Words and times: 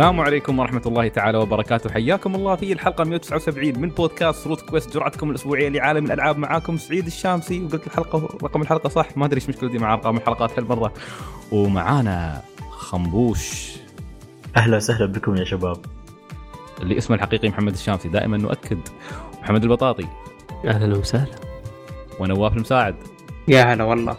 السلام 0.00 0.20
عليكم 0.20 0.58
ورحمة 0.58 0.82
الله 0.86 1.08
تعالى 1.08 1.38
وبركاته. 1.38 1.90
حياكم 1.90 2.34
الله 2.34 2.56
في 2.56 2.72
الحلقة 2.72 3.04
179 3.04 3.78
من 3.78 3.88
بودكاست 3.88 4.46
روت 4.46 4.60
كويست 4.60 4.94
جرعتكم 4.94 5.30
الأسبوعية 5.30 5.68
لعالم 5.68 6.04
الألعاب. 6.04 6.38
معاكم 6.38 6.78
سعيد 6.78 7.06
الشامسي 7.06 7.64
وقلت 7.64 7.86
الحلقة 7.86 8.28
رقم 8.42 8.62
الحلقة 8.62 8.88
صح؟ 8.88 9.16
ما 9.16 9.26
أدري 9.26 9.40
إيش 9.40 9.48
مشكلتي 9.48 9.78
مع 9.78 9.94
أرقام 9.94 10.16
الحلقات 10.16 10.58
هالمرة. 10.58 10.92
ومعانا 11.52 12.42
خنبوش. 12.70 13.72
أهلا 14.56 14.76
وسهلا 14.76 15.06
بكم 15.06 15.36
يا 15.36 15.44
شباب. 15.44 15.76
اللي 16.82 16.98
اسمه 16.98 17.16
الحقيقي 17.16 17.48
محمد 17.48 17.72
الشامسي 17.72 18.08
دائما 18.08 18.36
نؤكد. 18.36 18.78
محمد 19.42 19.62
البطاطي. 19.62 20.06
أهلا 20.66 20.98
وسهلا. 20.98 21.34
ونواف 22.20 22.52
المساعد. 22.52 22.94
يا 23.48 23.74
هلا 23.74 23.84
والله. 23.84 24.16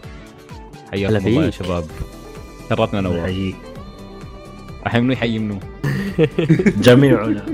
حياكم 0.90 1.14
هلا 1.14 1.26
الله 1.26 1.44
يا. 1.44 1.50
شباب. 1.50 1.84
شرفنا 2.70 3.00
نواف. 3.00 3.54
منو 4.86 5.12
يحيي 5.12 5.38
منو؟ 5.38 5.58
جميعنا 6.80 7.46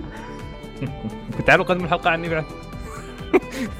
تعالوا 1.47 1.64
قدموا 1.64 1.84
الحلقة 1.84 2.11
عني 2.11 2.28
بعد؟ 2.28 2.44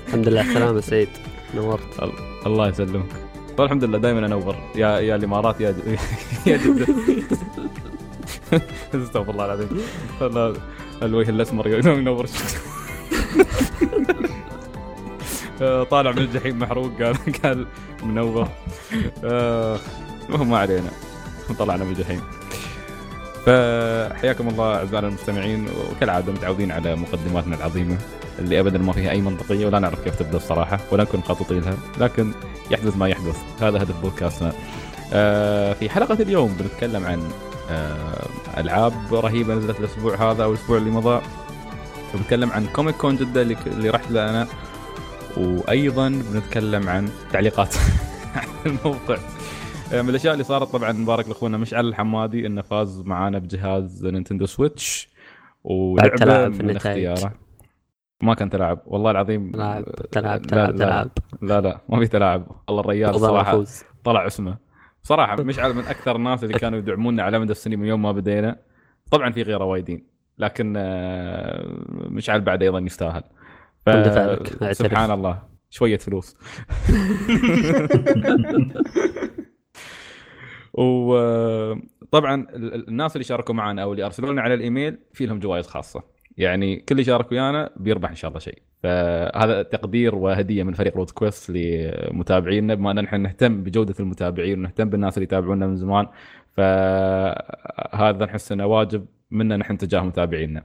الحمد 0.09 0.29
لله 0.29 0.41
على 0.41 0.49
السلامة 0.51 0.81
سعيد 0.81 1.09
نورت. 1.55 2.03
ال- 2.03 2.13
الله 2.47 2.69
يسلمك. 2.69 3.07
طيب 3.57 3.67
الحمد 3.67 3.85
لله 3.85 3.99
دائما 3.99 4.27
أنور. 4.27 4.57
يا 4.75 4.89
يا 4.99 5.17
الإمارات 5.17 5.61
يا 5.61 5.75
يا 6.47 6.57
جدة. 6.57 6.87
استغفر 9.05 9.31
الله 9.31 9.45
العظيم. 9.45 9.69
والله 10.21 10.55
الوجه 11.03 11.31
الأسمر 11.31 11.69
ينور. 11.69 12.27
طالع 15.91 16.11
من 16.11 16.19
الجحيم 16.19 16.59
محروق 16.59 17.03
قال 17.03 17.17
قال 17.45 17.67
منور. 18.03 18.49
آه، 19.25 19.79
المهم 20.29 20.51
ما 20.51 20.59
علينا. 20.59 20.91
طلعنا 21.59 21.85
من 21.85 21.91
الجحيم. 21.93 22.21
فحياكم 23.49 24.49
الله 24.49 24.75
اعزائنا 24.77 25.09
المستمعين 25.09 25.69
وكالعادة 25.91 26.33
متعودين 26.33 26.73
على 26.73 26.97
مقدماتنا 26.97 27.57
العظيمة 27.57 27.99
اللي 28.39 28.61
ابدا 28.61 28.79
ما 28.79 28.93
فيها 28.93 29.11
أي 29.11 29.21
منطقية 29.21 29.67
ولا 29.67 29.79
نعرف 29.79 30.05
كيف 30.05 30.15
تبدأ 30.19 30.37
الصراحة 30.37 30.81
ولا 30.93 31.03
نكون 31.03 31.21
مخططين 31.21 31.61
لها 31.61 31.75
لكن 31.99 32.33
يحدث 32.71 32.97
ما 32.97 33.09
يحدث. 33.09 33.37
هذا 33.61 33.83
هدف 33.83 34.01
بودكاستنا. 34.01 34.53
آه 35.13 35.73
في 35.73 35.91
حلقة 35.91 36.15
اليوم 36.15 36.57
بنتكلم 36.61 37.07
عن 37.07 37.23
آه 37.71 38.27
ألعاب 38.57 39.15
رهيبة 39.15 39.55
نزلت 39.55 39.81
الأسبوع 39.81 40.31
هذا 40.31 40.45
أو 40.45 40.53
الأسبوع 40.53 40.79
اللي 40.79 40.91
مضى. 40.91 41.21
بنتكلم 42.15 42.51
عن 42.53 42.67
Comic 42.67 42.97
Con 42.97 43.17
جدة 43.17 43.43
اللي, 43.43 43.91
رحت 43.91 44.11
له 44.11 44.31
أنا. 44.31 44.47
وأيضا 45.37 46.09
بنتكلم 46.09 46.89
عن 46.89 47.09
تعليقات 47.33 47.75
الموقع. 48.67 49.17
من 49.93 50.09
الأشياء 50.09 50.33
اللي 50.33 50.45
صارت 50.45 50.69
طبعا 50.69 50.93
مبارك 50.93 51.29
لأخونا 51.29 51.59
مشعل 51.59 51.89
الحمادي 51.89 52.47
إنه 52.47 52.63
فاز 52.63 53.01
معانا 53.01 53.39
بجهاز 53.39 54.07
Nintendo 54.07 54.47
Switch 54.47 55.09
ولعبة 55.65 56.17
تلاعب 56.17 56.53
في 56.53 56.63
من. 56.63 56.77
اختياره 56.77 57.33
ما 58.23 58.35
كان 58.35 58.51
تلاعب. 58.51 58.79
والله 58.87 59.11
العظيم 59.11 59.53
تلعب 59.53 59.85
تلعب 60.13 60.41
لا- 60.41 60.47
تلعب 60.47 60.71
لا- 60.71 60.77
تلعب 60.79 61.11
لا 61.43 61.61
لا 61.61 61.81
ما 61.89 61.99
في 62.01 62.07
تلاعب. 62.07 62.47
والله 62.69 62.81
الرجال 62.81 63.21
صراحة 63.21 63.65
طلع 64.05 64.27
اسمه. 64.27 64.57
صراحة 65.03 65.43
مشعل 65.51 65.75
من 65.75 65.85
أكثر 65.85 66.17
الناس 66.17 66.45
اللي 66.45 66.59
كانوا 66.59 66.79
يدعمونا 66.79 67.23
على 67.23 67.39
مدى 67.39 67.53
السنين 67.53 67.79
من 67.79 67.87
يوم 67.89 68.03
ما 68.03 68.13
بدينا. 68.13 68.57
طبعا 69.11 69.33
في 69.33 69.43
غيره 69.43 69.65
وايدين 69.65 70.07
لكن 70.39 70.75
آه، 70.77 71.65
مشعل 71.89 72.41
بعد 72.41 72.63
أيضا 72.63 72.79
يستاهل. 72.79 73.23
ف-. 73.87 73.91
سبحان 74.73 75.11
الله. 75.11 75.43
شوية 75.71 75.99
فلوس. 75.99 76.37
وطبعا 80.79 82.47
الناس 82.55 83.17
اللي 83.17 83.25
شاركوا 83.25 83.55
معنا 83.55 83.83
أو 83.83 83.93
اللي 83.93 84.05
ارسلوا 84.05 84.33
لنا 84.33 84.43
على 84.43 84.55
الإيميل 84.55 84.99
في 85.13 85.27
لهم 85.27 85.39
جوائز 85.39 85.67
خاصة. 85.67 86.03
يعني 86.37 86.77
كل 86.77 86.93
اللي 86.93 87.05
شارك 87.05 87.33
ويانا 87.33 87.71
بيربح 87.77 88.09
إن 88.11 88.15
شاء 88.15 88.29
الله 88.29 88.41
شيء. 88.41 88.63
فهذا 88.83 89.63
تقدير 89.63 90.15
وهدية 90.15 90.63
من 90.63 90.73
فريق 90.73 90.97
روت 90.97 91.11
كويست 91.11 91.51
لمتابعينا 91.51 92.75
بما 92.75 92.91
أن 92.91 93.01
نحن 93.01 93.21
نهتم 93.21 93.63
بجودة 93.63 93.95
المتابعين 94.01 94.59
ونهتم 94.59 94.91
بالناس 94.91 95.17
اللي 95.19 95.25
يتابعونا 95.25 95.67
من 95.67 95.77
زمان. 95.77 96.07
فهذا 96.57 98.25
نحس 98.25 98.53
إنه 98.53 98.67
واجب 98.67 99.07
منا 99.31 99.57
نحن 99.57 99.79
تجاه 99.79 100.01
متابعينا. 100.01 100.63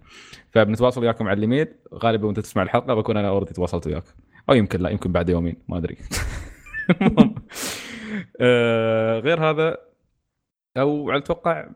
فبنتواصل 0.51 1.01
وياكم 1.01 1.27
على 1.27 1.37
الإيميل 1.37 1.67
غالبا 1.93 2.27
وأنت 2.27 2.39
تسمع 2.39 2.63
الحلقة 2.63 2.93
بكون 2.93 3.17
أنا 3.17 3.27
already 3.29 3.53
تواصلت 3.53 3.87
وياك. 3.87 4.03
أو 4.49 4.53
يمكن 4.55 4.79
لا 4.79 4.89
يمكن 4.89 5.11
بعد 5.11 5.29
يومين 5.29 5.55
ما 5.69 5.77
أدري. 5.77 5.97
آه، 8.41 9.19
غير 9.19 9.49
هذا 9.49 9.77
أو 10.77 11.11
أتوقع 11.11 11.67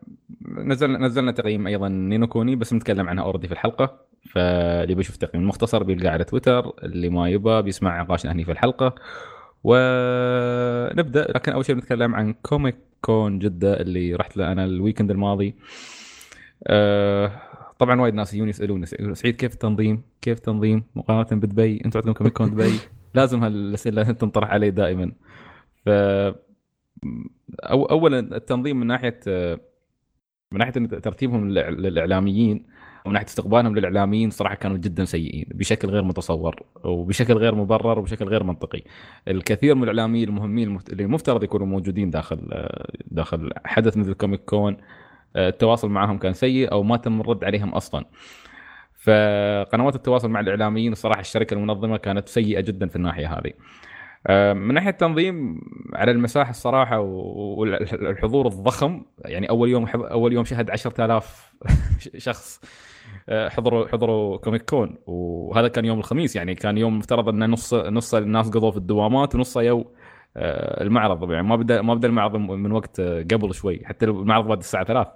نزلنا 0.48 0.98
نزلنا 0.98 1.32
تقييم 1.32 1.66
أيضا 1.66 1.88
Ni 1.88 2.07
no 2.07 2.26
Kuni 2.26 2.56
بس 2.56 2.72
نتكلم 2.72 3.08
عنها 3.08 3.24
already 3.24 3.46
في 3.46 3.52
الحلقة. 3.52 4.08
فاللي 4.30 4.94
بيشوف 4.94 5.16
تقييم 5.16 5.48
مختصر 5.48 5.82
بيلقاه 5.82 6.10
على 6.10 6.24
تويتر 6.24 6.72
اللي 6.82 7.08
ما 7.08 7.28
يبغى 7.30 7.62
بيسمع 7.62 8.02
نقاشنا 8.02 8.32
هني 8.32 8.44
في 8.44 8.52
الحلقة. 8.52 8.94
ونبدأ 9.64 11.32
لكن 11.34 11.52
أول 11.52 11.64
شيء 11.64 11.74
بنتكلم 11.74 12.14
عن 12.14 12.32
Comic 12.32 12.76
Con 13.00 13.38
جدة 13.38 13.80
اللي 13.80 14.14
رحت 14.14 14.36
له 14.36 14.52
أنا 14.52 14.64
ال 14.64 14.70
weekend 14.70 15.10
الماضي. 15.10 15.54
آه، 16.66 17.32
طبعا 17.78 18.00
وايد 18.00 18.14
ناس 18.14 18.34
يجون 18.34 18.48
يسألون 18.48 18.84
سعيد 19.14 19.36
كيف 19.36 19.52
التنظيم؟ 19.52 20.02
كيف 20.22 20.38
التنظيم 20.38 20.84
مقارنة 20.94 21.40
بدبي؟ 21.40 21.82
أنتم 21.84 21.98
عندكم 21.98 22.12
Comic 22.12 22.32
Con 22.32 22.50
دبي؟ 22.50 22.78
لازم 23.14 23.44
هالأسئلة 23.44 24.02
تنطرح 24.02 24.50
علي 24.50 24.70
دائما. 24.70 25.12
ف 25.84 25.88
أو 27.62 27.84
اولا 27.84 28.18
التنظيم 28.18 28.80
من 28.80 28.86
ناحية 28.86 29.20
من 30.52 30.58
ناحية 30.58 30.72
ترتيبهم 30.72 31.48
للإعلاميين 31.50 32.66
ومن 33.04 33.14
ناحية 33.14 33.26
استقبالهم 33.26 33.74
للإعلاميين 33.76 34.30
صراحة 34.30 34.54
كانوا 34.54 34.76
جدا 34.76 35.04
سيئين 35.04 35.46
بشكل 35.54 35.88
غير 35.88 36.02
متصور 36.02 36.62
وبشكل 36.84 37.34
غير 37.34 37.54
مبرر 37.54 37.98
وبشكل 37.98 38.24
غير 38.24 38.44
منطقي. 38.44 38.82
الكثير 39.28 39.74
من 39.74 39.82
الإعلاميين 39.82 40.28
المهمين 40.28 40.78
اللي 40.90 41.02
المفترض 41.02 41.44
يكونوا 41.44 41.66
موجودين 41.66 42.10
داخل 42.10 42.68
داخل 43.06 43.50
حدث 43.64 43.96
مثل 43.96 44.12
Comic 44.12 44.40
Con 44.44 44.76
التواصل 45.36 45.88
معهم 45.88 46.18
كان 46.18 46.32
سيء 46.32 46.72
أو 46.72 46.82
ما 46.82 46.96
تم 46.96 47.20
الرد 47.20 47.44
عليهم 47.44 47.68
أصلا. 47.68 48.04
فقنوات 49.02 49.94
التواصل 49.94 50.30
مع 50.30 50.40
الإعلاميين 50.40 50.92
الصراحه 50.92 51.20
الشركة 51.20 51.54
المنظمة 51.54 51.96
كانت 51.96 52.28
سيئة 52.28 52.60
جدا 52.60 52.88
في 52.88 52.96
الناحية 52.96 53.38
هذه. 53.38 53.52
آه، 54.26 54.52
من 54.52 54.74
ناحية 54.74 54.90
التنظيم 54.90 55.60
على 55.94 56.10
المساحة 56.10 56.50
الصراحة 56.50 57.00
والحضور 57.00 58.46
الضخم 58.46 59.02
يعني 59.24 59.50
أول 59.50 59.68
يوم 59.68 59.86
أول 59.94 60.32
يوم 60.32 60.44
شهد 60.44 60.70
10000 60.70 61.52
شخص 62.16 62.60
آه، 63.28 63.48
حضروا 63.48 63.88
حضروا 63.88 64.36
Comic 64.36 64.62
Con. 64.70 64.96
وهذا 65.06 65.68
كان 65.68 65.84
يوم 65.84 65.98
الخميس 65.98 66.36
يعني 66.36 66.54
كان 66.54 66.78
يوم 66.78 66.98
مفترض 66.98 67.28
أن 67.28 67.50
نص 67.50 67.74
نص 67.74 68.14
الناس 68.14 68.48
قضوا 68.50 68.70
في 68.70 68.76
الدوامات 68.76 69.34
ونص 69.34 69.56
يو 69.56 69.92
آه، 70.36 70.82
المعرض. 70.82 71.30
يعني 71.30 71.46
ما 71.48 71.56
بدا 71.56 71.82
ما 71.82 71.94
بدأ 71.94 72.08
المعرض 72.08 72.36
من 72.36 72.72
وقت 72.72 73.00
قبل 73.00 73.54
شوي 73.54 73.84
حتى 73.84 74.06
المعرض 74.06 74.44
بدا 74.44 74.60
الساعة 74.60 74.84
3 74.84 75.12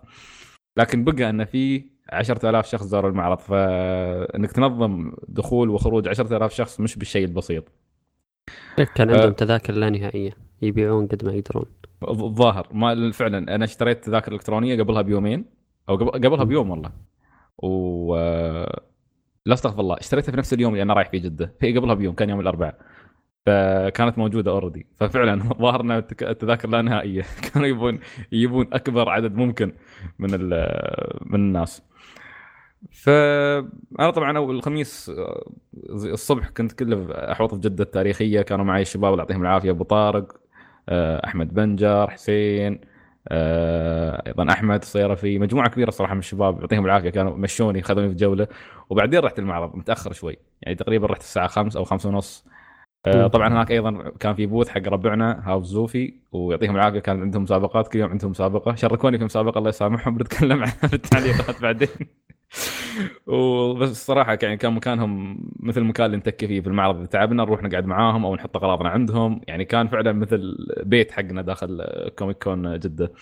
لكن 0.77 1.05
بقى 1.05 1.31
أن 1.31 1.45
في 1.45 1.85
10000 2.13 2.67
شخص 2.67 2.85
زاروا 2.85 3.11
المعرض. 3.11 3.39
فانك 3.39 4.53
تنظم 4.53 5.13
دخول 5.29 5.71
وخروج 5.71 6.09
10000 6.09 6.53
شخص 6.53 6.81
مش 6.81 6.97
بالشيء 6.97 7.25
البسيط. 7.25 7.82
كان 8.95 9.11
آه. 9.11 9.15
عندهم 9.15 9.33
تذاكر 9.33 9.73
لا 9.73 9.91
نهائية. 9.91 10.33
يبيعون 10.63 11.07
قد 11.07 11.25
ما 11.25 11.33
يقدرون. 11.33 11.67
الظاهر 12.09 12.67
ما 12.73 13.11
فعلا. 13.11 13.55
أنا 13.55 13.65
اشتريت 13.65 14.05
تذاكر 14.05 14.33
إلكترونية 14.33 14.83
قبلها 14.83 15.03
بيومين. 15.03 15.45
أو 15.89 15.97
قبل 15.97 16.11
قبلها 16.11 16.45
بيوم 16.45 16.71
والله. 16.71 16.91
و 17.59 18.15
لا 19.47 19.55
استغفر 19.55 19.81
الله. 19.81 19.97
اشتريتها 19.99 20.33
في 20.33 20.39
نفس 20.39 20.53
اليوم 20.53 20.73
اللي 20.73 20.83
أنا 20.83 20.95
رايح 20.95 21.11
فيه 21.11 21.19
جدة. 21.19 21.55
هي 21.61 21.79
قبلها 21.79 21.95
بيوم 21.95 22.15
كان 22.15 22.31
يوم 22.31 22.41
الأربعاء. 22.41 22.79
فكانت 23.47 24.19
موجودة 24.19 24.51
اوريدي 24.51 24.87
ففعلا 24.97 25.35
التك- 25.99 26.23
التذاكر 26.23 26.69
لا 26.69 26.83
نهائية. 26.83 27.23
كانوا 27.55 27.69
يبون 27.69 28.01
يجيبون 28.33 28.67
أكبر 28.73 29.09
عدد 29.09 29.35
ممكن 29.35 29.73
من 30.19 30.31
من 31.27 31.35
الناس. 31.35 31.83
فأنا 32.91 34.11
طبعا 34.11 34.37
أول 34.39 34.57
الخميس 34.57 35.11
آه، 35.11 35.53
الصبح 35.91 36.49
كنت 36.49 36.73
كله 36.73 37.13
احوط 37.13 37.55
في 37.55 37.61
جدة 37.61 37.85
التاريخية. 37.85 38.43
كانوا 38.43 38.65
معي 38.65 38.83
الشباب 38.83 39.13
الله 39.13 39.23
يعطيهم 39.25 39.43
العافية 39.43 39.71
أبو 39.71 39.85
طارق 39.85 40.33
آه، 40.89 41.27
أحمد 41.27 41.55
بنجر 41.55 42.11
حسين 42.11 42.81
آه، 43.29 44.23
أيضا 44.27 44.53
أحمد 44.53 44.83
الصيرفي 44.83 45.39
مجموعة 45.39 45.69
كبيرة 45.71 45.91
صراحة 45.91 46.15
من 46.15 46.19
الشباب 46.21 46.61
يعطيهم 46.61 46.85
العافية 46.87 47.11
كانوا 47.11 47.37
مشوني 47.37 47.83
خذوني 47.83 48.09
في 48.09 48.15
جولة. 48.15 48.49
وبعدين 48.91 49.21
رحت 49.21 49.39
المعرض 49.39 49.77
متأخر 49.77 50.13
شوي 50.13 50.37
يعني 50.63 50.77
تقريبا 50.77 51.07
رحت 51.07 51.21
الساعة 51.21 51.47
5 51.49 51.79
أو 51.79 51.85
5 51.85 52.09
ونص. 52.09 52.45
طبعا 53.33 53.49
هناك 53.49 53.71
أيضا 53.71 54.11
كان 54.21 54.35
في 54.35 54.47
booth 54.47 54.69
حق 54.69 54.89
ربعنا 54.89 55.43
هاوس 55.49 55.67
زوفي 55.67 56.15
ويعطيهم 56.33 56.77
العافية 56.77 56.99
كان 57.01 57.21
عندهم 57.21 57.43
مسابقات 57.43 57.89
كل 57.89 57.99
يوم 57.99 58.11
عندهم 58.11 58.31
مسابقة. 58.31 58.75
شاركوني 58.75 59.19
في 59.19 59.25
مسابقة 59.25 59.59
الله 59.59 59.69
يسامحهم 59.69 60.15
بنتكلم 60.17 60.61
عنها 60.63 60.73
في 60.89 60.95
التعليقات 61.03 61.63
بعدين. 61.63 61.89
وبس 63.27 63.91
الصراحة 63.91 64.39
يعني 64.43 64.57
كان 64.57 64.73
مكانهم 64.73 65.39
مثل 65.61 65.81
المكان 65.81 66.07
اللي 66.07 66.17
نتكي 66.17 66.47
فيه 66.47 66.61
في 66.61 66.67
المعرض 66.67 66.97
إذا 66.97 67.07
تعبنا 67.07 67.45
نروح 67.45 67.63
نقعد 67.63 67.87
معاهم 67.87 68.27
أو 68.27 68.35
نحط 68.35 68.57
أغراضنا 68.57 68.89
عندهم. 68.89 69.41
يعني 69.49 69.65
كان 69.65 69.89
فعلا 69.89 70.13
مثل 70.13 70.57
بيت 70.83 71.13
حقنا 71.13 71.43
داخل 71.43 71.85
Comic 72.19 72.43
Con 72.43 72.79
جدة. 72.79 73.13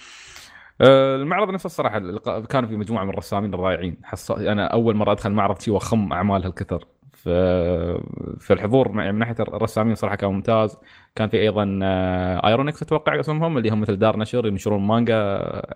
آه، 0.80 1.16
المعرض 1.16 1.50
نفسه 1.50 1.66
الصراحة 1.66 1.98
كان 2.40 2.66
في 2.66 2.76
مجموعة 2.76 3.04
من 3.04 3.10
الرسامين 3.10 3.54
الرائعين. 3.54 3.96
حص... 4.04 4.30
أنا 4.30 4.66
أول 4.66 4.96
مرة 4.96 5.12
أدخل 5.12 5.32
معرض 5.32 5.60
شيء 5.60 5.74
وخم 5.74 6.12
أعمال 6.12 6.44
هالكثر. 6.44 6.84
ف... 7.12 7.28
فالحضور 8.40 8.92
من 8.92 9.14
ناحية 9.18 9.34
الرسامين 9.40 9.94
صراحة 9.94 10.16
كان 10.16 10.30
ممتاز. 10.30 10.78
كان 11.14 11.28
في 11.28 11.40
أيضا 11.40 11.78
آه، 11.82 12.48
ايرونكس 12.48 12.82
أتوقع 12.82 13.20
اسمهم 13.20 13.58
اللي 13.58 13.70
هم 13.70 13.80
مثل 13.80 13.96
دار 13.96 14.16
نشر 14.16 14.46
ينشرون 14.46 14.86
مانجا 14.86 15.16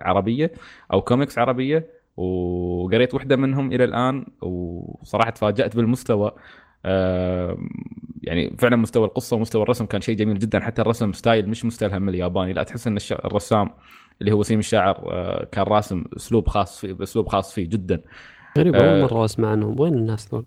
عربية 0.01 0.53
أو 0.93 1.03
كوميكس 1.03 1.39
عربية. 1.39 2.04
وقريت 2.17 3.15
واحدة 3.15 3.37
منهم 3.37 3.73
إلى 3.73 3.85
الآن 3.85 4.27
وصراحة 4.43 5.31
تفاجأت 5.31 5.77
بالمستوى 5.77 6.33
آه، 6.87 7.59
يعني 8.23 8.57
فعلا 8.59 8.77
مستوى 8.77 9.05
القصة 9.05 9.37
ومستوى 9.37 9.63
الرسم 9.63 9.87
كان 9.87 10.01
شيء 10.01 10.17
جميل 10.17 10.39
جدا. 10.39 10.61
حتى 10.61 10.83
الرسم 10.83 11.13
style 11.13 11.49
مش 11.49 11.65
مستلهم 11.65 12.03
من 12.03 12.09
الياباني. 12.09 12.53
لا 12.53 12.63
تحس 12.63 12.87
إن 12.87 12.99
الرسام 13.13 13.71
اللي 14.21 14.33
هو 14.33 14.39
وسيم 14.39 14.59
الشاعر 14.59 15.13
آه، 15.13 15.45
كان 15.45 15.65
راسم 15.65 16.05
أسلوب 16.17 16.49
خاص 16.49 16.81
فيه 16.81 16.93
باسلوب 16.93 17.29
خاص 17.29 17.55
فيه 17.55 17.69
جدا. 17.69 18.03
غريب 18.59 18.75
آه. 18.75 19.01
اول 19.01 19.03
مرة 19.03 19.25
أسمع 19.25 19.51
عنهم. 19.51 19.81
وين 19.81 19.95
الناس 19.95 20.35
ذول؟ 20.35 20.45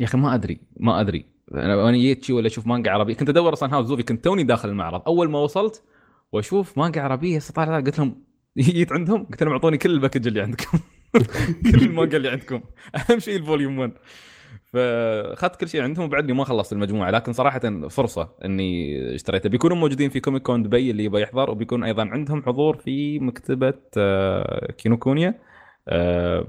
يا 0.00 0.06
أخي 0.06 0.18
ما 0.18 0.34
أدري 0.34 0.60
ما 0.76 1.00
أدري. 1.00 1.26
أنا 1.54 1.88
أنا 1.88 1.96
جيت 1.96 2.24
شي 2.24 2.32
ولا 2.32 2.46
أشوف 2.46 2.66
مانجا 2.66 2.90
عربية. 2.90 3.14
كنت 3.14 3.28
أدور 3.28 3.52
أصلا 3.52 3.74
هاوس 3.74 3.86
زوفي 3.86 4.02
كنت 4.02 4.24
توني 4.24 4.42
داخل 4.42 4.68
المعرض. 4.68 5.02
أول 5.06 5.30
ما 5.30 5.38
وصلت 5.38 5.82
وأشوف 6.32 6.78
مانجا 6.78 7.02
عربية 7.02 7.38
طالع 7.54 7.80
قلت 7.80 7.98
لهم 7.98 8.14
جيت 8.58 8.92
عندهم 8.92 9.24
قلت 9.24 9.42
لهم 9.42 9.52
أعطوني 9.52 9.78
كل 9.78 9.90
ال 9.90 9.94
package 9.94 10.26
اللي 10.26 10.40
عندكم. 10.40 10.78
كل 11.72 11.82
المانجا 11.88 12.16
اللي 12.16 12.28
عندكم. 12.28 12.60
أهم 12.96 13.18
شيء 13.18 13.36
ال 13.36 13.42
volume 13.42 13.78
1 13.78 13.92
فأخذت 14.72 15.56
كل 15.56 15.68
شيء 15.68 15.82
عندهم 15.82 16.04
وبعدني 16.04 16.32
ما 16.32 16.44
خلصت 16.44 16.72
المجموعة. 16.72 17.10
لكن 17.10 17.32
صراحة 17.32 17.88
فرصة 17.88 18.28
إني 18.44 19.14
اشتريته 19.14 19.48
بيكونوا 19.48 19.76
موجودين 19.76 20.10
في 20.10 20.20
Comic 20.20 20.42
Con 20.42 20.62
دبي 20.62 20.90
اللي 20.90 21.04
يبغى 21.04 21.22
يحضر 21.22 21.50
وبيكون 21.50 21.84
أيضا 21.84 22.08
عندهم 22.08 22.42
حضور 22.42 22.76
في 22.76 23.18
مكتبة 23.18 23.74
آه، 23.96 24.72
كينوكونيا 24.72 25.34
آه، 25.88 26.46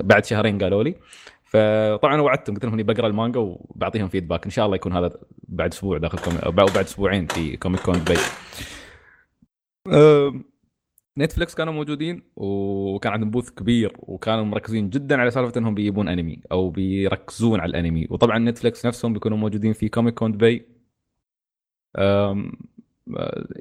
بعد 0.00 0.24
شهرين 0.24 0.58
قالوا 0.58 0.84
لي. 0.84 0.94
فطبعا 1.44 2.20
وعدتهم. 2.20 2.54
قلت 2.54 2.64
لهم 2.64 2.74
إني 2.74 2.82
بقرأ 2.82 3.06
المانجا 3.06 3.40
وبعطيهم 3.40 4.08
feedback 4.08 4.44
إن 4.44 4.50
شاء 4.50 4.66
الله 4.66 4.76
يكون 4.76 4.92
هذا 4.92 5.10
بعد 5.48 5.72
أسبوع 5.72 5.98
داخل. 5.98 6.38
أو 6.38 6.52
بعد 6.52 6.76
أسبوعين 6.76 7.26
في 7.26 7.56
Comic 7.56 7.80
Con 7.80 7.94
دبي. 8.04 8.16
نتفلكس 11.20 11.54
كانوا 11.54 11.72
موجودين 11.72 12.22
وكان 12.36 13.12
عندهم 13.12 13.30
booth 13.30 13.50
كبير 13.50 13.96
وكانوا 13.98 14.44
مركزين 14.44 14.90
جدا 14.90 15.20
على 15.20 15.30
سالفة 15.30 15.58
إنهم 15.60 15.74
بيجيبون 15.74 16.08
انمي 16.08 16.40
أو 16.52 16.70
بيركزون 16.70 17.60
على 17.60 17.70
الانمي 17.70 18.06
وطبعا 18.10 18.38
نتفلكس 18.38 18.86
نفسهم 18.86 19.12
بيكونوا 19.12 19.38
موجودين 19.38 19.72
في 19.72 19.88
Comic 19.88 20.14
Con 20.14 20.32
دبي 20.32 20.66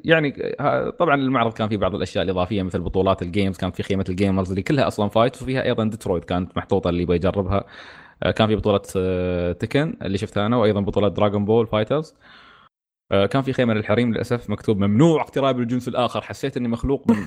يعني 0.04 0.32
طبعا 1.00 1.16
المعرض 1.16 1.54
كان 1.54 1.70
فيه 1.70 1.78
بعض 1.78 1.96
الأشياء 1.96 2.24
الإضافية 2.24 2.64
مثل 2.64 2.80
بطولات 2.80 3.22
ال 3.22 3.28
games 3.28 3.58
كانت 3.58 3.76
في 3.76 3.84
خيمة 3.84 4.06
ال 4.10 4.16
gamers 4.16 4.50
اللي 4.50 4.62
كلها 4.62 4.88
أصلا 4.88 5.10
fight 5.10 5.42
وفيها 5.42 5.64
أيضا 5.64 5.84
ديترويت 5.86 6.26
كانت 6.26 6.58
محطوطة 6.58 6.90
اللي 6.90 7.02
يبغى 7.02 7.16
يجربها. 7.16 7.66
آه، 8.24 8.32
كان 8.32 8.48
في 8.48 8.56
بطولة 8.56 8.78
تكن 9.54 9.98
اللي 10.02 10.18
شفتها 10.18 10.46
أنا 10.46 10.58
وأيضا 10.58 10.82
بطولة 10.82 11.08
دراغون 11.08 11.46
بول 11.46 11.68
فايترز 11.68 12.16
كان 13.10 13.42
في 13.42 13.54
خيمة 13.54 13.74
للحريم 13.74 14.12
للأسف 14.14 14.50
مكتوب 14.50 14.78
ممنوع 14.78 15.22
اقتراب 15.22 15.60
الجنس 15.60 15.88
الآخر. 15.88 16.22
حسيت 16.22 16.58
إني 16.58 16.68
مخلوق 16.68 17.06
من 17.12 17.18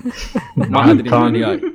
ما 0.70 0.90
أدري 0.90 1.11
من 1.11 1.14
وين 1.14 1.32
جاي 1.32 1.61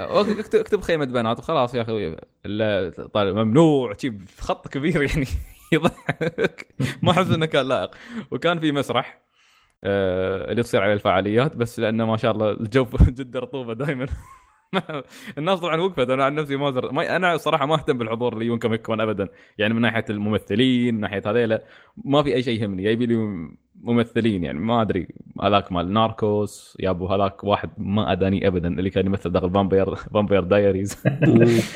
أوكي 0.00 0.40
اكتب, 0.40 0.80
خيمة 0.80 1.04
بنات 1.04 1.38
وخلاص 1.38 1.74
يا 1.74 1.82
أخي. 1.82 2.16
ممنوع. 3.32 3.96
خط 4.38 4.68
كبير 4.68 5.02
يعني. 5.02 5.26
يضحك. 5.72 6.66
ما 7.02 7.10
أحس 7.10 7.30
إنه 7.30 7.46
كان 7.46 7.68
لائق. 7.68 7.90
وكان 8.30 8.60
في 8.60 8.72
مسرح 8.72 9.22
آه، 9.84 10.50
اللي 10.50 10.62
تصير 10.62 10.82
عليه 10.82 10.92
الفعاليات 10.92 11.56
بس 11.56 11.80
لأنه 11.80 12.06
ما 12.06 12.16
شاء 12.16 12.32
الله 12.32 12.50
الجو 12.50 12.86
جدا 13.02 13.38
رطوبة 13.38 13.74
دائما 13.74 14.06
الناس 15.38 15.60
طبعا 15.60 15.76
وقفت. 15.80 16.10
أنا 16.10 16.24
عن 16.24 16.34
نفسي 16.34 16.56
ما 16.56 16.70
زر... 16.70 16.92
ما 16.92 17.16
أنا 17.16 17.36
صراحة 17.36 17.66
ما 17.66 17.74
أهتم 17.74 17.98
بالحضور 17.98 18.32
اللي 18.32 18.44
يجون 18.44 18.58
Comic 18.58 18.82
Con 18.82 19.00
ابدا. 19.00 19.28
يعني 19.58 19.74
من 19.74 19.80
ناحية 19.80 20.04
الممثلين 20.10 20.94
من 20.94 21.00
ناحية 21.00 21.22
هذيلا 21.26 21.64
ما 22.04 22.22
في 22.22 22.34
أي 22.34 22.42
شيء 22.42 22.62
يهمني. 22.62 22.84
يبي 22.84 23.06
لي 23.06 23.48
ممثلين 23.82 24.44
يعني 24.44 24.58
ما 24.58 24.82
أدري. 24.82 25.08
هذاك 25.42 25.72
مال 25.72 25.92
ناركوس 25.92 26.76
يا 26.80 26.90
أبو 26.90 27.06
هذاك 27.06 27.44
واحد 27.44 27.70
ما 27.78 28.12
أداني 28.12 28.46
ابدا. 28.46 28.68
اللي 28.68 28.90
كان 28.90 29.06
يمثل 29.06 29.30
داخل 29.30 29.50
Vampire 29.50 29.94
Vampire 29.94 30.44
Diaries. 30.44 31.02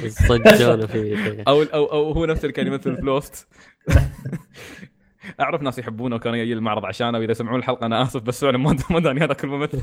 صجانه 0.09 0.87
في 0.87 1.17
أو 1.49 1.63
أو 1.63 1.85
أو 1.85 2.13
هو 2.13 2.25
نفسه 2.25 2.43
اللي 2.43 2.53
كان 2.53 2.67
يمثل 2.67 2.97
فلوست. 2.97 3.49
أعرف 5.41 5.63
ناس 5.63 5.79
يحبونه 5.79 6.17
وكانوا 6.17 6.39
يجي 6.39 6.53
المعرض 6.53 6.85
عشانه 6.85 7.19
وإذا 7.19 7.31
يسمعون 7.31 7.59
الحلقة 7.59 7.87
أنا 7.87 8.03
آسف 8.03 8.23
بس 8.23 8.45
فعلا 8.45 8.59
ما 8.91 9.01
داني 9.01 9.21
هذاك 9.21 9.45
الممثل. 9.45 9.83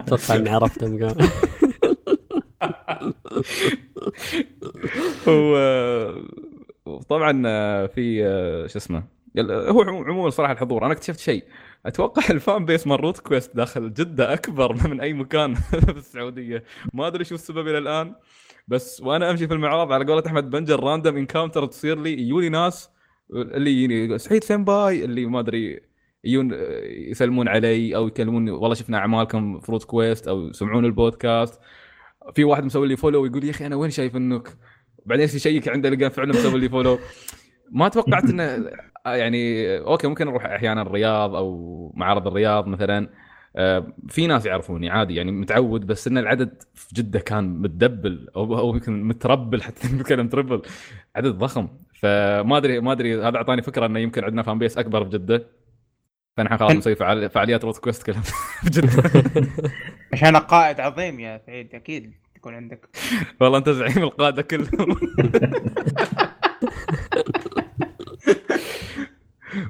أتوقع 0.00 0.36
إني 0.36 0.50
عرفتهم 0.50 1.04
قال 1.04 1.28
وطبعا 6.86 7.42
في 7.86 8.18
شو 8.72 8.78
اسمه 8.78 9.04
هو 9.68 9.82
عمو- 9.82 10.04
عموما 10.08 10.30
صراحة 10.30 10.52
الحضور. 10.52 10.84
أنا 10.84 10.92
اكتشفت 10.92 11.18
شيء. 11.20 11.44
أتوقع 11.86 12.22
ال 12.30 12.38
fan 12.38 12.64
base 12.64 12.86
مال 12.86 13.00
روت 13.00 13.18
كويست 13.18 13.56
داخل 13.56 13.92
جدة 13.94 14.32
أكبر 14.32 14.72
من 14.88 15.00
أي 15.00 15.12
مكان 15.12 15.54
في 15.94 15.96
السعودية. 15.96 16.64
ما 16.94 17.06
أدري 17.06 17.24
شو 17.24 17.34
السبب 17.34 17.68
إلى 17.68 17.78
الآن. 17.78 18.14
بس 18.68 19.00
وأنا 19.00 19.30
أمشي 19.30 19.46
في 19.48 19.54
المعارض 19.54 19.92
على 19.92 20.04
قولة 20.04 20.22
أحمد 20.26 20.50
بنجر 20.50 20.80
random 20.84 21.16
encounter 21.16 21.66
تصير 21.66 21.98
لي 22.02 22.12
يجوني 22.22 22.48
ناس 22.48 22.90
اللي 23.32 23.70
يجيني 23.70 24.18
سعيد 24.18 24.44
فين 24.44 24.64
باي؟ 24.64 25.04
اللي 25.04 25.26
ما 25.26 25.40
أدري 25.40 25.80
يجون 26.24 26.50
يسلمون 27.10 27.48
علي 27.48 27.96
أو 27.96 28.06
يكلموني 28.06 28.50
والله 28.50 28.74
شفنا 28.74 28.98
أعمالكم 28.98 29.60
في 29.60 29.72
روت 29.72 29.84
كويست 29.84 30.28
أو 30.28 30.48
يسمعون 30.48 30.84
البودكاست. 30.84 31.60
في 32.34 32.44
واحد 32.44 32.64
مسوي 32.64 32.88
لي 32.88 32.96
follow 32.96 33.22
ويقول 33.22 33.44
يا 33.44 33.50
أخي 33.50 33.66
أنا 33.66 33.76
وين 33.76 33.90
شايف 33.90 34.16
إنك؟ 34.16 34.48
بعدين 35.06 35.24
يشيك 35.24 35.68
عنده 35.68 35.88
يلقى 35.88 36.10
فعلا 36.10 36.32
مسوي 36.32 36.60
لي 36.60 36.68
follow 36.68 36.98
ما 37.70 37.88
توقعت 37.88 38.24
إنه 38.24 38.70
يعني 39.06 39.78
أوكي 39.78 40.06
ممكن 40.06 40.28
أروح 40.28 40.44
أحيانا 40.44 40.82
الرياض 40.82 41.34
أو 41.34 41.92
معارض 41.96 42.26
الرياض 42.26 42.66
مثلا. 42.66 43.08
آه، 43.56 43.92
في 44.08 44.26
ناس 44.26 44.46
يعرفوني 44.46 44.90
عادي 44.90 45.14
يعني 45.14 45.32
متعود 45.32 45.86
بس 45.86 46.08
إن 46.08 46.18
العدد 46.18 46.62
في 46.74 46.94
جدة 46.94 47.20
كان 47.20 47.44
متدبل 47.62 48.28
أو 48.36 48.74
يمكن 48.74 49.02
متربل 49.04 49.62
حتى 49.62 49.88
نتكلم 49.94 50.28
triple 50.28 50.62
عدد 51.16 51.34
ضخم. 51.38 51.68
فما 51.94 52.56
أدري 52.56 52.80
ما 52.80 52.92
أدري 52.92 53.22
هذا 53.22 53.36
أعطاني 53.36 53.62
فكرة 53.62 53.86
إنه 53.86 53.98
يمكن 54.00 54.24
عندنا 54.24 54.42
fan 54.42 54.58
base 54.58 54.78
أكبر 54.78 55.04
في 55.04 55.10
جدة. 55.10 55.46
فنحن 56.36 56.56
خلاص 56.56 56.72
نسوي 56.72 56.94
فعال- 56.94 57.30
فعاليات 57.30 57.64
روت 57.64 57.78
كويست 57.78 58.02
كلها. 58.02 58.22
عشان 60.12 60.36
قائد 60.36 60.80
عظيم 60.80 61.20
يا 61.20 61.40
سعيد 61.46 61.74
أكيد 61.74 62.12
تكون 62.34 62.54
عندك. 62.54 62.88
والله 63.40 63.58
أنت 63.58 63.68
زعيم 63.68 63.98
القاده 64.02 64.42
كلهم 64.42 64.96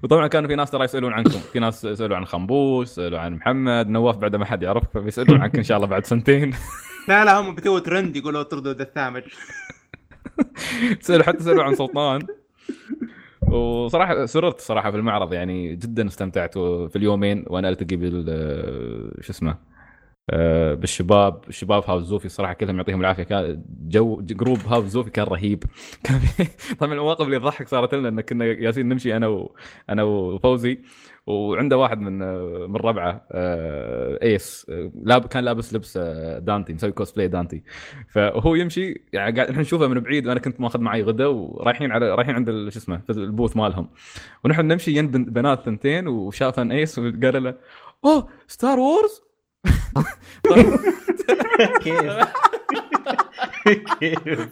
وطبعا 0.02 0.26
كانوا 0.26 0.49
في 0.49 0.54
ناس 0.57 0.71
ترى 0.71 0.85
يسألون 0.85 1.12
عنكم. 1.12 1.38
في 1.52 1.59
ناس 1.59 1.85
يسألوا 1.85 2.16
عن 2.16 2.25
خنبوش 2.25 2.87
يسألوا 2.88 3.19
عن 3.19 3.35
محمد 3.35 3.88
نواف 3.88 4.16
بعد 4.16 4.37
ما 4.37 4.45
حد 4.45 4.62
يعرفك 4.62 4.88
فبيسالون 4.95 5.40
عنك 5.40 5.57
إن 5.57 5.62
شاء 5.62 5.76
الله 5.76 5.88
بعد 5.88 6.07
سنتين. 6.07 6.54
لا 7.09 7.25
لا 7.25 7.40
هم 7.40 7.54
بتسووا 7.54 7.78
ترند 7.78 8.16
يقولوا 8.16 8.42
طردوا 8.42 8.73
ذا 8.73 8.83
الثامج. 8.83 9.23
سالوا 11.00 11.25
حتى 11.25 11.42
سالوا 11.42 11.64
عن 11.64 11.75
سلطان. 11.75 12.26
وصراحة 13.52 14.26
سررت 14.26 14.61
صراحة 14.61 14.90
في 14.90 14.97
المعرض 14.97 15.32
يعني 15.32 15.76
جدا 15.76 16.06
استمتعت 16.06 16.59
في 16.59 16.97
اليومين 16.97 17.44
وأنا 17.47 17.68
ألتقي 17.68 17.97
بال 17.97 18.25
شو 19.21 19.32
اسمه 19.32 19.71
بالشباب 20.74 21.44
الشباب 21.48 21.82
هاوس 21.86 22.02
زوفي 22.04 22.24
الصراحه 22.26 22.52
كلهم 22.52 22.76
يعطيهم 22.76 23.00
العافية. 23.00 23.22
كان 23.22 23.62
جو 23.68 24.20
group 24.20 24.58
هاوس 24.66 24.84
زوفي 24.86 25.10
كان 25.10 25.24
رهيب. 25.26 25.64
كان 26.04 26.20
طبعا 26.80 26.92
المواقف 26.92 27.26
اللي 27.26 27.38
تضحك 27.38 27.68
صارت 27.68 27.94
لنا 27.94 28.08
ان 28.08 28.20
كنا 28.20 28.44
ياسين 28.44 28.88
نمشي 28.88 29.16
أنا 29.16 29.26
و... 29.28 29.56
أنا 29.90 30.02
وفوزي 30.02 30.78
وعنده 31.26 31.78
واحد 31.78 31.98
من 32.00 32.18
من 32.70 32.76
ربعه 32.76 33.26
آه، 33.32 34.18
إيس. 34.22 34.66
آه، 34.70 34.92
لاب 35.04 35.26
كان 35.26 35.44
لابس 35.44 35.74
لبس 35.74 35.96
آه، 35.96 36.38
دانتي 36.38 36.72
مسوي 36.72 36.92
كوسبلاي 36.92 37.28
دانتي. 37.28 37.62
فهو 38.08 38.54
يمشي 38.54 39.04
يعني 39.12 39.36
قاعد 39.36 39.50
نحن 39.50 39.60
نشوفه 39.60 39.86
من 39.86 40.00
بعيد 40.00 40.26
وأنا 40.26 40.40
كنت 40.40 40.60
ماخذ 40.60 40.80
معي 40.80 41.02
غدا 41.02 41.26
ورايحين 41.26 41.92
على 41.92 42.14
رايحين 42.14 42.34
عند 42.34 42.50
شو 42.50 42.78
اسمه 42.78 43.00
ال 43.11 43.18
booth 43.18 43.56
مالهم. 43.56 43.88
ونحن 44.44 44.66
نمشي 44.66 44.90
ين 44.98 45.08
بن- 45.10 45.24
بنات 45.24 45.64
ثنتين 45.64 46.08
وشافن 46.08 46.72
إيس 46.72 46.98
وقال 46.98 47.42
له 47.42 47.54
أوه 48.04 48.28
Star 48.46 48.78
Wars 48.78 49.22
كيف 51.83 52.12
كيف 54.00 54.49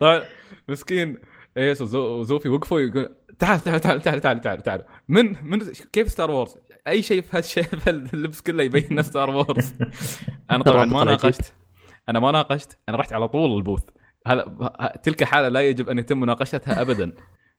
طبعا 0.00 0.22
مسكين 0.68 1.18
ايس 1.56 1.82
وزو- 1.82 1.94
وزوفي 2.20 2.48
وقفوا 2.48 2.80
يقول 2.80 3.14
تعال 3.38 3.60
تعال 3.60 3.80
تعال 3.80 4.02
تعال 4.02 4.20
تعال 4.20 4.40
تعال 4.40 4.62
تعال. 4.62 4.84
من 5.08 5.36
من 5.50 5.58
كيف 5.92 6.08
Star 6.10 6.30
Wars؟ 6.30 6.56
أي 6.88 7.02
شيء 7.02 7.22
في 7.22 7.36
هالشيء 7.36 7.62
في 7.64 7.90
اللبس 7.90 8.40
كله 8.40 8.62
يبين 8.62 8.86
إنه 8.90 9.02
Star 9.02 9.30
Wars. 9.30 9.74
أنا 10.50 10.64
طبعا 10.64 10.84
ما. 10.84 11.04
ناقشت. 11.04 11.52
أنا 12.08 12.20
ما 12.20 12.32
ناقشت. 12.32 12.78
أنا 12.88 12.96
رحت 12.96 13.12
على 13.12 13.28
طول 13.28 13.56
ال 13.56 13.60
booth. 13.60 13.82
هذا 14.26 14.44
تلك 15.02 15.24
حالة 15.24 15.48
لا 15.48 15.60
يجب 15.60 15.88
أن 15.88 15.98
يتم 15.98 16.20
مناقشتها 16.20 16.80
ابدا. 16.80 17.12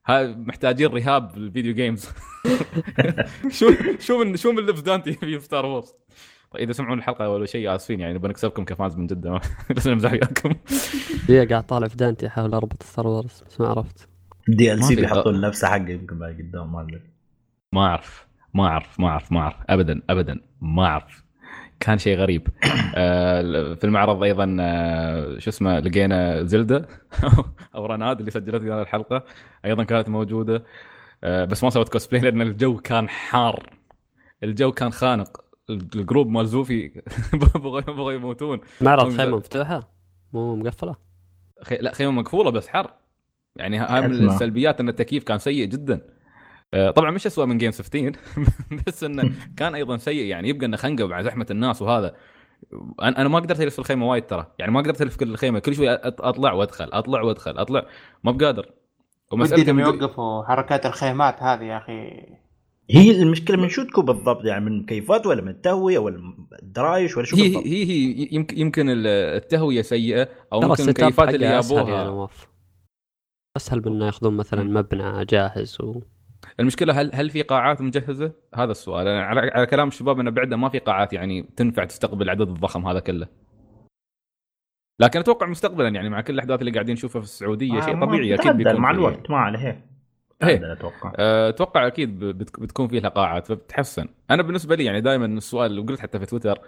محتاجين 0.10 0.88
رهاب 0.88 1.31
بال 1.32 1.44
video 1.44 1.74
games 1.74 2.10
شو 3.58 3.72
شو 4.00 4.24
من 4.24 4.38
شو 4.38 4.51
من 4.51 4.65
لبس 4.65 4.79
دانتي 4.79 5.13
في 5.13 5.39
ستار 5.39 5.65
وورز 5.65 5.93
طيب 6.51 6.63
إذا 6.63 6.72
سمعون 6.72 6.98
الحلقة 6.98 7.29
ولا 7.29 7.46
شيء 7.46 7.75
آسفين 7.75 8.00
يعني 8.00 8.13
نبغى 8.13 8.29
نكسبكم 8.29 8.65
ك 8.66 8.72
fans 8.72 8.96
من 8.96 9.08
جدة 9.08 9.39
بس 9.75 9.88
نمزح 9.88 10.12
وياكم. 10.12 10.55
هي 11.29 11.46
قاعد 11.46 11.65
طالع 11.65 11.88
في 11.88 11.96
دانتي 11.98 12.27
أحاول 12.27 12.53
أربط 12.53 12.84
ستار 12.84 13.08
وورز 13.08 13.43
بس 13.50 13.62
ما 13.62 13.67
عرفت. 13.67 14.10
DLC 14.48 14.96
بيحطوا 14.96 15.31
لنفسه 15.31 15.67
حقه 15.67 15.89
يمكن 15.89 16.20
بعد 16.20 16.34
قدام 16.34 16.72
ما 16.72 16.81
أدري. 16.81 17.01
ما 17.74 17.81
اعرف 17.81 18.27
ما 18.53 18.67
أعرف 18.67 19.00
ما 19.00 19.08
أعرف 19.08 19.31
ما 19.31 19.39
أعرف 19.39 19.55
ابدا 19.70 20.01
ابدا 20.10 20.39
ما 20.62 20.86
أعرف. 20.86 21.24
كان 21.82 21.98
شيء 21.98 22.18
غريب. 22.18 22.48
آه، 22.96 23.74
في 23.74 23.84
المعرض 23.84 24.24
أيضا 24.24 24.58
آه، 24.60 25.40
شو 25.40 25.50
اسمه 25.50 25.80
لقينا 25.80 26.44
زلدة 26.44 26.88
أو 27.76 27.86
رناد 27.86 28.20
اللي 28.20 28.32
سجلت 28.32 28.62
لنا 28.62 28.82
الحلقة. 28.82 29.24
أيضا 29.66 29.84
كانت 29.84 30.10
موجودة. 30.10 30.64
آه، 31.24 31.46
بس 31.46 31.64
ما 31.64 31.70
سوت 31.70 31.90
كوسبلاي 31.90 32.22
لأن 32.22 32.42
الجو 32.42 32.78
كان 32.78 33.10
حار. 33.10 33.70
الجو 34.44 34.72
كان 34.72 34.92
خانق. 34.92 35.42
ال 35.70 35.80
group 35.80 36.30
مال 36.30 36.48
زوفي 36.48 36.88
بغوا 37.34 37.82
بغوا 37.82 38.12
يموتون. 38.12 38.60
معرض 38.82 39.18
خيمة 39.18 39.38
مفتوحة؟ 39.38 39.92
مو 40.34 40.56
مقفلة؟ 40.56 40.96
خي... 41.64 41.78
لا 41.78 41.94
خيمة 41.94 42.12
مقفولة 42.12 42.52
بس 42.52 42.68
حر. 42.68 42.92
يعني 43.56 43.78
هاي 43.78 44.02
من. 44.02 44.30
السلبيات 44.30 44.80
إن 44.80 44.90
التكييف 44.90 45.24
كان 45.24 45.38
سيء 45.40 45.66
جدا. 45.66 46.02
طبعا 46.96 47.12
مش 47.12 47.25
اسوء 47.25 47.46
من 47.46 47.58
game 47.58 47.72
15 47.72 48.12
بس 48.88 49.04
إنه 49.04 49.32
كان 49.58 49.75
أيضا 49.75 49.98
سيء. 49.98 50.25
يعني 50.25 50.50
يبقى 50.50 50.66
إنه 50.66 50.78
خنقة 50.78 51.08
مع 51.08 51.22
زحمة 51.22 51.46
الناس 51.51 51.82
وهذا. 51.82 52.16
أنا 53.01 53.28
ما 53.30 53.40
قدرت 53.40 53.62
ألف 53.62 53.74
في 53.74 53.80
الخيمة 53.80 54.10
وايد 54.10 54.25
ترى. 54.28 54.48
يعني 54.60 54.72
ما 54.72 54.80
قدرت 54.82 55.01
ألف 55.01 55.16
كل 55.18 55.30
الخيمة. 55.32 55.60
كل 55.60 55.75
شوي 55.75 55.90
أطلع 56.04 56.54
وأدخل 56.54 56.90
أطلع 56.94 57.22
وأدخل 57.22 57.58
أطلع. 57.58 57.86
ما 58.24 58.32
بقادر. 58.32 58.72
ودي 59.32 59.62
إنهم 59.62 59.80
الم- 59.80 59.80
يوقفوا 59.80 60.44
حركات 60.44 60.86
الخيمات 60.86 61.44
هذه 61.44 61.63
يا 61.63 61.78
أخي. 61.78 62.25
هي 62.90 63.22
المشكلة 63.22 63.58
من 63.58 63.70
شو 63.70 63.84
تكون 63.84 64.06
بالضبط؟ 64.06 64.46
يعني 64.46 64.66
من 64.66 64.82
مكيفات 64.82 65.25
ولا 65.28 65.42
من 65.42 65.50
التهوية 65.50 66.00
ولا 66.00 66.34
الدرايش 66.63 67.18
ولا 67.18 67.25
شو 67.25 67.36
هي 67.36 67.44
بالضبط؟ 67.44 67.63
هي 67.66 67.84
هي 67.86 68.28
يمكن 68.32 68.58
يمكن 68.58 68.86
التهوية 69.06 69.82
سيئة 69.82 70.30
أو 70.54 70.60
ممكن 70.62 70.84
المكيفات 70.84 71.36
اللي 71.36 71.48
حقه 71.48 71.60
أسهل 71.60 71.78
يا 71.78 71.84
جابوها 71.86 72.04
نواف. 72.04 72.48
أسهل 73.58 73.82
من 73.86 73.88
إنه 73.96 74.06
ياخذون 74.06 74.34
مثلا 74.38 74.63
مبنى 74.63 75.25
جاهز 75.25 75.78
و 75.82 76.01
المشكلة 76.60 77.02
هل 77.02 77.12
هل 77.14 77.30
في 77.30 77.42
قاعات 77.42 77.82
مجهزة؟ 77.82 78.32
هذا 78.56 78.72
السؤال 78.72 79.08
أنا 79.08 79.24
على, 79.24 79.42
على 79.42 79.66
كلام 79.66 79.88
الشباب 79.88 80.20
إنه 80.20 80.32
بعده 80.32 80.58
ما 80.58 80.70
في 80.70 80.80
قاعات 80.80 81.14
يعني 81.14 81.50
تنفع 81.56 81.86
تستقبل 81.86 82.22
العدد 82.22 82.50
الضخم 82.50 82.88
هذا 82.88 83.00
كله. 83.00 83.28
لكن 85.00 85.20
أتوقع 85.20 85.48
مستقبلا 85.48 85.88
يعني 85.88 86.10
مع 86.10 86.22
كل 86.22 86.34
الأحداث 86.34 86.60
اللي 86.60 86.72
قاعدين 86.72 86.94
نشوفها 86.94 87.22
في 87.22 87.28
السعودية 87.28 87.78
آه، 87.78 87.82
شيء 87.82 88.02
طبيعي 88.02 88.36
أكيد 88.36 88.52
بيكون 88.52 88.76
مع 88.76 88.92
الوقت 88.92 89.30
ما 89.30 89.38
عليه 89.38 89.86
إيه. 90.44 90.74
أتوقع 90.74 91.14
أه، 91.16 91.50
أتوقع 91.50 91.88
أكيد 91.88 92.20
بتكون 92.20 92.88
فيها 92.88 93.10
قاعات 93.10 93.48
فبتحسن. 93.48 94.08
أنا 94.32 94.44
بالنسبة 94.44 94.76
لي 94.76 94.86
يعني 94.86 95.02
دائما 95.02 95.26
السؤال 95.26 95.80
وقلت 95.80 96.00
حتى 96.00 96.20
في 96.20 96.26
تويتر 96.26 96.60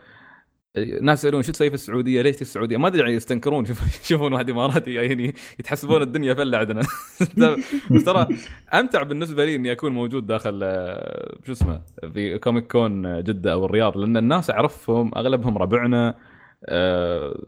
ناس 1.01 1.19
يسألون 1.19 1.41
شو 1.43 1.51
تسوي 1.51 1.69
في 1.69 1.73
السعودية؟ 1.75 2.21
ليش 2.21 2.35
في 2.35 2.41
السعودية؟ 2.41 2.77
ما 2.77 2.87
أدري 2.87 2.99
يعني 3.01 3.13
يستنكرون 3.13 3.63
يشوف- 3.63 4.01
يشوفون 4.05 4.33
واحد 4.33 4.49
إماراتي 4.49 4.93
يعني 4.93 5.33
يتحسبون 5.59 6.01
الدنيا 6.01 6.33
فله 6.33 6.57
عندنا 6.57 6.81
بس 7.91 8.03
ترى 8.03 8.27
أمتع 8.73 9.03
بالنسبة 9.03 9.45
لي 9.45 9.55
إني 9.55 9.71
أكون 9.71 9.91
موجود 9.91 10.27
داخل 10.27 10.59
آه، 10.63 11.35
شو 11.45 11.51
اسمه 11.51 11.81
في 12.13 12.37
كوميك 12.37 12.71
كون 12.71 13.23
جدة 13.23 13.53
أو 13.53 13.65
الرياض 13.65 13.97
لأن 13.97 14.17
الناس 14.17 14.49
أعرفهم 14.49 15.11
أغلبهم 15.17 15.57
ربعنا 15.57 16.15
آه، 16.65 17.39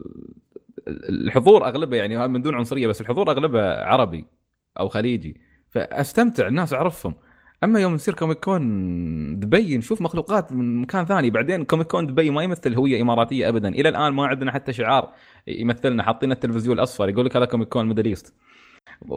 الحضور 0.88 1.66
أغلبه 1.68 1.96
يعني 1.96 2.28
من 2.28 2.42
دون 2.42 2.54
عنصرية 2.54 2.86
بس 2.86 3.00
الحضور 3.00 3.30
أغلبه 3.30 3.74
عربي 3.84 4.24
أو 4.80 4.88
خليجي 4.88 5.40
فأستمتع 5.70 6.46
الناس 6.48 6.72
أعرفهم 6.74 7.14
أما 7.64 7.80
يوم 7.80 7.94
نصير 7.94 8.14
كوميك 8.14 8.38
كون 8.44 9.40
دبي 9.40 9.76
نشوف 9.78 10.02
مخلوقات 10.02 10.52
من 10.52 10.80
مكان 10.80 11.04
ثاني. 11.04 11.30
بعدين 11.30 11.64
كوميك 11.64 11.86
كون 11.86 12.06
دبي 12.06 12.30
ما 12.30 12.42
يمثل 12.42 12.74
هوية 12.74 13.02
إماراتية 13.02 13.48
ابدا. 13.48 13.68
إلى 13.68 13.88
الآن 13.88 14.12
ما 14.12 14.26
عندنا 14.26 14.52
حتى 14.52 14.72
شعار 14.72 15.12
يمثلنا. 15.46 16.02
حاطين 16.02 16.32
التلفزيون 16.32 16.76
الأصفر. 16.78 17.08
يقول 17.08 17.26
لك 17.26 17.36
هذا 17.36 17.44
كوميك 17.44 17.68
كون 17.68 17.86
Middle 17.88 18.04
East. 18.04 18.34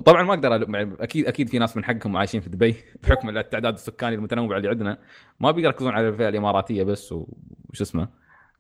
طبعا 0.05 0.23
ما 0.23 0.33
أقدر 0.33 0.55
أكيد 1.03 1.25
أكيد 1.27 1.49
في 1.49 1.59
ناس 1.59 1.77
من 1.77 1.83
حقهم 1.85 2.17
عايشين 2.17 2.41
في 2.41 2.49
دبي 2.49 2.75
بحكم 3.03 3.29
التعداد 3.29 3.73
السكاني 3.73 4.15
المتنوع 4.15 4.57
اللي 4.57 4.69
عندنا. 4.69 4.97
ما 5.39 5.51
بيركزون 5.51 5.91
على 5.93 6.07
الفئة 6.09 6.29
الإماراتية 6.29 6.83
بس 6.83 7.11
وش 7.11 7.81
اسمه 7.81 8.07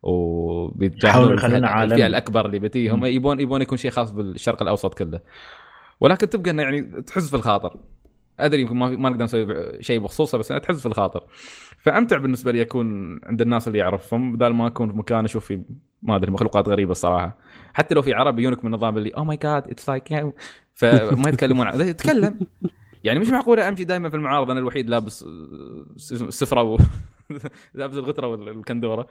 وبيتجاهلون 0.03 1.09
يحاولون 1.09 1.37
الفئة- 1.39 1.43
يخلونها 1.43 1.69
عالمي. 1.69 1.93
الفئة 1.93 2.07
الأكبر 2.07 2.45
اللي 2.45 2.59
بتيهم. 2.59 3.05
يبون 3.05 3.39
يبون 3.39 3.61
يكون 3.61 3.77
شيء 3.77 3.91
خاص 3.91 4.11
بالشرق 4.11 4.61
الأوسط 4.61 4.93
كله. 4.93 5.19
ولكن 5.99 6.29
تبقى 6.29 6.51
إنه 6.51 6.63
يعني 6.63 6.81
تحز 7.01 7.29
في 7.29 7.35
الخاطر. 7.35 7.77
أدري 8.45 8.61
يمكن 8.61 8.77
ما 8.77 8.89
ما 8.89 9.09
نقدر 9.09 9.23
نسوي 9.23 9.83
شيء 9.83 9.99
بخصوصه 9.99 10.37
بس 10.37 10.47
تحز 10.47 10.79
في 10.79 10.85
الخاطر. 10.85 11.23
فأمتع 11.77 12.17
بالنسبة 12.17 12.51
لي 12.51 12.61
اكون 12.61 13.19
عند 13.23 13.41
الناس 13.41 13.67
اللي 13.67 13.79
يعرفهم 13.79 14.33
بدل 14.35 14.47
ما 14.47 14.67
أكون 14.67 14.91
في 14.91 14.97
مكان 14.97 15.25
أشوف 15.25 15.45
فيه 15.45 15.61
ما 16.01 16.15
أدري 16.15 16.31
مخلوقات 16.31 16.69
غريبة 16.69 16.91
الصراحة. 16.91 17.37
حتى 17.73 17.95
لو 17.95 18.01
في 18.01 18.13
عربي 18.13 18.43
يونك 18.43 18.65
من 18.65 18.73
النظام 18.73 18.97
اللي 18.97 19.09
oh 19.09 19.25
my 19.25 19.37
God 19.37 19.67
it's 19.67 19.89
like 19.89 20.33
فما 20.73 21.29
يتكلمون 21.29 21.67
عن 21.67 21.81
يتكلم. 21.81 22.39
يعني 23.03 23.19
مش 23.19 23.29
معقولة 23.29 23.67
أمشي 23.67 23.83
دائما 23.83 24.09
في 24.09 24.15
المعارض 24.15 24.51
أنا 24.51 24.59
الوحيد 24.59 24.89
لابس 24.89 25.25
الصفره 26.11 26.63
و... 26.63 26.77
لابس 27.73 27.95
الغتره 27.95 28.27
والكندورة. 28.27 29.07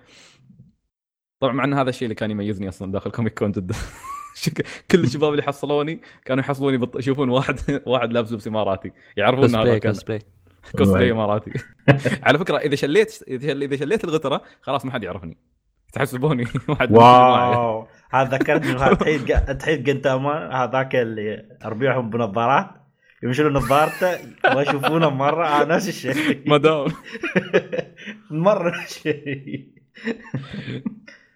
طبعا 1.40 1.52
مع 1.52 1.64
إن 1.64 1.75
هذا 1.75 1.90
الشيء 1.90 2.06
اللي 2.06 2.14
كان 2.14 2.30
يميزني 2.30 2.68
أصلا 2.68 2.92
داخل 2.92 3.11
كوميك 3.11 3.38
كون 3.38 3.52
جدة. 3.52 3.75
كل 4.90 5.04
الشباب 5.04 5.30
اللي 5.30 5.42
حصلوني 5.42 6.00
كانوا 6.25 6.45
يحصلوني 6.45 6.76
بط... 6.76 6.97
يشوفون 6.97 7.28
واحد 7.28 7.61
واحد 7.87 8.12
لابس 8.12 8.33
لبس 8.33 8.47
إماراتي 8.47 8.92
يعرفون 9.16 9.54
هذا 9.54 9.78
cosplay 9.78 10.22
cosplay. 10.78 11.10
إماراتي. 11.11 11.50
على 12.26 12.38
فكرة 12.38 12.57
إذا 12.57 12.76
شليت 12.76 13.25
إذا 13.28 13.76
شليت 13.76 14.04
الغترة 14.04 14.42
خلاص 14.62 14.85
ما 14.85 14.92
حد 14.92 15.02
يعرفني. 15.02 15.37
تحسبوني 15.92 16.45
واحد. 16.68 16.92
wow. 16.92 17.87
هذا 18.11 18.37
ذكرتني 18.37 18.95
تحيد 18.97 19.59
تحيد 19.59 19.85
جنتاما 19.85 20.64
هذاك 20.64 20.97
اللي 20.97 21.59
أربيعهم 21.64 22.11
بنظارات. 22.11 22.66
يمشون 23.23 23.52
نظارته 23.52 24.18
ما 24.54 24.62
يشوفونه 24.62 25.11
مرة. 25.11 25.47
آه 25.47 25.64
نفس 25.64 25.88
الشيء. 25.88 26.42
ما 26.47 26.57
دام. 26.57 26.87
مرة 28.30 28.80
نفس 28.80 28.97
الشيء. 28.97 29.68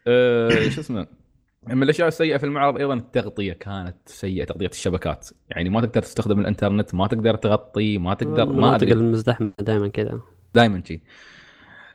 آه، 0.06 0.68
شو 0.68 0.80
اسمه؟ 0.80 1.21
من 1.68 1.82
الأشياء 1.82 2.08
السيئة 2.08 2.36
في 2.36 2.46
المعرض 2.46 2.76
أيضا 2.76 2.94
التغطية. 2.94 3.52
كانت 3.52 3.96
سيئة 4.06 4.44
تغطية 4.44 4.66
الشبكات. 4.66 5.28
يعني 5.48 5.70
ما 5.70 5.80
تقدر 5.80 6.02
تستخدم 6.02 6.40
الإنترنت 6.40 6.94
ما 6.94 7.06
تقدر 7.06 7.34
تغطي 7.34 7.98
ما 7.98 8.14
تقدر 8.14 8.52
ما 8.52 8.74
ادري 8.74 8.92
المزدحمة 8.92 9.52
دائما 9.60 9.88
كذا. 9.88 10.20
دائما 10.54 10.82
شي. 10.84 11.02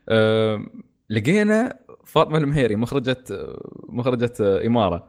أه 0.10 0.66
لقينا 1.10 1.80
فاطمة 2.06 2.38
المهيري 2.38 2.76
مخرجه 2.76 3.24
مخرجة 3.90 4.34
إمارة 4.40 5.08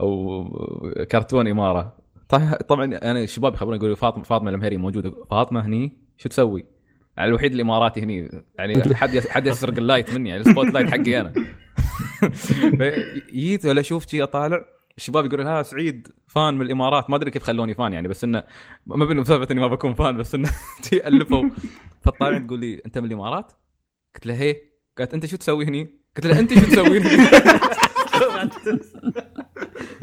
أو 0.00 0.44
كرتون 1.10 1.48
إمارة. 1.48 1.96
طبعا 2.28 2.54
طبعا 2.54 2.84
أنا 2.84 3.22
الشباب 3.22 3.54
يخبروني 3.54 3.76
يقولوا 3.76 3.96
فاطمه 3.96 4.22
فاطمة 4.22 4.50
المهيري 4.50 4.76
موجودة. 4.76 5.12
فاطمة 5.30 5.66
هني 5.66 5.96
شو 6.16 6.28
تسوي؟ 6.28 6.66
يعني 7.16 7.28
الوحيد 7.28 7.52
الاماراتي 7.54 8.00
هني. 8.00 8.30
يعني 8.58 8.94
حد 8.94 9.18
حد 9.18 9.46
يسرق 9.46 9.78
ال 9.78 9.84
light 9.84 10.14
مني 10.14 10.28
يعني 10.28 10.40
ال 10.40 10.66
spotlight 10.66 10.90
حقي 10.90 11.20
أنا. 11.20 11.32
جيت 13.32 13.66
ولا 13.66 13.80
أشوف 13.80 14.08
شي 14.08 14.22
أطالع 14.22 14.64
الشباب 14.96 15.26
يقولون 15.26 15.46
ها 15.46 15.62
سعيد 15.62 16.08
fan 16.26 16.54
من 16.54 16.66
الإمارات 16.66 17.10
ما 17.10 17.16
أدري 17.16 17.30
كيف 17.30 17.42
خلوني 17.42 17.74
fan 17.74 17.92
يعني 17.92 18.08
بس 18.08 18.24
إنه 18.24 18.44
ما 18.86 19.04
بينهم 19.04 19.24
سالفه 19.24 19.52
إني 19.52 19.60
ما 19.60 19.66
بكون 19.66 19.94
fan 19.94 20.16
بس 20.16 20.34
إنه 20.34 20.50
ألفوا 20.92 21.48
فالطالعين 22.00 22.46
تقول 22.46 22.60
لي 22.60 22.82
أنت 22.86 22.98
من 22.98 23.04
الإمارات؟ 23.04 23.52
قلت 24.14 24.26
له 24.26 24.34
هي 24.34 24.56
قالت 24.98 25.14
أنت 25.14 25.26
شو 25.26 25.36
تسوي 25.36 25.64
هني؟ 25.64 25.90
قلت 26.16 26.26
له 26.26 26.38
أنت 26.40 26.54
شو 26.54 26.60
تسوي 26.60 27.00
هني؟ 27.00 27.28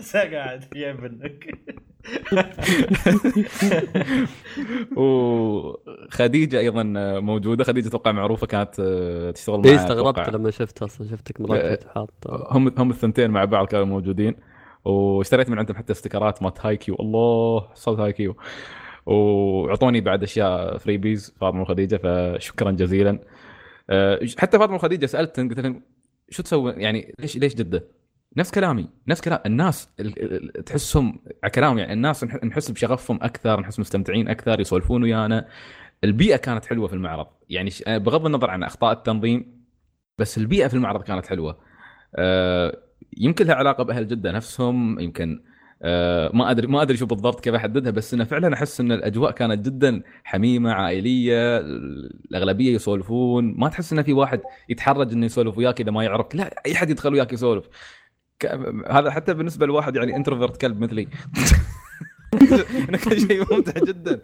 قاعد 0.14 0.66
منك 1.00 1.60
وخديجة 4.98 6.60
أيضا 6.60 6.84
موجودة. 7.20 7.64
خديجة 7.64 7.88
أتوقع 7.88 8.12
معروفة 8.12 8.48
كانت 8.48 8.82
تشتغل 9.36 9.56
اي 9.56 9.62
معي 9.62 9.76
استغربت. 9.76 10.30
لما 10.30 10.52
شفت 10.52 10.84
أصلا 10.84 11.08
شفتك 11.08 11.42
آه، 11.42 11.44
مركز 11.44 11.86
حاط 11.96 12.14
هم 12.30 12.74
هم 12.78 12.90
الثنتين 12.90 13.32
مع 13.32 13.46
بعض 13.46 13.68
كانوا 13.68 13.86
موجودين. 13.86 14.36
واشتريت 14.86 15.50
من 15.50 15.60
عندهم 15.60 15.78
حتى 15.78 15.94
استيكرات 15.94 16.44
مات 16.44 16.66
هاي 16.66 16.78
كيو. 16.78 16.96
الله 17.00 17.68
صوت 17.74 18.00
هاي 18.00 18.14
كيو. 18.14 18.36
وأعطوني 19.06 20.02
بعد 20.02 20.24
أشياء 20.24 20.78
فريبيز 20.78 21.36
فاطمة 21.42 21.62
وخديجة 21.62 22.00
فشكرا 22.04 22.72
جزيلا. 22.72 23.20
أه، 23.90 24.20
حتى 24.38 24.60
فاطمة 24.60 24.76
وخديجة 24.76 25.06
سالتهم 25.06 25.50
قلت 25.50 25.60
لهم 25.60 25.82
شو 26.30 26.44
تسوي؟ 26.44 26.72
يعني 26.72 27.16
ليش 27.20 27.38
ليش 27.38 27.56
جدة؟ 27.56 27.88
نفس 28.38 28.52
كلامي 28.52 28.90
نفس 29.08 29.22
كلام. 29.22 29.40
الناس 29.46 29.90
ال- 30.00 30.58
ال- 30.58 30.64
تحسهم 30.64 31.20
على 31.44 31.52
كلام 31.52 31.78
يعني 31.78 31.94
الناس 31.94 32.26
نح- 32.26 32.44
نحس 32.44 32.72
بشغفهم 32.72 33.20
أكثر 33.22 33.60
نحس 33.60 33.80
مستمتعين 33.80 34.28
أكثر 34.30 34.60
يسولفون 34.60 35.04
ويانا. 35.04 35.48
البيئة 36.04 36.36
كانت 36.38 36.66
حلوة 36.66 36.88
في 36.88 36.94
المعرض. 36.94 37.28
يعني 37.50 37.70
ش- 37.70 37.84
بغض 37.88 38.26
النظر 38.26 38.50
عن 38.50 38.64
أخطاء 38.64 38.92
التنظيم 38.94 39.66
بس 40.18 40.38
البيئة 40.38 40.68
في 40.68 40.74
المعرض 40.74 41.04
كانت 41.04 41.26
حلوة. 41.26 41.58
آه، 42.16 42.78
يمكن 43.18 43.46
لها 43.46 43.56
علاقة 43.56 43.84
بأهل 43.84 44.08
جدة 44.08 44.32
نفسهم 44.32 45.00
يمكن 45.00 45.44
آه، 45.82 46.32
ما 46.34 46.52
أدري 46.52 46.68
ما 46.68 46.82
أدري 46.82 46.98
شو 46.98 47.06
بالضبط 47.06 47.40
كيف 47.44 47.56
أحددها 47.56 47.92
بس 47.92 48.14
إنه 48.14 48.24
فعلا 48.24 48.54
أحس 48.54 48.80
إن 48.82 48.92
الأجواء 48.92 49.32
كانت 49.32 49.66
جدا 49.66 50.02
حميمة 50.24 50.72
عائلية 50.74 51.58
الأغلبية 51.60 52.74
يسولفون. 52.76 53.54
ما 53.58 53.70
تحس 53.70 53.94
انه 53.94 54.02
في 54.02 54.14
واحد 54.14 54.42
يتحرج 54.70 55.12
إنه 55.12 55.26
يسولف 55.26 55.58
وياك 55.58 55.82
إذا 55.82 55.92
ما 55.92 56.04
يعرف. 56.04 56.36
لا 56.36 56.62
أي 56.66 56.76
حد 56.76 56.90
يدخل 56.90 57.14
وياك 57.14 57.34
يسولف. 57.34 57.66
ك... 58.40 58.46
هذا 58.90 59.12
حتى 59.12 59.34
بالنسبة 59.34 59.66
لواحد 59.66 59.96
يعني 59.96 60.16
introvert 60.16 60.62
كلب 60.62 60.82
مثلي. 60.82 61.08
كان 63.04 63.20
شيء 63.20 63.54
ممتع 63.54 63.82
جدا. 63.82 64.22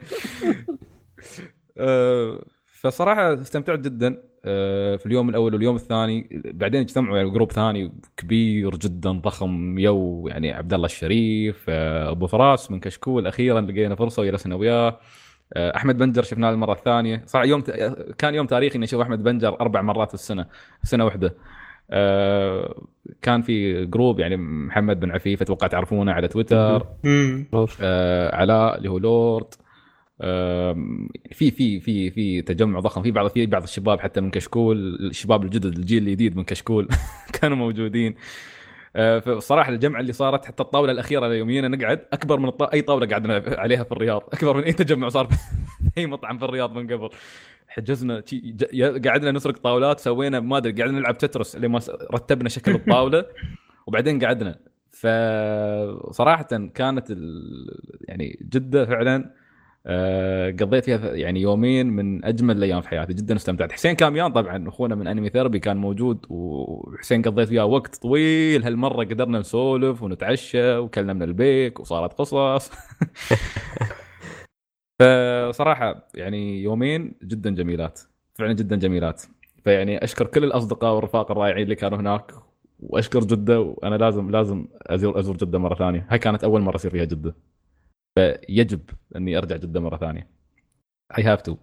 آه، 1.78 2.44
فصراحة 2.66 3.34
استمتعت 3.34 3.80
جدا 3.80 4.24
آه، 4.46 4.96
في 4.96 5.06
اليوم 5.06 5.30
الأول 5.30 5.54
واليوم 5.54 5.76
الثاني. 5.76 6.42
بعدين 6.46 6.82
اجتمعوا 6.82 7.18
يعني 7.18 7.30
جروب 7.30 7.52
ثاني 7.52 7.92
كبير 8.18 8.76
جدا 8.76 9.12
ضخم 9.12 9.80
you 9.80 10.28
يعني 10.28 10.54
عبد 10.54 10.74
الله 10.74 10.86
الشريف 10.86 11.66
آه، 11.70 12.12
أبو 12.12 12.28
فراس 12.28 12.72
من 12.72 12.80
كشكول. 12.80 13.28
أخيرا 13.28 13.62
لقينا 13.62 13.96
فرصة 13.96 14.22
وجلسنا 14.22 14.56
وياه. 14.56 15.00
أحمد 15.58 15.98
بنجر 15.98 16.24
شفناه 16.24 16.50
المرة 16.50 16.74
الثانية. 16.74 17.24
صح 17.26 17.42
يوم 17.44 17.62
كان 18.18 18.36
يوم 18.36 18.48
تاريخي 18.48 18.76
اني 18.76 18.86
أشوف 18.86 19.02
أحمد 19.02 19.24
بنجر 19.24 19.62
أربع 19.62 19.82
مرات 19.82 20.08
في 20.08 20.14
السنة 20.14 20.46
سنة 20.84 21.06
واحدة. 21.06 21.36
كان 23.22 23.42
في 23.42 23.86
group 23.86 24.20
يعني 24.20 24.38
محمد 24.38 25.00
بن 25.00 25.12
عفيف 25.12 25.42
أتوقع 25.42 25.68
تعرفونه 25.68 26.12
على 26.12 26.28
تويتر. 26.28 26.86
آه، 27.82 28.36
علاء 28.36 28.78
اللي 28.78 28.90
هو 28.90 28.98
لورد. 28.98 29.46
آم، 30.24 31.10
في 31.32 31.52
في 31.52 31.80
في 31.80 32.12
في 32.12 32.42
تجمع 32.42 32.80
ضخم. 32.80 33.02
في 33.02 33.12
بعض 33.12 33.28
في 33.28 33.46
بعض 33.46 33.64
الشباب 33.64 34.00
حتى 34.00 34.22
من 34.22 34.32
كشكول 34.32 34.96
الشباب 34.96 35.44
الجدد 35.44 35.66
الجيل 35.66 36.04
الجديد 36.08 36.38
من 36.38 36.44
كشكول 36.44 36.88
كانوا 37.42 37.58
موجودين. 37.58 38.16
آه، 38.96 39.20
فصراحة 39.20 39.72
الجمعة 39.72 40.00
اللي 40.02 40.14
صارت 40.14 40.46
حتى 40.46 40.64
الطاولة 40.64 40.92
الأخيرة 40.92 41.28
يومينا 41.34 41.68
نقعد 41.68 42.00
أكبر 42.14 42.40
من 42.40 42.48
الط... 42.48 42.64
أي 42.64 42.82
طاولة 42.82 43.08
قعدنا 43.08 43.44
عليها 43.48 43.84
في 43.84 43.92
الرياض. 43.92 44.24
أكبر 44.34 44.58
من 44.58 44.64
أي 44.64 44.74
تجمع 44.74 45.10
صار. 45.10 45.28
اي 45.98 46.06
مطعم 46.08 46.38
في 46.38 46.46
الرياض 46.46 46.76
من 46.78 46.88
قبل. 46.94 47.10
حجزنا 47.68 48.24
قعدنا 49.06 49.32
نسرق 49.32 49.58
طاولات 49.58 50.00
سوينا 50.00 50.40
ما 50.40 50.58
أدري 50.58 50.82
قعدنا 50.82 51.00
نلعب 51.00 51.18
Tetris 51.18 51.56
لما 51.56 51.80
س- 51.80 51.90
رتبنا 51.90 52.50
شكل 52.50 52.76
الطاولة 52.76 53.26
وبعدين 53.88 54.26
قعدنا. 54.26 54.60
فصراحه 54.92 56.44
كانت 56.74 57.12
ال... 57.12 57.22
يعني 58.02 58.40
جدة 58.52 58.86
فعلا 58.86 59.32
آه، 59.86 60.52
قضيت 60.52 60.86
فيها 60.86 61.14
يعني 61.16 61.42
يومين 61.42 61.88
من 61.88 62.26
أجمل 62.26 62.58
الأيام 62.58 62.82
في 62.82 62.88
حياتي 62.90 63.14
جدا 63.14 63.36
استمتعت. 63.36 63.72
حسين 63.72 63.94
كاميان 63.96 64.32
طبعا 64.32 64.68
أخونا 64.70 64.96
من 64.96 65.08
أنمي 65.08 65.30
ثيرابي 65.30 65.60
كان 65.60 65.78
موجود 65.78 66.26
وحسين 66.30 67.22
قضيت 67.22 67.50
وياه 67.50 67.66
وقت 67.66 67.96
طويل. 67.96 68.64
هالمرة 68.64 69.04
قدرنا 69.04 69.40
نسولف 69.40 70.04
ونتعشى 70.04 70.78
وكلنا 70.78 71.14
من 71.14 71.24
البيك 71.24 71.80
وصارت 71.80 72.14
قصص. 72.14 72.72
فصراحة 75.02 76.08
يعني 76.16 76.64
يومين 76.64 77.14
جدا 77.24 77.50
جميلات 77.56 78.00
فعلا 78.36 78.54
جدا 78.54 78.76
جميلات. 78.76 79.24
فيعني 79.64 80.04
أشكر 80.04 80.28
كل 80.28 80.44
الأصدقاء 80.44 80.96
والرفاق 80.96 81.32
الرائعين 81.32 81.64
اللي 81.64 81.76
كانوا 81.76 81.98
هناك 81.98 82.32
وأشكر 82.80 83.20
جدة 83.20 83.60
وأنا 83.62 83.96
لازم 83.96 84.32
لازم 84.32 84.68
ازور 84.82 85.20
أزور 85.20 85.38
جدة 85.38 85.60
مرة 85.60 85.76
ثانية. 85.76 86.08
هاي 86.10 86.20
كانت 86.20 86.44
أول 86.44 86.62
مرة 86.62 86.76
اصير 86.76 86.92
فيها 86.92 87.06
جدة. 87.06 87.36
فيجب 88.16 88.82
إني 89.16 89.38
أرجع 89.38 89.56
جدة 89.56 89.80
مرة 89.80 89.98
ثانية. 89.98 90.28
I 91.18 91.24
have 91.24 91.42
to 91.42 91.58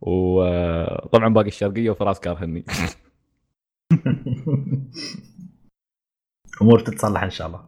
وطبعا 0.00 1.28
باقي 1.34 1.48
الشرقية 1.48 1.90
وفراس 1.90 2.20
كارهني 2.20 2.64
أمور 6.62 6.80
تتصلح 6.80 7.22
إن 7.22 7.30
شاء 7.30 7.46
الله. 7.46 7.64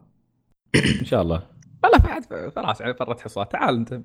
إن 0.75 1.05
شاء 1.05 1.21
الله. 1.21 1.47
والله 1.83 1.99
فعد 1.99 2.49
فراس 2.51 2.81
يعني 2.81 2.93
فرت 2.93 3.19
حصات 3.19 3.51
تعال 3.51 3.75
أنت. 3.75 4.01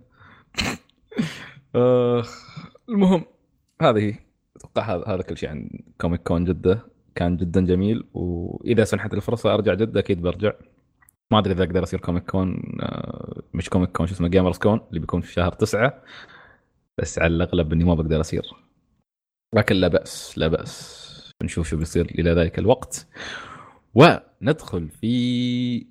آه، 1.75 2.25
المهم 2.89 3.25
هذه 3.83 4.19
أتوقع 4.57 4.83
هذا 4.95 5.05
هذا 5.07 5.23
كل 5.23 5.37
شيء 5.39 5.49
عن 5.49 5.71
كوميك 6.01 6.23
كون 6.23 6.45
جدة. 6.45 6.93
كان 7.15 7.37
جدا 7.37 7.61
جميل 7.67 8.05
وإذا 8.15 8.85
سنحت 8.85 9.15
الفرصة 9.15 9.55
أرجع 9.55 9.75
جدة 9.75 10.01
أكيد 10.01 10.23
برجع. 10.23 10.53
ما 11.33 11.39
أدري 11.39 11.53
إذا 11.55 11.65
أقدر 11.65 11.83
أصير 11.83 12.01
كوميك 12.01 12.31
كون 12.31 12.79
آه، 12.83 13.43
مش 13.55 13.69
كوميك 13.71 13.93
كون 13.93 14.07
شو 14.07 14.15
اسمه 14.15 14.29
جيمرز 14.29 14.59
كون 14.59 14.81
اللي 14.89 15.01
بيكون 15.01 15.21
في 15.21 15.33
شهر 15.33 15.53
تسعة. 15.53 16.03
بس 16.99 17.19
على 17.19 17.35
الأغلب 17.35 17.73
إني 17.73 17.85
ما 17.85 17.95
بقدر 17.95 18.21
أصير. 18.21 18.43
لكن 19.55 19.75
لا 19.77 19.89
بأس 19.89 20.39
لا 20.39 20.49
بأس. 20.49 21.13
نشوف 21.43 21.69
شو 21.69 21.77
بيصير 21.77 22.05
إلى 22.07 22.31
ذلك 22.31 22.59
الوقت. 22.59 23.07
وندخل 23.95 24.89
في 24.89 25.87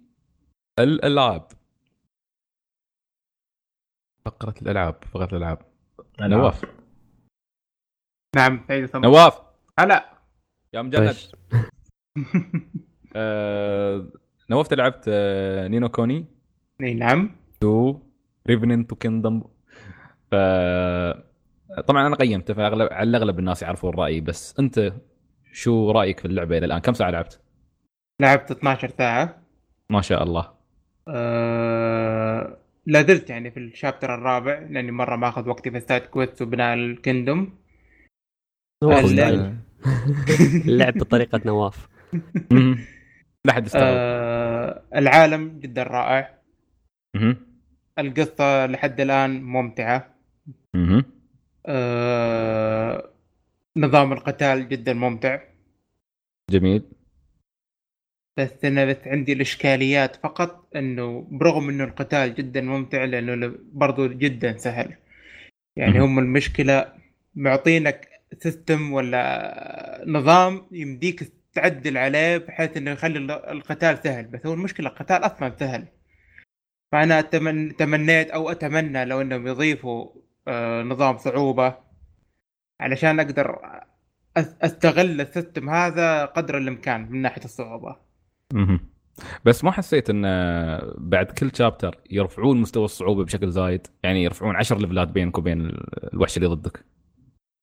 الألعاب. 0.79 1.47
فقره 4.25 4.55
الألعاب 4.61 4.95
فقره 5.11 5.29
الألعاب. 5.31 5.59
نواف. 6.19 6.65
نعم 8.35 8.65
سمر 8.85 9.01
نواف. 9.01 9.41
هلا. 9.79 10.09
يا 10.73 10.81
مجند 10.81 11.09
وش؟ 11.09 11.31
آه... 13.15 14.07
نواف 14.49 14.73
لعبت 14.73 15.05
آه... 15.07 15.67
نينو 15.67 15.89
كوني؟ 15.89 16.25
إي 16.81 16.93
نعم. 16.93 17.35
2 17.63 17.99
Revenant 18.47 18.95
Kingdom. 18.95 19.43
ف 20.31 20.35
طبعا 21.87 22.07
أنا 22.07 22.15
قيمته 22.15 22.53
فأغلب 22.53 22.93
على 22.93 23.09
الأغلب 23.09 23.39
الناس 23.39 23.61
يعرفون 23.61 23.93
رأيي 23.93 24.21
بس 24.21 24.59
أنت 24.59 24.93
شو 25.51 25.91
رأيك 25.91 26.19
في 26.19 26.25
اللعبة 26.25 26.57
إلى 26.57 26.65
الآن؟ 26.65 26.79
كم 26.79 26.93
ساعة 26.93 27.09
لعبت؟ 27.09 27.41
لعبت 28.21 28.51
12 28.51 28.89
ساعة. 28.89 29.41
ما 29.89 30.01
شاء 30.01 30.23
الله. 30.23 30.51
أه... 31.07 32.57
لا 32.85 33.01
زلت 33.01 33.29
يعني 33.29 33.51
في 33.51 33.59
الشابتر 33.59 34.15
الرابع 34.15 34.59
لأني 34.59 34.91
مرة 34.91 35.15
ماخذ 35.15 35.49
وقتي 35.49 35.71
في 35.71 35.79
ستات 35.79 36.07
كويست 36.07 36.41
وبناء 36.41 36.73
الكندوم 36.73 37.57
اللعب. 38.83 39.57
اللعب 40.67 40.93
بطريقة 40.93 41.41
نواف. 41.45 41.87
لا 43.45 43.53
حد 43.53 43.69
أه... 43.75 44.83
العالم 44.95 45.59
جدا 45.59 45.83
رائع 45.83 46.41
مهم. 47.15 47.37
القصة 47.99 48.65
لحد 48.65 49.01
الآن 49.01 49.41
ممتعة 49.41 50.15
مهم. 50.75 51.03
أه... 51.65 53.09
نظام 53.77 54.13
القتال 54.13 54.69
جدا 54.69 54.93
ممتع 54.93 55.41
جميل 56.51 56.83
بس 58.37 58.65
أنا 58.65 58.85
بس 58.85 58.97
عندي 59.07 59.33
الإشكاليات 59.33 60.15
فقط 60.15 60.67
إنه 60.75 61.27
برغم 61.31 61.69
إنه 61.69 61.83
القتال 61.83 62.35
جدا 62.35 62.61
ممتع 62.61 63.03
لأنه 63.03 63.55
برضو 63.73 64.07
جدا 64.07 64.57
سهل 64.57 64.95
يعني. 65.75 65.99
هم 65.99 66.19
المشكلة 66.19 66.93
معطينك 67.35 68.07
سيستم 68.39 68.93
ولا 68.93 70.03
نظام 70.07 70.67
يمديك 70.71 71.31
تعدل 71.53 71.97
عليه 71.97 72.37
بحيث 72.37 72.77
إنه 72.77 72.91
يخلي 72.91 73.19
ال- 73.19 73.31
القتال 73.31 73.97
سهل 74.03 74.25
بس 74.25 74.45
هو 74.45 74.53
المشكلة 74.53 74.89
القتال 74.89 75.15
أصلا 75.25 75.55
سهل 75.59 75.87
فأنا. 76.91 77.21
تمنيت 77.77 78.29
أو 78.31 78.51
أتمنى 78.51 79.05
لو 79.05 79.21
إنهم 79.21 79.47
يضيفوا 79.47 80.09
آه، 80.47 80.81
نظام 80.83 81.17
صعوبة 81.17 81.77
علشان 82.79 83.19
أقدر 83.19 83.61
أستغل 84.37 85.21
ال 85.21 85.28
system 85.28 85.69
هذا 85.69 86.25
قدر 86.25 86.57
الإمكان 86.57 87.11
من 87.11 87.21
ناحية 87.21 87.43
الصعوبة. 87.45 88.10
بس 89.45 89.63
ما 89.63 89.71
حسيت 89.71 90.09
إن 90.09 90.21
بعد 90.97 91.25
كل 91.25 91.51
chapter 91.53 91.97
يرفعون 92.11 92.61
مستوى 92.61 92.85
الصعوبة 92.85 93.23
بشكل 93.23 93.51
زايد؟ 93.51 93.87
يعني 94.03 94.23
يرفعون 94.23 94.55
10 94.55 94.77
ليفلات 94.77 95.07
بينك 95.07 95.37
وبين 95.37 95.71
الوحش 96.13 96.37
اللي 96.37 96.47
ضدك. 96.47 96.85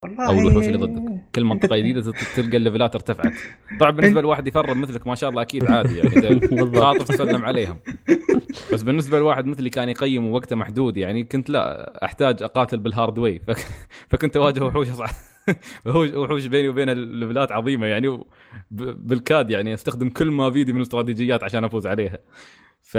والله 0.03 0.27
أو 0.29 0.33
الوحوش 0.39 0.67
اللي 0.67 0.79
ضدك. 0.79 1.21
كل 1.35 1.45
منطقة 1.45 1.77
جديدة 1.77 2.13
تلقى 2.37 2.57
الليفلات 2.57 2.95
ارتفعت. 2.95 3.33
طبعا 3.81 3.91
بالنسبة 3.91 4.21
لواحد 4.21 4.47
يفرم 4.47 4.81
مثلك 4.81 5.07
ما 5.07 5.15
شاء 5.15 5.31
الله 5.31 5.43
أكيد 5.43 5.71
عادي 5.71 5.99
يعني. 5.99 6.41
تعاطف 6.71 7.09
تسلم 7.15 7.45
عليهم. 7.45 7.77
بس 8.73 8.83
بالنسبة 8.83 9.19
لواحد 9.19 9.47
مثلي 9.47 9.71
كان 9.71 9.89
يقيم 9.89 10.27
ووقته 10.27 10.57
محدود 10.57 10.97
يعني 10.97 11.25
كنت 11.25 11.51
لا 11.51 12.05
أحتاج 12.05 12.43
أقاتل 12.43 12.79
بال 12.79 12.92
hard 12.92 13.19
way 13.19 13.39
فك... 13.47 13.67
فكنت 14.09 14.37
أواجه 14.37 14.65
وحوش 14.65 14.91
أصعب. 14.91 15.09
وحوش 16.17 16.47
بيني 16.47 16.69
وبين 16.69 16.89
الليفلات 16.89 17.53
عظيمة 17.53 17.87
يعني. 17.87 18.21
بالكاد 18.71 19.51
يعني 19.51 19.75
أستخدم 19.75 20.09
كل 20.11 20.31
ما 20.31 20.51
فيدي 20.51 20.73
من 20.73 20.79
الاستراتيجيات 20.79 21.45
عشان 21.45 21.65
أفوز 21.65 21.87
عليها. 21.87 22.19
ف 22.83 22.97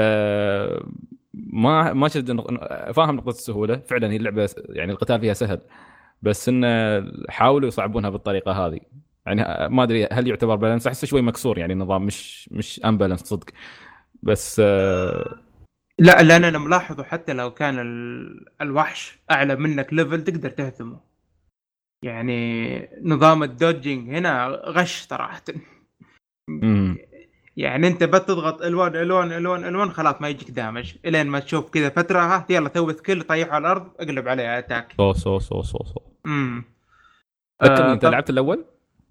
ما 1.34 1.94
ما 1.94 2.08
شفت 2.08 2.32
فاهم 2.96 3.16
نقطة 3.16 3.30
السهولة. 3.30 3.76
فعلا 3.78 4.12
هي 4.12 4.16
اللعبة 4.16 4.50
يعني 4.70 4.92
القتال 4.92 5.20
فيها 5.20 5.34
سهل 5.34 5.60
بس 6.22 6.50
انه 6.50 6.68
حاولوا 7.30 7.68
يصعبونها 7.68 8.10
بالطريقة 8.10 8.52
هذه. 8.52 8.80
يعني 9.26 9.70
ما 9.76 9.84
أدري 9.84 10.08
هل 10.12 10.28
يعتبر 10.28 10.56
balance 10.56 10.88
أحسه 10.88 11.08
شوي 11.08 11.22
مكسور 11.22 11.58
يعني 11.58 11.74
النظام 11.74 12.06
مش 12.06 12.50
مش 12.52 12.82
imbalance 12.86 13.20
صدق. 13.20 13.50
بس 14.24 14.62
آه، 14.66 15.40
لا 16.00 16.24
لأن 16.24 16.44
أنا 16.44 16.58
ملاحظه 16.58 17.04
حتى 17.04 17.34
لو 17.34 17.52
كان 17.54 17.80
ال... 17.80 18.46
الوحش 18.62 19.20
أعلى 19.32 19.56
منك 19.56 19.94
level 19.94 20.24
تقدر 20.24 20.50
تهزمه 20.50 21.00
يعني 22.04 22.90
نظام 23.04 23.44
ال 23.44 23.52
dodging 23.52 24.10
هنا 24.10 24.46
غش 24.48 25.02
صراحة. 25.02 25.42
يعني 27.58 27.88
انت 27.88 28.04
بتضغط 28.04 28.62
الوان 28.62 28.96
الوان 28.96 29.32
الوان 29.32 29.64
الوان 29.66 29.92
خلاص 29.92 30.22
ما 30.22 30.30
يجيك 30.30 30.52
damage. 30.52 30.94
إلين 31.06 31.28
ما 31.28 31.40
تشوف 31.40 31.70
كذا 31.70 31.90
فترة 31.90 32.20
ها 32.20 32.46
يلا 32.50 32.70
سوي 32.74 32.94
skill 32.94 33.22
طيحة 33.24 33.52
على 33.52 33.62
الأرض 33.62 33.92
اقلب 34.00 34.28
عليه 34.28 34.58
attack. 34.60 34.94
so 34.98 35.14
so 35.14 35.40
so 35.40 35.62
so 35.62 35.78
so. 35.84 36.02
امم 36.26 36.64
آه، 37.62 37.94
إنت 37.94 38.02
طب- 38.06 38.12
لعبت 38.12 38.30
الأول؟ 38.30 38.66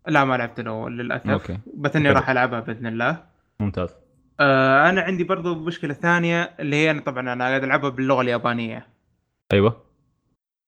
لا 0.07 0.25
ما 0.25 0.37
لعبت 0.37 0.61
الأول 0.61 0.99
للأسف. 0.99 1.31
okay. 1.31 1.59
بس 1.75 1.97
إني. 1.97 2.11
راح 2.11 2.31
ألعبها 2.31 2.61
بإذن 2.61 2.87
الله. 2.87 3.25
ممتاز. 3.61 3.95
آه 4.41 4.91
أنا 4.91 5.01
عندي 5.01 5.25
برضو 5.25 5.55
مشكلة 5.55 5.95
ثانية 5.95 6.43
اللي 6.43 6.77
هي 6.77 6.91
أنا 6.91 7.01
طبعا 7.01 7.33
أنا 7.33 7.45
قاعد 7.45 7.65
ألعبها 7.65 7.91
باللغة 7.91 8.21
اليابانية. 8.23 8.87
أيوه. 9.53 9.83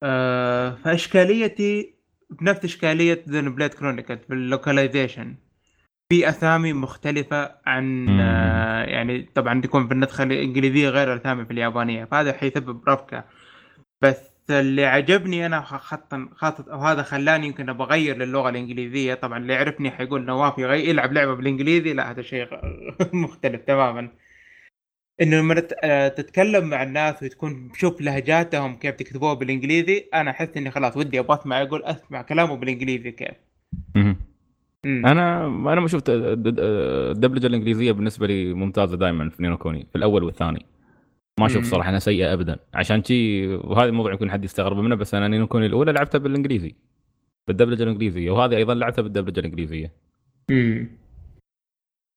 آه 0.03 0.71
فإشكاليتي 0.85 1.95
بنفس 2.31 2.65
إشكالية 2.65 3.25
زينوبليد 3.29 3.75
كرونيكلز 3.75 4.19
في 4.19 4.35
ال 4.35 4.43
localization 4.43 5.37
في 6.13 6.29
أسامي 6.29 6.73
مختلفة 6.73 7.57
عن. 7.67 8.09
آه 8.21 8.85
يعني 8.85 9.23
طبعا 9.35 9.61
تكون 9.61 9.87
في 9.89 9.95
النسخه 9.95 10.25
الانجليزيه 10.25 10.89
غير 10.89 11.13
الأسامي 11.15 11.45
في 11.45 11.51
اليابانية 11.51 12.05
فهذا 12.05 12.33
حيسبب 12.33 12.89
ربكه 12.89 13.25
بس 14.03 14.31
اللي 14.51 14.85
عجبني 14.85 15.47
أنا 15.47 15.61
خاصة 15.61 16.29
خاصة 16.37 16.65
وهذا 16.69 17.03
خلاني 17.03 17.47
يمكن 17.47 17.69
أبغى 17.69 17.87
أغير 17.89 18.17
للغة 18.17 18.49
الإنجليزية. 18.51 19.15
طبعا 19.15 19.39
اللي 19.39 19.53
يعرفني 19.53 19.91
حيقول 19.91 20.25
نواف 20.25 20.59
يلعب 20.59 21.13
لعبة 21.13 21.35
بالإنجليزي 21.35 21.93
لا 21.93 22.11
هذا 22.11 22.23
شيء 22.23 22.49
مختلف 23.13 23.61
تماما. 23.63 24.09
إنه 25.21 25.37
لما 25.37 25.63
آه، 25.85 26.09
تتكلم 26.09 26.69
مع 26.69 26.83
الناس 26.83 27.23
وتكون 27.23 27.73
تشوف 27.73 28.01
لهجاتهم 28.01 28.77
كيف 28.77 28.95
تكتبوها 28.95 29.35
بالإنجليزي 29.35 30.05
أنا 30.15 30.31
أحس 30.31 30.57
إني 30.57 30.71
خلاص 30.71 30.97
ودي 30.97 31.21
أبغى 31.21 31.39
اسمع 31.41 31.61
يقول 31.61 31.85
أسمع 31.85 32.23
كلامه 32.23 32.57
بالإنجليزي 32.57 33.11
كيف. 33.11 33.35
أنا 34.87 35.47
أنا 35.47 35.81
ما 35.81 35.89
شفت 35.89 36.05
الدبلجه 36.09 37.47
الإنجليزية 37.47 37.93
بالنسبة 37.93 38.27
لي 38.27 38.55
ممتازة 38.55 38.97
دائما 38.97 39.31
في 39.31 39.43
نينو 39.43 39.57
كوني 39.57 39.87
في 39.93 39.99
الأول 39.99 40.25
والثاني. 40.25 40.67
ما 41.41 41.47
أشوف. 41.47 41.65
صراحة 41.65 41.89
إنها 41.89 41.99
سيئة 41.99 42.33
ابدا. 42.33 42.59
عشان 42.75 43.05
شي 43.05 43.47
وهذا 43.55 43.89
الموضوع 43.89 44.13
يمكن 44.13 44.31
حد 44.31 44.45
يستغرب 44.45 44.77
منه 44.77 44.95
بس 44.95 45.15
أنا 45.15 45.29
نينو 45.29 45.47
كوني 45.47 45.67
الأولى 45.67 45.93
لعبتها 45.93 46.19
بالإنجليزي 46.19 46.75
بالدبلجة 47.49 47.83
الإنجليزية 47.83 48.31
وهذه 48.31 48.57
أيضا 48.57 48.75
لعبتها 48.75 49.03
بالدبلجة 49.03 49.41
الإنجليزية. 49.41 49.93
امم 50.51 51.00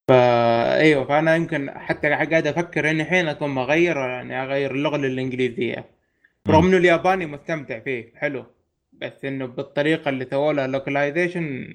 فا 0.08 0.80
أيوه 0.80 1.04
فأنا 1.04 1.36
يمكن 1.36 1.70
حتى 1.70 2.08
قاعد 2.08 2.46
أفكر 2.46 2.90
إني 2.90 3.02
الحين 3.02 3.28
اكون 3.28 3.54
بغير 3.54 3.96
يعني 3.96 4.42
أغير 4.42 4.74
اللغة 4.74 4.96
للإنجليزية. 4.96 5.84
رغم 6.48 6.66
إنه 6.66 6.76
الياباني 6.76 7.26
مستمتع 7.26 7.80
فيه 7.80 8.12
حلو. 8.16 8.46
بس 8.92 9.24
إنه 9.24 9.46
بالطريقة 9.46 10.08
اللي 10.08 10.24
سووا 10.24 10.52
لها 10.52 10.66
localization 10.66 11.74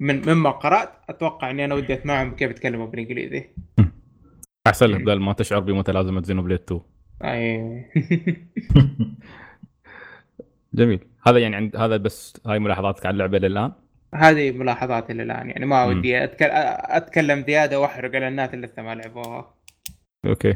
من 0.00 0.28
مما 0.28 0.50
قرأت 0.50 0.90
أتوقع 1.08 1.50
إني 1.50 1.64
أنا 1.64 1.74
ودي 1.74 1.94
أسمعهم 1.94 2.36
كيف 2.36 2.50
يتكلموا 2.50 2.86
بالإنجليزي. 2.86 3.50
أحسن 4.66 4.86
لك. 4.86 5.00
بدل 5.00 5.20
ما 5.20 5.32
تشعر 5.32 5.60
بمتلازمة 5.60 6.22
زينوبليد 6.22 6.60
2 6.60 6.80
أي. 7.24 7.84
جميل. 10.74 11.00
هذا 11.26 11.38
يعني 11.38 11.56
عند 11.56 11.76
هذا 11.76 11.96
بس 11.96 12.40
هاي 12.46 12.58
ملاحظاتك 12.58 13.06
على 13.06 13.12
اللعبة 13.12 13.38
للآن. 13.38 13.72
هذه 14.16 14.52
ملاحظاتي 14.52 15.12
للان 15.12 15.50
يعني 15.50 15.66
ما. 15.66 15.84
ودي 15.84 16.24
أتكل... 16.24 16.46
أتكلم 16.50 17.44
زيادة 17.46 17.80
وأحرق 17.80 18.14
على 18.16 18.28
الناس 18.28 18.54
اللي 18.54 18.66
لسه 18.66 18.82
ما 18.82 18.94
لعبوها. 18.94 19.54
okay. 20.26 20.54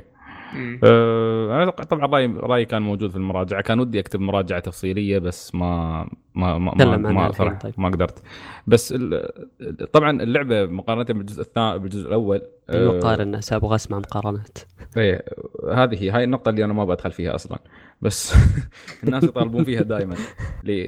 مم. 0.54 0.80
أه 0.84 1.62
أنا 1.62 1.70
طبعا 1.70 2.06
رأيي 2.06 2.26
رأيي 2.26 2.64
كان 2.64 2.82
موجود 2.82 3.10
في 3.10 3.16
المراجعة. 3.16 3.62
كان 3.62 3.80
ودي 3.80 4.00
أكتب 4.00 4.20
مراجعة 4.20 4.60
تفصيلية 4.60 5.18
بس 5.18 5.54
ما 5.54 6.02
ما 6.34 6.58
ما 6.58 6.74
ما, 6.74 6.92
عنها 6.94 7.12
ما 7.12 7.54
طيب. 7.54 7.74
ما 7.78 7.88
قدرت. 7.88 8.22
بس 8.66 8.92
ال- 8.96 9.30
طبعا 9.92 10.22
اللعبة 10.22 10.66
مقارنة 10.66 11.04
بالجزء 11.04 11.40
الثاني 11.42 11.78
بالجزء 11.78 12.08
الأول 12.08 12.42
أه، 12.70 12.76
المقارنة 12.76 13.40
أبغى 13.52 13.74
أسمع 13.74 13.98
مقارنات. 13.98 14.58
إيه 14.96 15.24
هذه 15.72 16.02
هي 16.02 16.10
هاي 16.10 16.24
النقطة 16.24 16.48
اللي 16.48 16.64
أنا 16.64 16.72
ما 16.72 16.84
بدخل 16.84 17.12
فيها 17.12 17.34
أصلا. 17.34 17.58
بس 18.02 18.34
الناس 19.04 19.24
يطالبون 19.24 19.64
فيها 19.64 19.82
دائما 19.82 20.14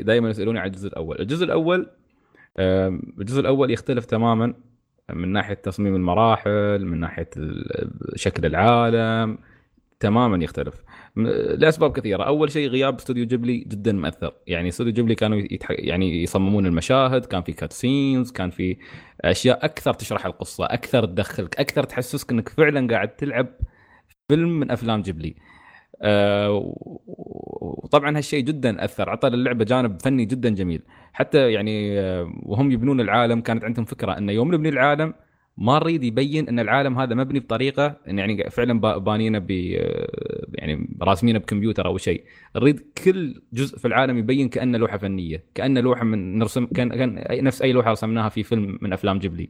دائما 0.02 0.30
يسألوني 0.30 0.58
عن 0.58 0.66
الجزء 0.66 0.88
الأول. 0.88 1.20
الجزء 1.20 1.44
الأول 1.44 1.80
آم، 1.80 1.86
الجزء 2.58 3.40
الأول 3.40 3.70
يختلف 3.70 4.04
تماما 4.04 4.54
من 5.12 5.28
ناحية 5.32 5.54
تصميم 5.54 5.94
المراحل 5.94 6.84
من 6.84 7.00
ناحية 7.00 7.30
ال- 7.36 8.12
شكل 8.14 8.46
العالم 8.46 9.38
تماما 10.00 10.44
يختلف. 10.44 10.74
لأسباب 11.56 11.92
كثيرة. 11.92 12.22
أول 12.22 12.50
شيء 12.50 12.68
غياب 12.68 12.94
استوديو 12.94 13.26
جيبلي 13.26 13.58
جدا 13.58 13.92
مؤثر 13.92 14.32
يعني 14.46 14.68
استوديو 14.68 14.92
جيبلي 14.92 15.14
كانوا. 15.14 15.42
يعني 15.70 16.22
يصممون 16.22 16.66
المشاهد 16.66 17.24
كان 17.24 17.42
في 17.42 17.52
cut 17.52 17.72
scenes 17.72 18.32
كان 18.32 18.50
في 18.50 18.76
أشياء 19.20 19.64
أكثر 19.64 19.94
تشرح 19.94 20.26
القصة 20.26 20.64
أكثر 20.64 21.04
تدخلك 21.04 21.60
أكثر 21.60 21.84
تحسسك 21.84 22.30
إنك 22.30 22.48
فعلا 22.48 22.86
قاعد 22.94 23.08
تلعب 23.08 23.46
فيلم 24.28 24.60
من 24.60 24.70
أفلام 24.70 25.02
جيبلي. 25.02 25.34
آه، 26.02 26.74
وطبعا 27.82 28.16
هالشيء 28.18 28.40
جدا 28.44 28.84
أثر. 28.84 29.10
عطى 29.10 29.28
للعبة 29.28 29.64
جانب 29.64 30.02
فني 30.02 30.24
جدا 30.24 30.48
جميل. 30.48 30.82
حتى 31.12 31.52
يعني 31.52 32.00
آه، 32.00 32.32
وهم 32.42 32.70
يبنون 32.70 33.00
العالم 33.00 33.40
كانت 33.40 33.64
عندهم 33.64 33.84
فكرة 33.84 34.18
إنه 34.18 34.32
يوم 34.32 34.54
نبني 34.54 34.68
العالم 34.68 35.14
ما 35.58 35.78
نريد 35.78 36.04
يبين 36.04 36.48
إن 36.48 36.58
العالم 36.60 36.98
هذا 36.98 37.14
مبني 37.14 37.40
بطريقة 37.40 37.96
إن 38.08 38.18
يعني 38.18 38.50
فعلا 38.50 38.80
با- 38.80 38.96
بانينه 38.98 39.38
ب 39.38 39.50
آه، 39.50 40.46
يعني 40.54 40.96
راسمينه 41.02 41.38
بكمبيوتر 41.38 41.86
أو 41.86 41.96
شيء. 41.98 42.24
نريد 42.56 42.80
كل 43.04 43.42
جزء 43.52 43.78
في 43.78 43.88
العالم 43.88 44.18
يبين 44.18 44.48
كأنه 44.48 44.78
لوحة 44.78 44.98
فنية 44.98 45.44
كأنه 45.54 45.80
لوحة 45.80 46.04
من 46.04 46.38
نرسم 46.38 46.66
كان 46.66 46.88
كأن 46.88 47.44
نفس 47.44 47.62
أي 47.62 47.72
لوحة 47.72 47.90
رسمناها 47.90 48.28
في 48.28 48.42
فيلم 48.42 48.78
من 48.82 48.92
أفلام 48.92 49.18
جيبلي. 49.18 49.48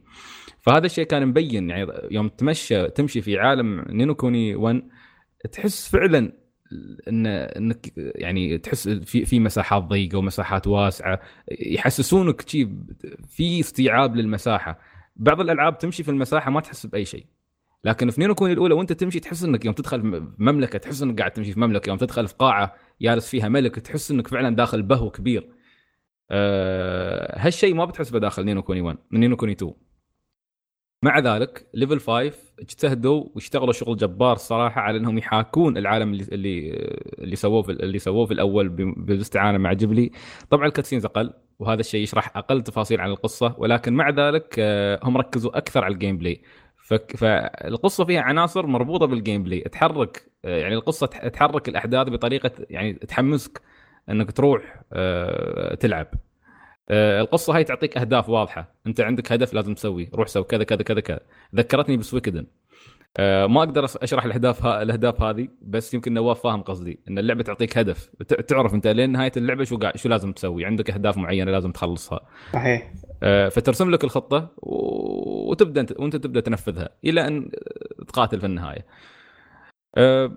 فهذا 0.61 0.85
الشيء 0.85 1.05
كان 1.05 1.27
مبين 1.27 1.69
يعني 1.69 1.91
يوم 2.11 2.27
تمشى 2.27 2.87
تمشي 2.89 3.21
في 3.21 3.37
عالم 3.39 3.85
نينو 3.89 4.15
كوني 4.15 4.55
1 4.55 4.83
تحس 5.51 5.89
فعلا 5.91 6.31
ان 7.07 7.25
إنك 7.27 7.93
يعني 7.97 8.57
تحس 8.57 8.89
في 8.89 9.25
في 9.25 9.39
مساحات 9.39 9.83
ضيقة 9.83 10.17
ومساحات 10.17 10.67
واسعة 10.67 11.19
يحسسونك 11.51 12.41
في 13.27 13.59
استيعاب 13.59 14.15
للمساحة. 14.15 14.79
بعض 15.15 15.41
الألعاب 15.41 15.77
تمشي 15.77 16.03
في 16.03 16.11
المساحة 16.11 16.51
ما 16.51 16.61
تحس 16.61 16.85
بأي 16.85 17.05
شيء 17.05 17.25
لكن 17.83 18.09
في 18.09 18.21
نينو 18.21 18.35
كوني 18.35 18.53
الأولى 18.53 18.73
وأنت 18.73 18.93
تمشي 18.93 19.19
تحس 19.19 19.43
إنك 19.43 19.65
يوم 19.65 19.73
تدخل 19.73 20.27
مملكة 20.37 20.79
تحس 20.79 21.01
إنك 21.01 21.19
قاعد 21.19 21.31
تمشي 21.31 21.51
في 21.53 21.59
مملكة 21.59 21.89
يوم 21.89 21.97
تدخل 21.97 22.27
في 22.27 22.33
قاعة 22.39 22.75
جالس 23.01 23.29
فيها 23.29 23.49
ملك 23.49 23.75
تحس 23.75 24.11
إنك 24.11 24.27
فعلا 24.27 24.55
داخل 24.55 24.81
بهو 24.81 25.09
كبير. 25.09 25.49
أه 26.31 27.47
هالشيء 27.47 27.73
ما 27.73 27.85
بتحس 27.85 28.09
به 28.09 28.19
داخل 28.19 28.45
نينو 28.45 28.61
كوني 28.63 28.81
1 28.81 28.97
نينو 29.11 29.35
كوني 29.35 29.51
2 29.51 29.73
مع 31.03 31.19
ذلك 31.19 31.65
ليفل 31.73 31.99
5 31.99 32.31
اجتهدوا 32.59 33.25
واشتغلوا 33.35 33.73
شغل 33.73 33.97
جبار 33.97 34.33
الصراحه 34.33 34.81
على 34.81 34.97
إنهم 34.97 35.17
يحاكون 35.17 35.77
العالم 35.77 36.13
اللي 36.13 36.23
اللي 36.31 36.69
اللي 37.19 37.35
سووه 37.35 37.61
في 37.61 37.71
اللي 37.71 37.99
سووه 37.99 38.25
في 38.25 38.33
الأول 38.33 38.69
بالاستعانة 38.97 39.57
مع 39.57 39.73
جيبلي. 39.73 40.11
طبعا 40.49 40.67
ال 40.67 40.71
cutscenes 40.71 41.05
أقل 41.05 41.33
وهذا 41.59 41.79
الشيء 41.79 42.01
يشرح 42.03 42.37
أقل 42.37 42.63
تفاصيل 42.63 43.01
عن 43.01 43.09
القصة 43.09 43.55
ولكن 43.57 43.93
مع 43.93 44.09
ذلك 44.09 44.55
آه، 44.59 44.99
هم 45.03 45.17
ركزوا 45.17 45.57
أكثر 45.57 45.83
على 45.83 45.93
ال 45.93 46.17
gameplay 46.17 46.41
فالقصة 47.17 48.05
فيها 48.05 48.21
عناصر 48.21 48.65
مربوطة 48.67 49.05
بال 49.05 49.43
gameplay 49.43 49.59
تحرك 49.61 50.31
آه، 50.45 50.57
يعني 50.57 50.75
القصة 50.75 51.07
تح- 51.07 51.27
تحرك 51.27 51.69
الأحداث 51.69 52.09
بطريقة 52.09 52.51
يعني 52.69 52.93
تحمسك 52.93 53.61
إنك 54.09 54.31
تروح 54.31 54.81
آه، 54.93 55.75
تلعب. 55.75 56.07
القصة 56.91 57.55
هاي 57.55 57.63
تعطيك 57.63 57.97
أهداف 57.97 58.29
واضحة. 58.29 58.75
أنت 58.87 59.01
عندك 59.01 59.31
هدف 59.31 59.53
لازم 59.53 59.73
تسويه. 59.73 60.09
روح 60.13 60.27
سوي 60.27 60.43
كذا 60.43 60.63
كذا 60.63 60.83
كذا 60.83 60.99
كذا. 60.99 61.19
ذكرتني 61.55 61.97
بسويكدن. 61.97 62.45
آه، 63.17 63.47
ما 63.47 63.59
أقدر 63.59 63.85
أشرح 63.85 64.25
الأهداف 64.25 64.65
ها 64.65 64.81
الأهداف 64.81 65.21
هذه 65.21 65.47
بس 65.61 65.93
يمكن 65.93 66.13
نواف 66.13 66.41
فاهم 66.43 66.61
قصدي. 66.61 66.99
إن 67.09 67.19
اللعبة 67.19 67.43
تعطيك 67.43 67.77
هدف. 67.77 68.09
تعرف 68.47 68.73
أنت 68.73 68.87
لين 68.87 69.11
نهاية 69.11 69.31
اللعبة 69.37 69.63
شو 69.63 69.77
قاعد 69.77 69.97
شو 69.97 70.09
لازم 70.09 70.31
تسوي. 70.31 70.65
عندك 70.65 70.91
أهداف 70.91 71.17
معينة 71.17 71.51
لازم 71.51 71.71
تخلصها. 71.71 72.19
صحيح. 72.53 72.93
آه، 73.23 73.49
فترسم 73.49 73.91
لك 73.91 74.03
الخطة 74.03 74.49
وتبدأ 74.57 75.81
انت 75.81 75.99
وأنت 75.99 76.15
تبدأ 76.15 76.39
تنفذها 76.39 76.89
إلى 77.05 77.27
أن 77.27 77.51
تقاتل 78.07 78.39
في 78.39 78.45
النهاية. 78.45 78.85
آه، 79.95 80.31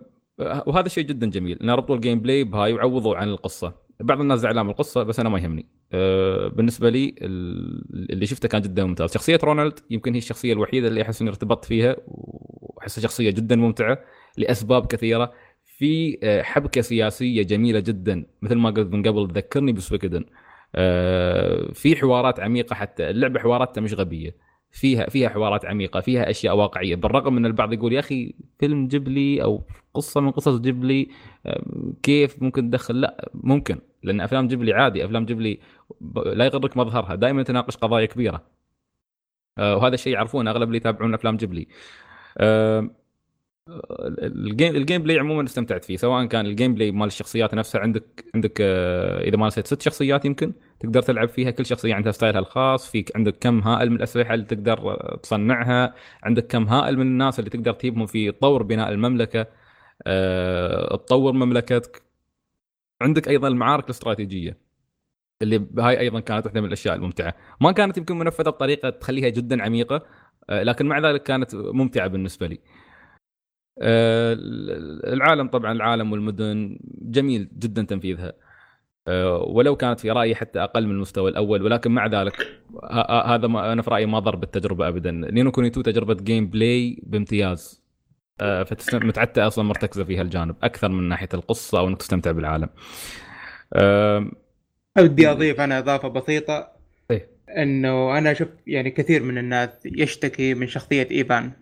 وهذا 0.67 0.89
شيء 0.89 1.05
جدا 1.05 1.31
جميل. 1.31 1.59
إن 1.63 1.71
ربطوا 1.71 1.95
ال 1.97 2.21
gameplay 2.21 2.45
بهاي 2.45 2.73
وعوضوا 2.73 3.17
عن 3.17 3.29
القصة. 3.29 3.84
بعض 4.01 4.21
الناس 4.21 4.41
زعلان 4.41 4.65
من 4.67 4.71
القصة 4.71 5.03
بس 5.03 5.21
أنا 5.21 5.29
ما 5.29 5.39
يهمني. 5.39 5.67
آه، 5.93 6.49
بالنسبة 6.49 6.91
لي 6.91 7.15
ال- 7.23 8.13
اللي 8.13 8.27
شفته 8.27 8.49
كان 8.49 8.61
جدا 8.63 8.85
ممتاز. 8.85 9.13
شخصية 9.13 9.39
رونالد 9.45 9.79
يمكن 9.91 10.13
هي 10.13 10.19
الشخصية 10.19 10.53
الوحيدة 10.53 10.89
اللي 10.89 11.03
أحس 11.03 11.21
إني 11.21 11.31
ارتبطت 11.31 11.65
فيها 11.65 11.97
وأحسها 12.07 13.03
شخصية 13.03 13.31
جدا 13.31 13.57
ممتعة 13.57 13.99
لأسباب 14.37 14.87
كثيرة. 14.87 15.33
في 15.79 16.19
آه، 16.23 16.43
حبكة 16.43 16.81
سياسية 16.81 17.43
جميلة 17.43 17.81
جدا 17.81 18.27
مثل 18.43 18.55
ما 18.55 18.71
قلت 18.71 18.93
من 18.95 19.03
قبل 19.03 19.29
تذكرني 19.29 19.73
بسويكدن. 19.73 20.25
آه، 20.75 21.73
في 21.73 21.97
حوارات 21.97 22.41
عميقة 22.41 22.75
حتى 22.75 23.11
اللعبة 23.11 23.41
حواراتها 23.41 23.81
مش 23.81 23.95
غبية 23.95 24.37
فيها 24.75 25.11
فيها 25.11 25.29
حوارات 25.29 25.65
عميقة 25.65 26.01
فيها 26.01 26.31
أشياء 26.31 26.57
واقعية. 26.57 26.95
بالرغم 26.97 27.35
من 27.35 27.47
البعض 27.47 27.73
يقول 27.73 27.93
يا 27.93 28.01
أخي 28.01 28.35
فيلم 28.59 28.89
جيبلي 28.89 29.43
أو 29.43 29.63
قصة 29.95 30.21
من 30.21 30.31
قصص 30.31 30.61
جيبلي 30.61 31.09
كيف 32.03 32.43
ممكن 32.43 32.71
تدخل؟ 32.71 33.01
لا 33.01 33.31
ممكن 33.35 33.79
لأن 34.03 34.21
أفلام 34.21 34.49
جيبلي 34.49 34.73
عادي. 34.73 35.05
أفلام 35.05 35.25
جيبلي 35.25 35.59
لا 36.27 36.45
يغرك 36.45 36.77
مظهرها. 36.77 37.15
دائما 37.15 37.43
تناقش 37.43 37.77
قضايا 37.77 38.07
كبيرة. 38.07 38.43
آه، 39.59 39.77
وهذا 39.77 39.95
الشيء 39.95 40.13
يعرفونه 40.13 40.51
أغلب 40.51 40.69
اللي 40.69 40.77
يتابعون 40.77 41.15
أفلام 41.15 41.37
جيبلي 41.37 41.67
ال 43.69 43.87
game 43.87 44.59
ال 44.59 44.77
gameplay 44.77 45.19
عموما 45.19 45.45
استمتعت 45.45 45.85
فيه 45.85 45.97
سواء 45.97 46.27
كان 46.27 46.47
ال 46.47 46.75
gameplay 46.75 46.93
مال 46.93 47.07
الشخصيات 47.07 47.55
نفسها 47.55 47.81
عندك 47.81 48.25
عندك 48.35 48.59
آه، 48.61 49.21
إذا 49.21 49.37
ما 49.37 49.47
نسيت 49.47 49.67
ست 49.67 49.83
شخصيات 49.83 50.25
يمكن 50.25 50.53
تقدر 50.81 51.03
تلعب 51.03 51.29
فيها 51.29 51.51
كل 51.51 51.67
شخصية 51.67 51.95
عندها 51.95 52.13
ستايلها 52.13 52.41
الخاص 52.41 52.91
فيك 52.91 53.17
عندك 53.17 53.37
كم 53.41 53.61
هائل 53.61 53.91
من 53.91 53.97
الأسلحة 53.97 54.35
اللي 54.35 54.45
تقدر 54.47 54.97
تصنعها 55.23 55.95
عندك 56.23 56.47
كم 56.47 56.69
هائل 56.69 56.97
من 56.97 57.07
الناس 57.07 57.39
اللي 57.39 57.51
تقدر 57.51 57.73
تجيبهم 57.73 58.07
في 58.07 58.33
طور 58.33 58.63
بناء 58.63 58.91
المملكة 58.91 59.47
أه، 60.07 60.97
تطور 60.97 61.33
مملكتك. 61.33 62.03
عندك 63.01 63.29
أيضا 63.29 63.49
المعارك 63.49 63.85
الاستراتيجية 63.85 64.59
اللي 65.43 65.67
هاي 65.79 66.01
أيضا 66.01 66.21
كانت 66.21 66.47
واحدة 66.47 66.61
من 66.61 66.67
الأشياء 66.67 66.95
الممتعة. 66.95 67.35
ما 67.61 67.73
كانت 67.73 67.99
يمكن 67.99 68.19
منفذة 68.19 68.51
بطريقة 68.51 68.91
تخليها 68.91 69.29
جدا 69.29 69.63
عميقة 69.63 70.03
لكن 70.51 70.87
مع 70.87 70.99
ذلك 70.99 71.23
كانت 71.23 71.55
ممتعة 71.55 72.07
بالنسبة 72.09 72.47
لي. 72.47 72.59
العالم 73.83 75.49
طبعا 75.49 75.73
العالم 75.73 76.13
والمدن 76.13 76.79
جميل 77.03 77.49
جدا 77.59 77.83
تنفيذها. 77.83 78.33
أه، 79.09 79.39
ولو 79.39 79.77
كانت 79.77 80.01
في 80.01 80.11
رأيي 80.11 80.35
حتى 80.35 80.61
أقل 80.61 80.87
من 80.87 80.93
المستوى 80.93 81.31
الأول 81.31 81.63
ولكن 81.63 81.91
مع 81.91 82.07
ذلك 82.07 82.41
ه- 82.83 83.01
ه- 83.01 83.35
هذا 83.35 83.47
ما 83.49 83.73
أنا 83.73 83.83
في 83.83 83.91
رأيي 83.91 84.07
ما 84.07 84.19
ضر 84.19 84.37
بالتجربة 84.37 84.89
ابدا. 84.89 85.11
Ni 85.11 85.31
no 85.31 85.51
Kuni 85.53 85.69
2 85.69 85.83
تجربة 85.85 86.15
gameplay 86.15 87.03
بامتياز. 87.03 87.85
فتمتعت 88.39 89.39
أصلا 89.39 89.65
مرتكزة 89.65 90.05
في 90.05 90.17
هالجانب 90.17 90.57
أكثر 90.63 90.89
من 90.89 91.09
ناحية 91.09 91.29
القصة 91.35 91.79
أو 91.79 91.89
أنك 91.89 91.99
تستمتع 91.99 92.31
بالعالم. 92.31 92.69
ودي 94.99 95.31
أضيف 95.31 95.61
أنا 95.61 95.79
إضافة 95.79 96.09
بسيطة. 96.09 96.73
إيه. 97.11 97.29
إنه 97.49 98.19
أنا 98.19 98.31
أشوف 98.31 98.49
يعني 98.67 98.91
كثير 98.91 99.23
من 99.23 99.39
الناس 99.39 99.71
يشتكي 99.87 100.55
من 100.55 100.67
شخصية 100.67 101.09
إيفان. 101.11 101.53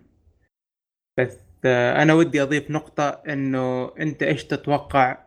بس 1.19 1.37
آه، 1.37 1.52
أنا 1.65 2.13
ودي 2.13 2.41
أضيف 2.41 2.71
نقطة 2.71 3.09
إنه 3.09 3.91
أنت 3.99 4.23
إيش 4.23 4.45
تتوقع 4.45 5.17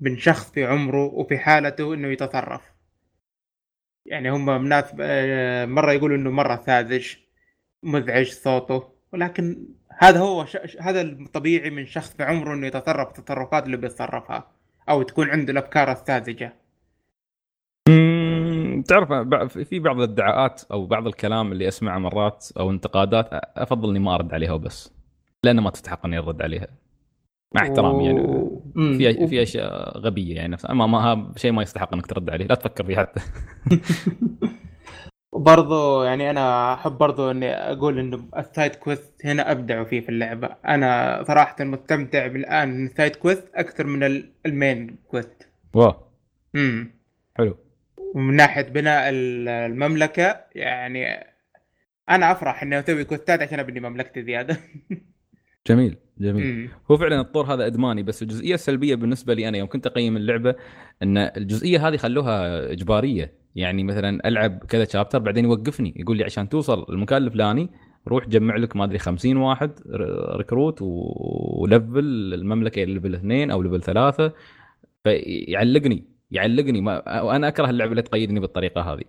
من 0.00 0.18
شخص 0.18 0.50
في 0.50 0.64
عمره 0.64 1.04
وفي 1.04 1.38
حالته 1.38 1.94
إنه 1.94 2.08
يتصرف؟ 2.08 2.74
يعني 4.06 4.30
هم 4.30 4.68
ناس 4.68 4.84
آه، 5.00 5.66
مرة 5.66 5.92
يقولوا 5.92 6.16
إنه 6.16 6.30
مرة 6.30 6.56
ساذج 6.66 7.14
مزعج 7.82 8.26
صوته 8.26 8.88
ولكن 9.12 9.68
هذا 9.98 10.20
هو 10.20 10.44
ش... 10.46 10.56
هذا 10.80 11.00
الطبيعي 11.00 11.70
من 11.70 11.86
شخص 11.86 12.16
في 12.16 12.22
عمره 12.22 12.54
إنه 12.54 12.66
يتصرف 12.66 13.18
التصرفات 13.18 13.66
اللي 13.66 13.76
بيتصرفها 13.76 14.50
أو 14.88 15.02
تكون 15.02 15.30
عنده 15.30 15.52
الأفكار 15.52 15.92
الساذجة. 15.92 16.54
تعرف 18.86 19.58
في 19.58 19.78
بعض 19.78 19.96
الادعاءات 19.96 20.62
أو 20.72 20.86
بعض 20.86 21.06
الكلام 21.06 21.52
اللي 21.52 21.68
أسمعه 21.68 21.98
مرات 21.98 22.48
أو 22.58 22.70
انتقادات 22.70 23.28
أفضل 23.32 23.90
إني 23.90 23.98
ما 23.98 24.14
أرد 24.14 24.34
عليها 24.34 24.52
وبس. 24.52 24.93
لأنه 25.44 25.62
ما 25.62 25.70
تستحق 25.70 26.06
اني 26.06 26.18
ارد 26.18 26.42
عليها. 26.42 26.66
مع 27.54 27.62
احترامي 27.62 28.06
يعني. 28.06 28.50
في 28.74 29.26
في 29.28 29.42
أشياء 29.42 29.98
غبية 29.98 30.36
يعني 30.36 30.48
نفسها 30.52 30.72
ما 30.74 30.86
ما 30.86 31.32
شيء 31.36 31.52
ما 31.52 31.62
يستحق 31.62 31.94
انك 31.94 32.06
ترد 32.06 32.30
عليه. 32.30 32.46
لا 32.46 32.54
تفكر 32.54 32.84
فيه 32.86 32.96
حتى. 32.96 33.20
وبرضه 35.32 36.04
يعني 36.04 36.30
أنا 36.30 36.74
أحب 36.74 36.92
برضه 36.92 37.30
إني 37.30 37.50
أقول 37.54 37.98
إنه 37.98 38.24
ال 38.36 38.44
side 38.44 38.74
quest 38.74 39.26
هنا 39.26 39.50
ابدعوا 39.52 39.84
فيه 39.84 40.00
في 40.00 40.08
اللعبة. 40.08 40.56
أنا 40.68 41.22
صراحة 41.26 41.64
مستمتع 41.64 42.26
بالآن 42.26 42.68
من 42.68 42.86
ال 42.86 42.92
side 42.92 43.16
quest 43.16 43.48
أكثر 43.54 43.86
من 43.86 44.02
ال- 44.04 44.30
ال 44.46 44.56
main 44.56 44.96
quest. 45.08 45.48
واو. 45.74 45.94
امم 46.56 46.90
حلو. 47.38 47.56
ومن 48.14 48.36
ناحية 48.36 48.62
بناء 48.62 49.08
ال- 49.10 49.48
المملكة 49.48 50.40
يعني 50.54 51.26
أنا 52.10 52.32
أفرح 52.32 52.62
إني 52.62 52.78
أسوي 52.78 53.04
quest 53.04 53.36
ات 53.36 53.42
عشان 53.42 53.58
أبني 53.60 53.80
مملكتي 53.80 54.22
زيادة. 54.22 54.56
جميل 55.68 55.96
جميل. 56.20 56.44
امم 56.44 56.68
هو 56.90 56.96
فعلا 56.96 57.20
الطور 57.20 57.44
هذا 57.54 57.66
أدماني 57.66 58.02
بس 58.02 58.22
الجزئية 58.22 58.54
السلبية 58.54 58.94
بالنسبة 58.94 59.34
لي 59.34 59.48
أنا 59.48 59.58
يوم 59.58 59.68
كنت 59.68 59.86
أقيم 59.86 60.16
اللعبة 60.16 60.54
إن 61.02 61.18
الجزئية 61.18 61.88
هذه 61.88 61.96
خلوها 61.96 62.72
إجبارية. 62.72 63.44
يعني 63.56 63.84
مثلا 63.84 64.28
ألعب 64.28 64.58
كذا 64.58 64.84
chapter 64.84 65.18
بعدين 65.18 65.44
يوقفني 65.44 65.94
يقول 65.96 66.16
لي 66.16 66.24
عشان 66.24 66.48
توصل 66.48 66.86
المكان 66.88 67.22
الفلاني 67.22 67.70
روح 68.08 68.28
جمع 68.28 68.56
لك 68.56 68.76
ما 68.76 68.84
أدري 68.84 68.98
50 68.98 69.36
واحد 69.36 69.70
recruit 70.36 70.78
و 70.82 71.07
level 71.07 72.34
المملكة 72.34 72.82
إلى 72.82 72.94
level 72.94 73.14
اثنين 73.14 73.50
أو 73.50 73.62
level 73.62 73.82
ثلاثة. 73.82 74.32
فيعلقني 75.04 76.04
يعلقني. 76.30 76.80
ما 76.80 77.20
وأنا 77.20 77.48
أكره 77.48 77.70
اللعبة 77.70 77.90
اللي 77.90 78.02
تقيدني 78.02 78.40
بالطريقة 78.40 78.80
هذه. 78.80 79.04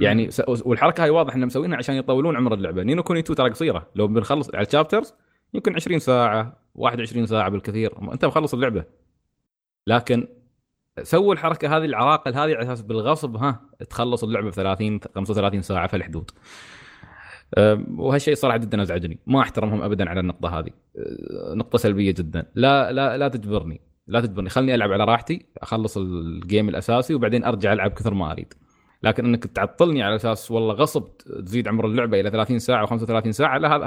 يعني. 0.00 0.28
والحركة 0.48 1.04
هاي 1.04 1.10
واضح 1.10 1.34
إنهم 1.34 1.46
مسوينها 1.46 1.76
عشان 1.76 1.94
يطولون 1.94 2.36
عمر 2.36 2.54
اللعبة. 2.54 2.82
نينو 2.82 3.02
كوني 3.02 3.20
2 3.20 3.36
ترى 3.36 3.50
قصيرة. 3.50 3.88
لو 3.94 4.08
بنخلص 4.08 4.54
على 4.54 4.66
الشابترز 4.66 5.14
يمكن 5.54 5.74
20 5.74 5.98
ساعة 5.98 6.56
21 6.74 7.26
ساعة 7.26 7.48
بالكثير. 7.48 8.12
أنت 8.12 8.24
مخلص 8.24 8.54
اللعبة. 8.54 8.84
لكن 9.86 10.28
سووا 11.02 11.34
الحركة 11.34 11.76
هذه 11.76 11.84
العراقل 11.84 12.34
هذه 12.34 12.40
على 12.40 12.62
أساس 12.62 12.82
بالغصب 12.82 13.36
ها 13.36 13.60
تخلص 13.90 14.24
اللعبة 14.24 14.50
في 14.50 14.56
30 14.56 15.00
35 15.14 15.62
ساعة 15.62 15.86
في 15.86 15.96
الحدود. 15.96 16.30
وهالشيء 17.98 18.34
صراحة 18.34 18.56
جدا 18.56 18.82
أزعجني. 18.82 19.18
ما 19.26 19.40
أحترمهم 19.40 19.82
ابدا 19.82 20.10
على 20.10 20.20
النقطة 20.20 20.58
هذه. 20.58 20.70
أه، 20.96 21.54
نقطة 21.54 21.78
سلبية 21.78 22.10
جدا. 22.10 22.46
لا 22.54 22.92
لا 22.92 23.16
لا 23.16 23.28
تجبرني. 23.28 23.80
لا 24.06 24.20
تجبرني. 24.20 24.48
خلني 24.48 24.74
ألعب 24.74 24.92
على 24.92 25.04
راحتي 25.04 25.46
أخلص 25.58 25.96
الجيم 25.96 26.68
الأساسي 26.68 27.14
وبعدين 27.14 27.44
أرجع 27.44 27.72
ألعب 27.72 27.90
كثر 27.90 28.14
ما 28.14 28.32
أريد. 28.32 28.54
لكن 29.04 29.24
انك 29.24 29.46
تعطلني 29.46 30.02
على 30.02 30.16
أساس 30.16 30.50
والله 30.50 30.74
غصب 30.74 31.16
تزيد 31.44 31.68
عمر 31.68 31.86
اللعبة 31.86 32.20
إلى 32.20 32.30
30 32.30 32.58
ساعة 32.58 32.86
و35 32.86 33.30
ساعة 33.30 33.58
لا 33.58 33.76
هذا 33.76 33.86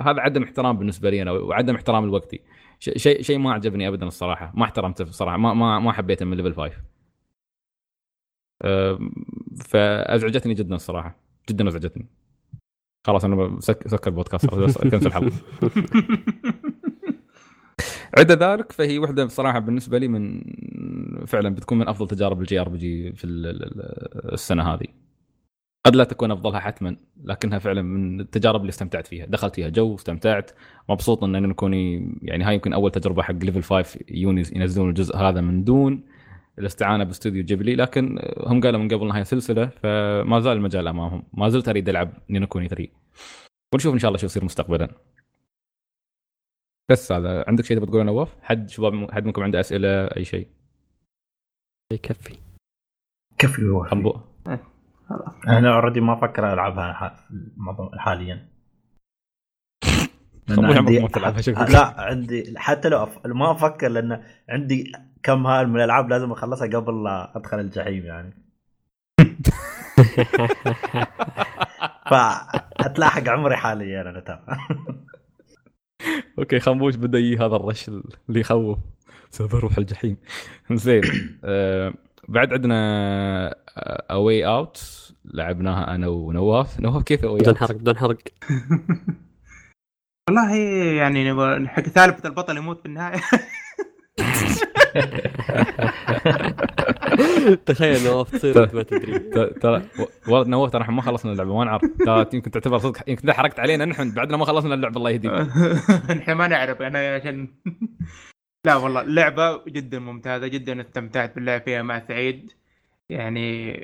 هذا 0.00 0.20
عدم 0.20 0.42
احترام 0.42 0.78
بالنسبة 0.78 1.10
لي 1.10 1.22
أنا 1.22 1.32
وعدم 1.32 1.74
احترام 1.74 2.06
لوقتي 2.06 2.40
شيء 2.78 3.22
شيء 3.22 3.38
ما 3.38 3.52
عجبني 3.52 3.88
ابدا 3.88 4.06
الصراحة 4.06 4.52
ما 4.54 4.64
احترمته 4.64 5.02
الصراحة 5.02 5.36
ما 5.36 5.54
ما 5.54 5.78
ما 5.78 5.92
حبيته 5.92 6.24
من 6.26 6.36
Level 6.36 6.54
5 6.54 6.72
أم، 8.64 9.10
فأزعجتني 9.68 10.54
جدا 10.54 10.74
الصراحة 10.74 11.16
جدا 11.50 11.68
أزعجتني. 11.68 12.06
خلاص 13.06 13.24
أنا 13.24 13.58
سكر 13.60 14.10
البودكاست 14.10 14.46
كنسل 14.46 15.06
الحلقة 15.06 15.32
عدا 18.18 18.34
ذلك 18.34 18.72
فهي 18.72 18.98
وحدة 18.98 19.24
بصراحه 19.24 19.58
بالنسبة 19.58 19.98
لي 19.98 20.08
من 20.08 20.42
فعلا 21.26 21.48
بتكون 21.54 21.78
من 21.78 21.88
أفضل 21.88 22.08
تجارب 22.08 22.40
ال 22.40 22.60
JRPG 22.60 23.12
في 23.12 23.24
ال- 23.24 23.46
ال- 23.46 23.62
ال- 23.64 24.32
السنة 24.32 24.62
هذه. 24.74 24.86
قد 25.86 25.96
لا 25.96 26.04
تكون 26.04 26.30
أفضلها 26.30 26.60
حتما 26.60 26.96
لكنها 27.24 27.58
فعلا 27.58 27.82
من 27.82 28.20
التجارب 28.20 28.60
اللي 28.60 28.70
استمتعت 28.70 29.06
فيها. 29.06 29.26
دخلت 29.26 29.54
فيها 29.54 29.68
جو 29.68 29.94
استمتعت. 29.94 30.50
مبسوط 30.88 31.24
Ni 31.24 31.42
no 31.42 31.66
Kuni 31.66 32.14
يعني 32.22 32.44
هاي 32.44 32.54
يمكن 32.54 32.72
أول 32.72 32.90
تجربة 32.90 33.22
حق 33.22 33.34
Level 33.34 33.62
5 33.62 34.00
يونيز 34.10 34.54
ينزلون 34.56 34.88
الجزء 34.88 35.16
هذا 35.16 35.40
من 35.40 35.64
دون 35.64 36.04
الاستعانة 36.58 37.04
باستوديو 37.04 37.44
جيبلي 37.44 37.74
لكن 37.76 38.18
هم 38.46 38.60
قالوا 38.60 38.80
من 38.80 38.88
قبل 38.88 39.02
إنها 39.04 39.22
سلسلة 39.24 39.66
فما 39.66 40.40
زال 40.40 40.52
المجال 40.56 40.88
أمامهم. 40.88 41.22
ما 41.34 41.48
زلت 41.48 41.68
أريد 41.68 41.88
ألعب 41.88 42.12
Ni 42.30 42.38
no 42.38 42.46
Kuni 42.46 42.68
3 42.68 42.88
ونشوف 43.74 43.94
إن 43.94 43.98
شاء 43.98 44.08
الله 44.08 44.18
شو 44.18 44.26
يصير 44.26 44.44
مستقبلا. 44.44 44.88
بس 46.90 47.12
هذا. 47.12 47.44
عندك 47.48 47.64
شيء 47.64 47.76
تبغى 47.76 47.90
تقوله 47.90 48.04
نواف؟ 48.04 48.36
حد 48.42 48.70
شباب 48.70 49.12
حد 49.12 49.24
منكم 49.24 49.42
عنده 49.42 49.60
أسئلة 49.60 50.06
أي 50.06 50.24
شيء؟ 50.24 50.48
يكفي. 51.92 52.38
كيف 53.38 53.58
يروح 53.58 53.90
خنبو 53.90 54.20
أنا 55.48 55.74
already 55.74 56.00
ما 56.00 56.12
أفكر 56.12 56.52
ألعبها 56.52 57.16
حاليا. 57.98 58.48
عندي؟ 61.48 61.72
لا 61.72 62.00
عندي 62.00 62.58
حتى 62.58 62.88
لو 62.88 63.02
أف... 63.02 63.26
ما 63.26 63.52
أفكر 63.52 63.88
لأن 63.88 64.22
عندي 64.48 64.92
كم 65.22 65.46
هاي 65.46 65.66
من 65.66 65.76
الألعاب 65.76 66.08
لازم 66.08 66.32
أخلصها 66.32 66.68
قبل 66.68 67.04
لا 67.04 67.36
أدخل 67.36 67.60
الجحيم 67.60 68.04
يعني. 68.04 68.34
فأتلاحق 72.10 73.28
عمري 73.28 73.56
حاليا 73.56 74.00
أنا 74.00 74.20
ترى 74.20 74.40
أوكي 76.38 76.60
خنبوش 76.60 76.96
بدأ 76.96 77.18
يجي 77.18 77.36
هذا 77.36 77.56
الرش 77.56 77.88
اللي 78.28 78.40
يخوف. 78.40 78.78
سوف 79.30 79.54
أروح 79.54 79.78
الجحيم. 79.78 80.16
زين 80.72 81.02
آه 81.44 81.94
بعد 82.28 82.52
عندنا 82.52 83.54
اواي 84.10 84.46
اوت 84.46 85.08
لعبناها 85.24 85.94
أنا 85.94 86.08
ونواف. 86.08 86.80
نواف 86.80 87.02
كيف 87.02 87.24
اواي 87.24 87.40
بدون؟ 87.40 87.56
حرق 87.56 87.76
بدون 87.76 87.96
حرق. 87.96 88.18
والله 90.28 90.54
يعني 90.96 91.32
نحكي 91.58 91.90
ثالث 91.90 92.26
البطل 92.26 92.56
يموت 92.56 92.80
في 92.80 92.86
النهاية. 92.86 93.20
تخيل 97.66 98.04
نواف 98.04 98.30
تصير 98.30 98.64
أنت 98.64 98.74
ما 98.74 98.82
تدري. 98.82 99.18
ترى 99.48 99.82
والله 100.28 100.48
نواف 100.48 100.70
ترى 100.70 100.82
إحنا 100.82 100.94
ما 100.94 101.02
خلصنا 101.02 101.32
اللعبة 101.32 101.56
ما 101.58 101.64
نعرف. 101.64 101.82
ترى 102.06 102.26
يمكن 102.34 102.50
تعتبر 102.50 102.78
صدق 102.78 103.10
يمكن 103.10 103.32
حركت 103.32 103.60
علينا 103.60 103.84
نحن 103.84 104.10
بعدنا 104.10 104.36
ما 104.36 104.44
خلصنا 104.44 104.74
اللعبة 104.74 104.96
الله 104.96 105.10
يهديك. 105.10 105.30
إحنا 106.20 106.34
ما 106.34 106.48
نعرف 106.48 106.82
أنا 106.82 107.14
عشان 107.14 107.48
لا 108.66 108.76
والله 108.76 109.00
اللعبة 109.00 109.64
جدا 109.68 109.98
ممتازة 109.98 110.46
جدا 110.46 110.80
استمتعت 110.80 111.34
باللعب 111.34 111.62
فيها 111.62 111.82
مع 111.82 112.02
سعيد. 112.08 112.52
يعني 113.10 113.76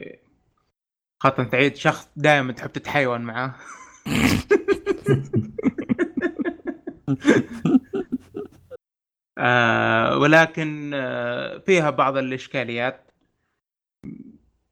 خاصة 1.23 1.49
سعيد 1.51 1.77
شخص 1.77 2.09
دائما 2.17 2.53
تحب 2.53 2.73
تتحيون 2.73 3.21
معاه 3.21 3.55
آه 9.39 10.19
ولكن 10.19 10.91
آه 10.95 11.59
فيها 11.59 11.91
بعض 11.91 12.17
الإشكاليات. 12.17 13.01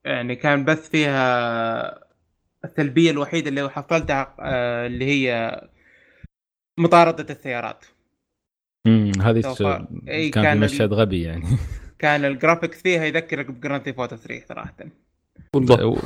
يعني 0.05 0.35
كان 0.35 0.65
بس 0.65 0.89
فيها 0.89 2.03
السلبيه 2.65 3.11
الوحيدة 3.11 3.49
اللي 3.49 3.69
حصلتها 3.69 4.35
آه 4.39 4.87
اللي 4.87 5.05
هي 5.05 5.61
مطاردة 6.79 7.33
السيارات. 7.33 7.85
امم 8.87 9.11
هذه 9.21 9.55
كان, 9.57 10.29
كان 10.31 10.59
مشهد 10.59 10.93
غبي 10.93 11.21
يعني. 11.21 11.45
كان 11.99 12.25
ال 12.25 12.31
graphics 12.31 12.81
فيها 12.81 13.05
يذكرك 13.05 13.51
ب 13.51 13.56
Grand 13.56 13.83
Theft 13.83 14.13
3 14.13 14.45
صراحة. 14.47 14.75
والله. 15.53 15.97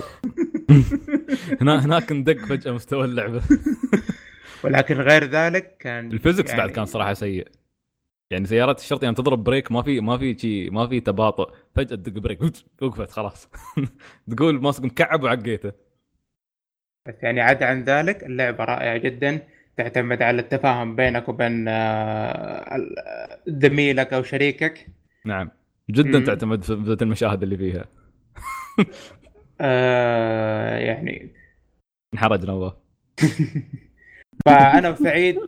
هنا 1.62 1.86
هناك 1.86 2.12
ندق 2.12 2.46
فجأة 2.46 2.72
مستوى 2.72 3.06
اللعبة. 3.06 3.42
ولكن 4.64 4.96
غير 4.96 5.24
ذلك 5.24 5.78
كان 5.78 6.12
ال 6.12 6.16
physics 6.17 6.50
يعني 6.50 6.62
بعد 6.62 6.70
كان 6.70 6.86
صراحة 6.86 7.14
سيء. 7.14 7.48
يعني 8.32 8.46
سيارات 8.46 8.80
الشرطه 8.80 9.04
يعني 9.04 9.16
تضرب 9.16 9.44
brake 9.44 9.72
ما 9.72 9.82
في 9.82 10.00
ما 10.00 10.18
في 10.18 10.38
شيء 10.38 10.72
ما 10.72 10.88
في 10.88 11.00
تباطؤ. 11.00 11.52
فجأة 11.78 11.96
تدق 11.96 12.22
brake 12.22 12.40
وقفت 12.82 13.12
خلاص. 13.12 13.50
تقول 14.38 14.62
ماسك 14.62 14.84
مكعب 14.84 15.24
وعقيته. 15.24 15.72
بس 17.08 17.16
يعني 17.24 17.42
عدا 17.42 17.66
عن 17.66 17.84
ذلك 17.84 18.24
اللعبة 18.24 18.64
رائعة 18.64 18.98
جدا 18.98 19.40
تعتمد 19.78 20.22
على 20.22 20.42
التفاهم 20.42 20.96
بينك 20.96 21.30
وبين 21.30 21.68
آه، 21.68 22.76
ال- 22.76 22.96
زميلك 23.62 24.14
أو 24.14 24.24
شريكك. 24.24 24.88
نعم. 25.26 25.50
جدا 25.90 26.20
مم. 26.20 26.26
تعتمد 26.26 26.64
في 26.64 26.74
المشاهد 27.02 27.44
اللي 27.44 27.58
فيها. 27.58 27.86
آه 29.62 30.78
يعني. 30.78 31.34
انحرج 32.14 32.46
نواف 32.46 32.74
فأنا 34.46 34.90
وسعيد 34.90 35.40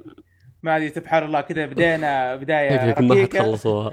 ما 0.63 0.77
أدري 0.77 0.89
سبحان 0.89 1.23
الله 1.23 1.41
كذا 1.41 1.65
بدينا 1.65 2.35
بداية 2.35 2.71
يقولك 2.71 3.01
ما 3.01 3.15
ركيكه 3.15 3.39
حتخلصوها 3.39 3.91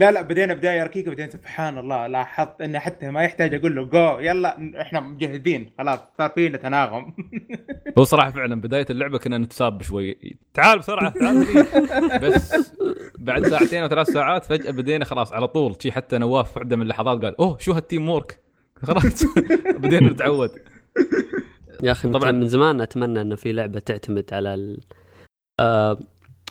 لا 0.00 0.10
لا 0.10 0.22
بدينا 0.22 0.54
بداية 0.54 0.82
ركيكه 0.84 1.08
بعدين 1.10 1.30
سبحان 1.30 1.78
الله 1.78 2.06
لاحظت 2.06 2.60
انه 2.60 2.78
حتى 2.78 3.10
ما 3.10 3.22
يحتاج 3.22 3.54
أقول 3.54 3.76
له 3.76 3.84
جو 3.84 4.18
يلا 4.18 4.80
إحنا 4.80 5.00
مجهزين 5.00 5.70
خلاص 5.78 5.98
صار 6.18 6.30
فينا 6.30 6.58
تناغم 6.58 7.14
هو 7.98 8.04
صراحة 8.04 8.30
فعلا 8.30 8.60
بداية 8.60 8.86
اللعبة 8.90 9.18
كنا 9.18 9.38
نتساب 9.38 9.82
شوي 9.82 10.36
تعال 10.54 10.78
بسرعة 10.78 11.10
تعال. 11.10 11.46
بس 12.22 12.72
بعد 13.18 13.46
ساعتين 13.46 13.82
أو 13.82 13.88
ثلاث 13.88 14.06
ساعات 14.10 14.44
فجأة 14.44 14.70
بدينا 14.70 15.04
خلاص 15.04 15.32
على 15.32 15.48
طول 15.48 15.76
شي 15.82 15.92
حتى 15.92 16.18
نواف 16.18 16.52
في 16.52 16.58
واحدة 16.58 16.76
من 16.76 16.82
اللحظات 16.82 17.22
قال 17.24 17.36
أوه 17.40 17.58
شو 17.58 17.72
هال 17.72 18.08
teamwork 18.08 18.38
خلاص 18.86 19.24
بدينا 19.74 20.10
نتعود 20.10 20.50
يا 21.82 21.92
أخي 21.92 22.08
طبعاً. 22.08 22.20
طبعا 22.20 22.32
من 22.32 22.48
زمان 22.48 22.80
أتمنى 22.80 23.20
إنه 23.20 23.36
في 23.36 23.52
لعبة 23.52 23.78
تعتمد 23.78 24.24
على 24.32 24.54
ال... 24.54 24.80
آه 25.60 25.98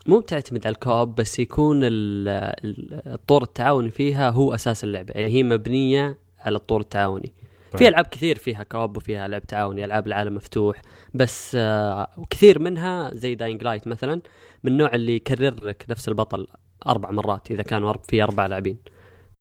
مو 0.08 0.20
بتعتمد 0.20 0.68
على 0.68 0.74
ال 0.74 0.81
co-op 0.81 1.16
بس 1.16 1.40
يكون 1.40 1.84
ال- 1.84 2.28
ال- 2.66 3.08
الطور 3.14 3.44
التعاوني 3.44 3.92
فيها 3.92 4.30
هو 4.30 4.54
أساس 4.56 4.84
اللعبة. 4.84 5.14
يعني 5.16 5.34
هي 5.34 5.44
مبنية 5.44 6.18
على 6.40 6.56
الطور 6.56 6.82
التعاوني. 6.82 7.34
في 7.72 7.78
طيب. 7.78 7.88
ألعاب 7.88 8.06
كثير 8.06 8.38
فيها 8.38 8.64
co-op 8.64 8.98
وفيها 8.98 9.28
لعب 9.28 9.42
تعاوني 9.42 9.86
ألعاب 9.86 10.08
العالم 10.08 10.36
مفتوح 10.36 10.82
بس 11.14 11.56
آه 11.60 12.08
وكثير 12.18 12.60
منها 12.60 13.12
زي 13.14 13.36
Dying 13.36 13.64
Light 13.64 13.88
مثلا 13.88 14.22
من 14.64 14.72
النوع 14.72 14.94
اللي 14.94 15.16
يكرر 15.16 15.66
لك 15.66 15.86
نفس 15.90 16.08
البطل 16.08 16.48
أربع 16.88 17.12
مرات 17.12 17.52
إذا 17.52 17.64
كانوا 17.64 17.94
أرب- 17.94 18.02
في 18.10 18.24
أربع 18.24 18.46
لاعبين. 18.46 18.78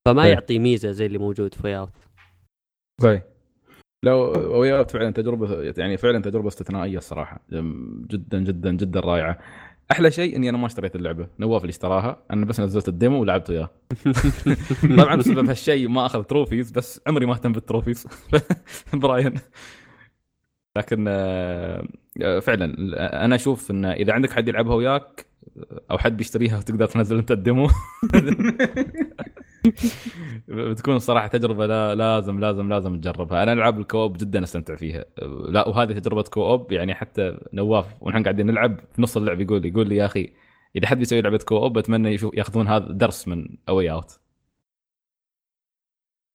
فما 0.09 0.23
طيب. 0.23 0.33
يعطي 0.33 0.59
ميزة 0.59 0.91
زي 0.91 1.07
اللي 1.07 1.19
موجود 1.19 1.55
في 1.55 1.77
Out 1.79 1.91
طيب. 3.03 3.23
لو 4.05 4.33
ويا 4.61 4.83
فعلا 4.85 5.11
تجربة 5.11 5.63
يعني 5.77 5.97
فعلا 5.97 6.23
تجربة 6.23 6.49
استثنائية 6.49 6.99
الصراحة. 6.99 7.41
جدا 8.11 8.39
جدا 8.41 8.71
جدا 8.73 9.01
رائعة. 9.01 9.39
أحلى 9.93 10.11
شيء 10.11 10.37
إني 10.37 10.49
أنا 10.49 10.59
ما 10.59 10.67
اشتريت 10.67 10.97
اللعبة. 10.97 11.27
نواف 11.39 11.63
اللي 11.63 11.71
اشتراها. 11.71 12.23
أنا 12.31 12.45
بس 12.45 12.61
نزلت 12.61 12.89
ال 12.89 12.95
demo 12.95 13.21
ولعبت 13.21 13.51
وياه. 13.51 13.71
طبعا 14.99 15.17
بسبب 15.17 15.49
هالشيء 15.49 15.89
ما 15.89 16.07
أخذ 16.07 16.23
trophies 16.23 16.71
بس 16.71 17.01
عمري 17.07 17.27
ما 17.27 17.33
اهتم 17.33 17.53
بال 17.53 17.64
trophies 17.64 18.07
براين. 18.93 19.35
لكن 20.77 21.05
آه، 21.09 21.83
فعلا 22.43 22.75
أنا 23.25 23.35
أشوف 23.35 23.71
إن 23.71 23.85
إذا 23.85 24.13
عندك 24.13 24.31
حد 24.31 24.49
يلعبها 24.49 24.75
وياك 24.75 25.27
أو 25.91 25.99
حد 25.99 26.17
بيشتريها 26.17 26.59
وتقدر 26.59 26.87
تنزل 26.87 27.19
أنت 27.19 27.31
ال 27.31 27.37
demo. 27.37 27.69
بتكون 30.49 30.97
الصراحه 30.97 31.27
تجربة 31.27 31.67
لا 31.67 31.95
لازم 31.95 32.41
لازم 32.41 32.69
لازم 32.69 33.01
تجربها. 33.01 33.43
أنا 33.43 33.53
ألعاب 33.53 33.81
ال 33.81 33.87
co-op 33.87 34.17
جدا 34.17 34.43
أستمتع 34.45 34.77
فيها. 34.77 35.05
لا 35.49 35.69
وهذه 35.69 35.93
تجربة 35.93 36.23
co-op 36.23 36.73
يعني 36.73 36.95
حتى 36.95 37.39
نواف 37.53 37.87
ونحن 38.01 38.23
قاعدين 38.23 38.47
نلعب 38.47 38.81
في 38.93 39.03
نص 39.03 39.17
اللعب 39.17 39.41
يقول 39.41 39.67
يقول 39.67 39.89
لي 39.89 39.97
يا 39.97 40.07
أخي 40.07 40.33
إذا 40.77 40.87
حد 40.87 40.99
بيسوي 40.99 41.21
لعبة 41.21 41.39
co-op 41.39 41.79
أتمنى 41.79 42.15
يشوف 42.15 42.35
يأخذون 42.35 42.69
هذا 42.69 42.87
درس 42.93 43.29
من 43.29 43.57
A 43.69 43.91
Way 43.91 44.06
Out 44.06 44.21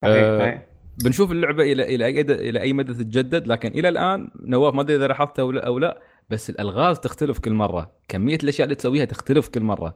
صحيح. 0.04 0.68
بنشوف 0.98 1.32
اللعبة 1.32 1.64
إلى 1.64 1.96
إلى 1.96 2.06
أي 2.06 2.22
إلى 2.22 2.62
أي 2.62 2.74
مدى 2.74 2.94
تتجدد 2.94 3.48
لكن 3.48 3.70
إلى 3.70 3.90
الآن 3.90 4.32
نواف 4.36 4.74
ما 4.74 4.82
أدري 4.82 4.96
إذا 4.96 5.08
لاحظت 5.08 5.40
أو 5.40 5.52
لا, 5.52 5.68
أو 5.68 5.80
لا 5.80 6.02
بس 6.30 6.50
الألغاز 6.50 7.00
تختلف 7.00 7.40
كل 7.40 7.54
مرة. 7.54 7.92
كمية 8.08 8.38
الأشياء 8.44 8.66
اللي 8.66 8.76
تسويها 8.76 9.06
تختلف 9.06 9.48
كل 9.48 9.62
مرة. 9.64 9.96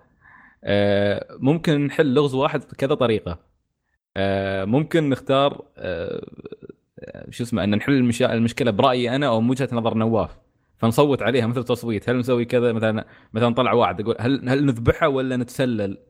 ممكن 1.39 1.85
نحل 1.85 2.13
لغز 2.13 2.35
واحد 2.35 2.59
بكذا 2.59 2.93
طريقة. 2.93 3.49
آه، 4.17 4.65
ممكن 4.65 5.09
نختار 5.09 5.65
آه، 5.77 6.25
آه، 6.99 7.29
شو 7.29 7.43
اسمه 7.43 7.63
أن 7.63 7.75
نحل. 7.75 8.11
المشكلة 8.21 8.71
برأيي 8.71 9.15
أنا 9.15 9.27
أو 9.27 9.41
من 9.41 9.49
وجهة 9.49 9.69
نظر 9.71 9.93
نواف 9.93 10.37
فنصوت 10.77 11.21
عليها 11.21 11.47
مثل 11.47 11.63
تصويت 11.63 12.09
هل 12.09 12.17
نسوي 12.17 12.45
كذا؟ 12.45 12.73
مثلا 12.73 13.05
مثلا 13.33 13.53
طلع 13.53 13.73
واحد 13.73 13.99
يقول 13.99 14.15
هل 14.19 14.49
هل 14.49 14.65
نذبحها 14.65 15.07
ولا 15.07 15.37
نتسلل؟ 15.37 15.91
آه، 15.91 16.08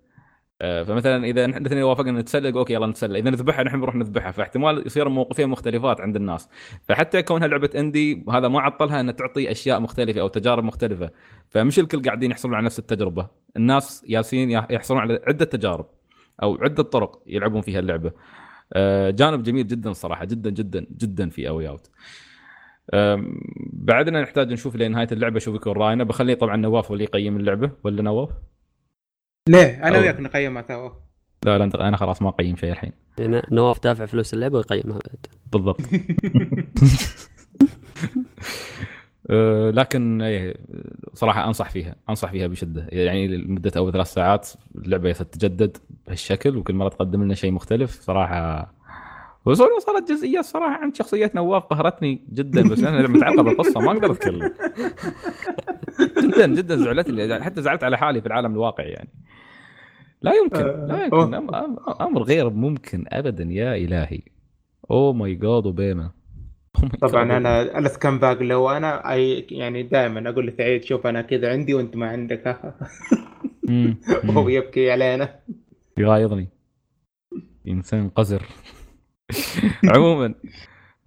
فمثلا 0.59 1.25
إذا 1.25 1.47
نحن 1.47 1.61
الاثنين 1.61 1.83
وافقنا 1.83 2.21
نتسلل 2.21 2.57
أوكي 2.57 2.73
يلا 2.73 2.87
نتسلل 2.87 3.15
إذا 3.15 3.29
نذبحها 3.29 3.63
نحن 3.63 3.77
بنروح 3.77 3.95
نذبحها. 3.95 4.31
فاحتمال 4.31 4.85
يصير 4.85 5.09
موقفين 5.09 5.49
مختلفات 5.49 6.01
عند 6.01 6.15
الناس. 6.15 6.49
فحتى 6.81 7.21
كونها 7.21 7.47
لعبة 7.47 7.69
indie 7.75 8.25
هذا 8.29 8.47
ما 8.47 8.61
عطلها 8.61 8.99
إنها 8.99 9.13
تعطي 9.13 9.51
أشياء 9.51 9.79
مختلفة 9.79 10.21
أو 10.21 10.27
تجارب 10.27 10.63
مختلفة. 10.63 11.09
فمش 11.49 11.79
الكل 11.79 12.01
قاعدين 12.01 12.31
يحصلون 12.31 12.55
على 12.55 12.65
نفس 12.65 12.79
التجربة. 12.79 13.27
الناس 13.57 14.05
يالسين 14.07 14.51
يحصلون 14.51 14.99
على 14.99 15.19
عدة 15.27 15.45
تجارب 15.45 15.85
أو 16.43 16.57
عدة 16.61 16.83
طرق 16.83 17.23
يلعبون 17.27 17.61
فيها 17.61 17.79
اللعبة. 17.79 18.11
آه، 18.73 19.09
جانب 19.09 19.43
جميل 19.43 19.67
جدا 19.67 19.89
الصراحه 19.89 20.25
جدا 20.25 20.49
جدا 20.49 20.85
جدا 20.97 21.29
في 21.29 21.49
A 21.49 21.67
Way 21.67 21.78
Out 21.78 21.89
بعدنا 23.73 24.21
نحتاج 24.21 24.53
نشوف 24.53 24.75
لنهاية 24.75 25.07
اللعبة 25.11 25.39
شو 25.39 25.51
بيكون 25.51 25.73
رأينا. 25.73 26.03
بخلي 26.03 26.35
طبعا 26.35 26.55
نواف 26.55 26.87
هو 26.87 26.93
اللي 26.93 27.03
يقيم 27.03 27.37
اللعبة 27.37 27.71
ولا 27.83 28.01
نواف؟ 28.01 28.29
ليه؟ 29.49 29.87
أنا 29.87 29.97
أو- 29.97 30.01
وياك 30.01 30.19
نقيمها 30.19 30.61
سوا 30.67 30.89
لا 31.45 31.57
لا 31.57 31.69
أنت- 31.69 31.79
أنا 31.81 31.97
خلاص 31.97 32.21
ما 32.21 32.29
أقيم 32.29 32.55
شيء 32.55 32.71
الحين. 32.71 32.91
يعني 33.17 33.41
نواف 33.51 33.83
دافع 33.83 34.05
فلوس 34.05 34.33
اللعبة 34.33 34.57
ويقيمها 34.57 34.99
بعد. 35.07 35.25
بالضبط. 35.51 35.81
أه، 39.29 39.69
لكن 39.71 40.21
إيه، 40.21 40.55
صراحة 41.13 41.47
أنصح 41.47 41.69
فيها 41.69 41.95
أنصح 42.09 42.31
فيها 42.31 42.47
بشدة. 42.47 42.87
يعني 42.89 43.27
لمدة 43.27 43.71
أول 43.77 43.91
ثلاث 43.91 44.13
ساعات 44.13 44.49
اللعبة 44.75 45.13
ستتجدد 45.13 45.77
بهالشكل 46.07 46.57
وكل 46.57 46.73
مرة 46.73 46.89
تقدم 46.89 47.23
لنا 47.23 47.35
شيء 47.35 47.51
مختلف 47.51 48.01
صراحة 48.01 48.73
وصار 49.45 49.67
وصلت 49.71 50.11
جزئيات 50.11 50.45
صراحة 50.45 50.73
عن 50.81 50.93
شخصيه 50.93 51.31
نواف 51.35 51.63
قهرتني 51.63 52.25
جدا 52.33 52.69
بس 52.69 52.83
أنا 52.83 53.07
متعلقه 53.07 53.43
بالقصة 53.43 53.79
ما 53.79 53.91
أقدر 53.91 54.11
أتكلم. 54.11 54.51
جدا 56.17 56.47
جدا 56.47 56.75
زعلتني 56.75 57.43
حتى 57.43 57.61
زعلت 57.61 57.83
على 57.83 57.97
حالي 57.97 58.21
في 58.21 58.27
العالم 58.27 58.51
الواقعي 58.53 58.89
يعني. 58.89 59.09
لا 60.21 60.31
يمكن 60.33 60.65
لا 60.87 61.03
يمكن 61.03 61.47
أم- 61.47 61.51
أم- 61.51 62.01
أمر 62.01 62.23
غير 62.23 62.49
ممكن 62.49 63.05
ابدا 63.07 63.43
يا 63.43 63.75
إلهي. 63.75 64.21
اوه 64.91 65.13
ماي 65.13 65.35
جاد 65.35 65.63
my 65.63 66.09
طبعا. 67.01 67.23
أنا 67.37 67.79
ال 67.79 68.19
scumbag 68.19 68.41
لو 68.41 68.69
أنا 68.69 69.11
أي 69.13 69.47
يعني 69.51 69.83
دائما 69.83 70.29
أقول 70.29 70.47
لسعيد 70.47 70.83
شوف 70.83 71.07
أنا 71.07 71.21
كذا 71.21 71.51
عندي 71.51 71.73
وأنت 71.73 71.95
ما 71.95 72.07
عندك. 72.09 72.43
وهو. 74.29 74.49
يبكي 74.49 74.91
علينا. 74.91 75.39
يغايظني 75.97 76.47
إنسان 77.67 78.09
قذر. 78.09 78.43
عموما 79.95 80.33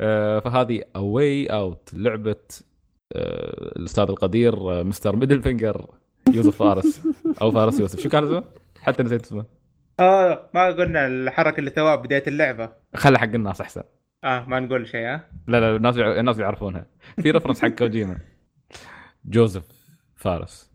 آه، 0.01 0.39
فهذه 0.41 0.83
A 0.97 1.47
Way 1.47 1.69
Out 1.69 1.91
لعبة 1.95 2.37
آه، 3.13 3.73
الأستاذ 3.79 4.05
القدير 4.09 4.55
آه، 4.55 4.83
Mister 4.83 5.17
Middle 5.17 5.43
Finger 5.43 5.87
يوسف 6.33 6.57
فارس 6.57 7.03
أو 7.43 7.51
فارس 7.53 7.81
يوسف. 7.81 8.01
شو 8.01 8.09
كان 8.09 8.25
اسمه؟ 8.25 8.45
حتى 8.81 9.03
نسيت 9.03 9.23
اسمه. 9.25 9.45
آه 10.01 10.51
ما 10.55 10.67
قلنا 10.67 11.07
الحركة 11.07 11.59
اللي 11.59 11.71
سواها 11.71 11.97
بداية 11.97 12.23
اللعبة. 12.27 12.73
خلى 12.95 13.19
حق 13.19 13.25
الناس 13.35 13.61
أحسن. 13.61 13.83
آه 14.25 14.45
ما 14.49 14.61
نقول 14.61 14.89
شيء 14.89 15.07
ها 15.07 15.29
لا 15.49 15.61
لا 15.61 15.77
الناس 15.77 15.97
يع- 15.97 16.21
الناس 16.21 16.39
يعرفونها. 16.39 16.87
في 17.23 17.31
reference 17.31 17.63
حق 17.63 17.69
كوجيما. 17.69 18.19
جوزيف 19.25 19.65
فارس. 20.17 20.73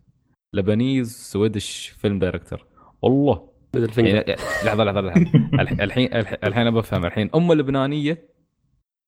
Lebanese 0.52 1.12
Swedish 1.16 1.88
film 1.88 2.18
director 2.18 2.66
والله 3.02 3.47
middle 3.74 3.92
finger 3.92 4.14
يعني 4.28 4.40
لحظة 4.64 4.84
لحظة 4.84 5.00
لحظة. 5.00 5.20
الح- 5.60 5.80
الحين 5.86 6.14
الح- 6.14 6.36
الحين 6.44 6.66
ابى 6.66 6.78
أفهم. 6.78 7.04
الحين 7.06 7.30
أمه 7.34 7.54
لبنانية 7.54 8.28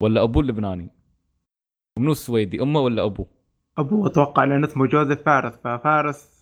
ولا 0.02 0.22
أبوه 0.22 0.42
اللبناني 0.42 0.88
ومنو 1.98 2.12
السويدي. 2.12 2.62
أمه 2.62 2.80
ولا 2.80 3.04
أبوه؟ 3.04 3.26
أبوه 3.78 4.06
أتوقع 4.06 4.44
لأن 4.44 4.64
اسمه 4.64 4.86
جوزيف 4.86 5.18
فارس 5.26 5.52
ففارس 5.64 6.40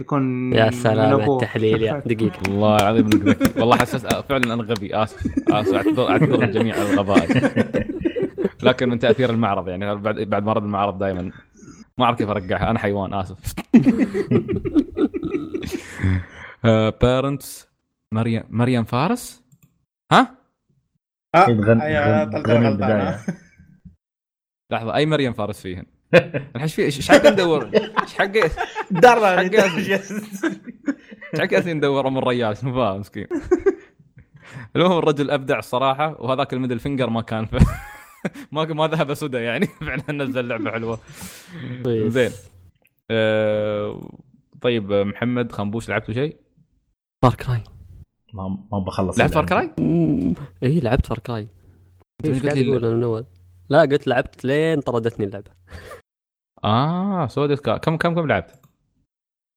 يكون 0.00 0.52
يا 0.52 0.70
سلام. 0.70 1.20
التحليل 1.30 1.82
يا 1.82 2.02
دقيقة. 2.06 2.50
والله 2.50 2.76
العظيم 2.76 3.04
إنك 3.06 3.14
ذكي. 3.28 3.60
والله 3.60 3.76
حسس 3.76 4.06
فعلا 4.06 4.54
أنا 4.54 4.62
غبي. 4.62 4.94
آسف. 5.02 5.48
آسف. 5.50 5.74
أعتذر 5.74 6.08
أعتذر 6.10 6.42
الجميع 6.48 6.74
على 6.74 6.90
الغباء. 6.92 7.26
لكن 8.62 8.88
من 8.88 8.98
تأثير 8.98 9.30
المعرض 9.30 9.68
يعني. 9.68 9.94
بعد 9.96 10.20
بعد 10.20 10.44
مرض 10.44 10.62
المعرض 10.62 10.98
دائما 10.98 11.30
ما 11.98 12.04
أعرف 12.04 12.18
كيف 12.18 12.28
أرجعها. 12.28 12.70
أنا 12.70 12.78
حيوان. 12.78 13.14
آسف. 13.14 13.54
بيرنتس 17.02 17.68
مريم 18.14 18.42
مريم 18.50 18.84
فارس 18.84 19.42
ها 20.12 20.34
تغني- 21.36 21.84
يا 21.84 22.24
تغني- 22.24 22.32
طلعت 22.32 22.44
تغني 22.46 22.56
غلطان 22.56 22.66
البداية. 22.66 23.08
آه. 23.08 23.20
لحظة 24.72 24.94
أي 24.94 25.06
مريم 25.06 25.32
فارس 25.32 25.60
فيهن؟ 25.60 25.86
الحين 26.14 26.60
إيش 26.62 26.74
في 26.74 26.82
إيش 26.84 27.10
حق 27.10 27.26
ندور 27.26 27.70
إيش 28.02 28.14
حق 28.14 28.24
إيش 28.36 28.52
درى 28.90 29.20
حق- 29.26 29.54
حق 31.40 31.66
ندور 31.66 32.08
أم 32.08 32.18
الريال؟ 32.18 32.56
شنو 32.60 32.74
فاهم 32.74 33.00
مسكين. 33.00 33.26
المهم 34.76 34.98
الرجل 34.98 35.30
أبدع 35.30 35.58
الصراحه 35.58 36.16
وهذاك 36.22 36.52
الميدل 36.52 36.78
فينجر 36.78 37.10
ما 37.10 37.22
كان 37.22 37.46
في 37.46 37.58
ما 38.52 38.64
ما 38.64 38.86
ذهب 38.86 39.14
سدى 39.14 39.36
يعني. 39.38 39.66
فعلا 39.66 40.12
نزل 40.24 40.48
لعبة 40.48 40.70
حلوة. 40.70 40.98
كويس. 41.82 42.12
زين. 42.12 42.30
آه، 43.10 44.10
طيب 44.60 44.92
محمد 44.92 45.52
خنبوش 45.52 45.88
لعبتوا 45.88 46.14
شيء؟ 46.14 46.36
Far 47.24 47.34
Cry 47.34 47.62
ما 48.34 48.48
ما 48.72 48.78
بخلص 48.78 49.18
لعبت 49.18 49.34
Far. 49.34 49.46
Cry؟ 49.46 49.70
اي 49.78 50.34
إيه، 50.62 50.80
لعبت 50.80 51.06
Far 51.06 51.18
Cry 51.18 51.48
إيش 52.24 52.42
قلت 52.42 52.54
لي 52.54 52.78
من 52.78 53.02
اول 53.02 53.24
لا 53.68 53.80
قلت 53.80 54.06
لعبت 54.06 54.44
لين 54.44 54.80
طردتني 54.80 55.26
اللعبة 55.26 55.50
آه 56.64 57.26
سودا 57.26 57.54
سكا 57.56 57.76
كم 57.76 57.96
كم 57.96 58.14
كم 58.14 58.26
لعبت؟ 58.26 58.60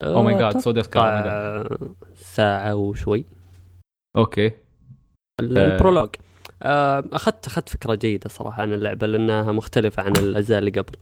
oh 0.04 0.24
my 0.24 0.38
God 0.38 0.58
سودا 0.58 0.82
سكا 0.82 1.00
my 1.00 1.04
God. 1.04 1.28
أتوقع 1.72 1.96
ساعة 2.16 2.76
وشوي 2.76 3.26
okay 4.18 4.52
ال- 5.40 5.58
آه. 5.58 5.74
ال 5.76 5.80
prologue 5.80 6.10
آه، 6.64 7.04
اخذت 7.14 7.46
أخذت 7.48 7.70
فكرة 7.70 7.96
جيدة 7.96 8.30
صراحة 8.30 8.62
عن 8.62 8.74
اللعبة 8.74 9.08
لأنها 9.08 9.52
مختلفة 9.52 10.04
عن 10.04 10.16
الاجزاء 10.16 10.60
اللي 10.60 10.72
قبل 10.72 10.96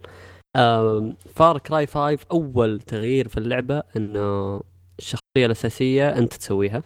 Far 1.36 1.57
Cry 1.59 1.88
5 1.88 2.18
أول 2.32 2.80
تغيير 2.82 3.28
في 3.28 3.38
اللعبة 3.38 3.84
إنه 3.97 4.62
الشخصيه 4.99 5.45
الأساسية 5.45 6.17
أنت 6.17 6.33
تسويها. 6.33 6.83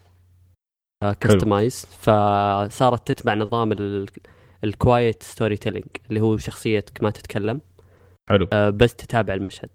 customize 1.19 1.85
فصارت 1.85 3.07
تتبع 3.11 3.33
نظام 3.33 3.71
ال 4.63 5.23
quiet 5.23 5.57
storytelling 5.57 5.85
اللي 6.09 6.21
هو 6.21 6.37
شخصيتك 6.37 7.03
ما 7.03 7.09
تتكلم. 7.09 7.61
حلو. 8.29 8.47
آه، 8.53 8.69
بس 8.69 8.95
تتابع 8.95 9.33
المشهد. 9.33 9.69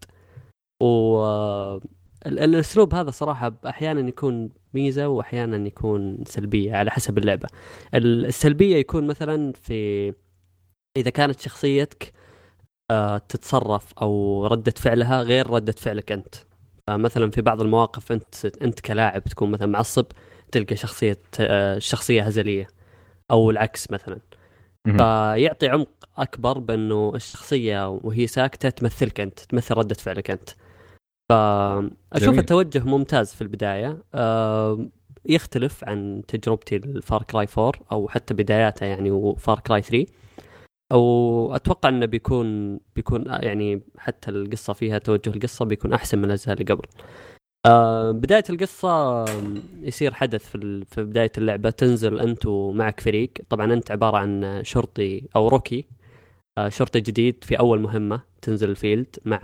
و 0.82 1.16
آه، 1.18 1.80
ال- 2.26 2.38
الأسلوب 2.38 2.94
هذا 2.94 3.10
صراحة 3.10 3.52
أحيانا 3.66 4.08
يكون 4.08 4.50
ميزة 4.74 5.08
وأحيانا 5.08 5.66
يكون 5.66 6.24
سلبية 6.26 6.72
على 6.76 6.90
حسب 6.90 7.18
اللعبة. 7.18 7.48
ال- 7.94 8.26
السلبية 8.26 8.76
يكون 8.76 9.06
مثلا 9.06 9.52
في 9.52 10.14
إذا 10.96 11.10
كانت 11.10 11.40
شخصيتك 11.40 12.12
آه، 12.90 13.18
تتصرف 13.18 13.92
أو 14.02 14.46
ردة 14.46 14.72
فعلها 14.76 15.22
غير 15.22 15.50
ردة 15.50 15.72
فعلك 15.72 16.12
أنت. 16.12 16.34
فمثلا 16.88 17.30
في 17.30 17.42
بعض 17.42 17.60
المواقف 17.60 18.12
أنت 18.12 18.44
أنت 18.62 18.80
كلاعب 18.80 19.24
تكون 19.24 19.50
مثلا 19.50 19.66
معصب 19.66 20.06
تلقى 20.52 20.76
شخصية 20.76 21.18
آه، 21.40 21.78
شخصية 21.78 22.22
هزلية 22.22 22.68
أو 23.30 23.50
العكس 23.50 23.90
مثلا. 23.90 24.18
فيعطي 24.84 25.68
عمق 25.68 25.88
أكبر 26.18 26.58
بأنه 26.58 27.12
الشخصية 27.14 27.88
وهي 27.88 28.26
ساكتة 28.26 28.70
تمثلك 28.70 29.20
أنت 29.20 29.38
تمثل 29.38 29.74
ردة 29.74 29.94
فعلك 29.94 30.30
أنت 30.30 30.50
فأشوف 31.30 32.28
جميل. 32.28 32.38
التوجه 32.38 32.78
ممتاز 32.84 33.34
في 33.34 33.42
البداية 33.42 34.02
آه، 34.14 34.86
يختلف 35.26 35.84
عن 35.84 36.22
تجربتي 36.28 36.76
الفار 36.76 37.22
كراي 37.22 37.46
4 37.58 37.72
أو 37.92 38.08
حتى 38.08 38.34
بداياتها 38.34 38.86
يعني 38.86 39.10
وفار 39.10 39.60
كراي 39.60 39.82
3 39.82 40.06
أو 40.92 41.54
أتوقع 41.54 41.88
إنه 41.88 42.06
بيكون 42.06 42.80
بيكون 42.96 43.24
يعني 43.26 43.82
حتى 43.98 44.30
القصة 44.30 44.72
فيها 44.72 44.98
توجه 44.98 45.30
القصة 45.30 45.64
بيكون 45.64 45.92
أحسن 45.92 46.18
من 46.18 46.24
الأجزاء 46.24 46.54
اللي 46.60 46.74
قبل. 46.74 46.86
آه، 47.66 48.10
بداية 48.10 48.44
القصة 48.50 49.24
يصير 49.82 50.14
حدث 50.14 50.48
في 50.50 50.84
في 50.84 51.04
بداية 51.04 51.32
اللعبة. 51.38 51.70
تنزل 51.70 52.18
أنت 52.20 52.46
ومعك 52.46 53.00
فريق. 53.00 53.32
طبعا 53.50 53.72
أنت 53.72 53.90
عبارة 53.90 54.16
عن 54.16 54.60
شرطي 54.64 55.28
أو 55.36 55.48
rookie. 55.48 55.84
آه، 56.58 56.68
شرطي 56.68 57.00
جديد 57.00 57.44
في 57.44 57.58
أول 57.58 57.80
مهمة 57.80 58.20
تنزل 58.42 58.70
ال 58.70 58.78
field 58.78 59.16
مع 59.24 59.40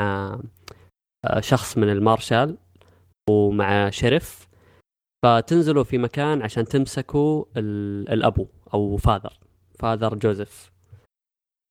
آه، 1.24 1.40
شخص 1.40 1.78
من 1.78 1.88
المارشال 1.90 2.57
ومع 3.30 3.90
sheriff 3.91 4.49
فتنزلوا 5.24 5.84
في 5.84 5.99
مكان 5.99 6.42
عشان 6.42 6.64
تمسكوا 6.64 7.45
ال- 7.57 8.09
الأبو 8.12 8.47
أو 8.74 8.97
فاذر. 8.97 9.32
فاذر 9.78 10.14
جوزيف. 10.14 10.74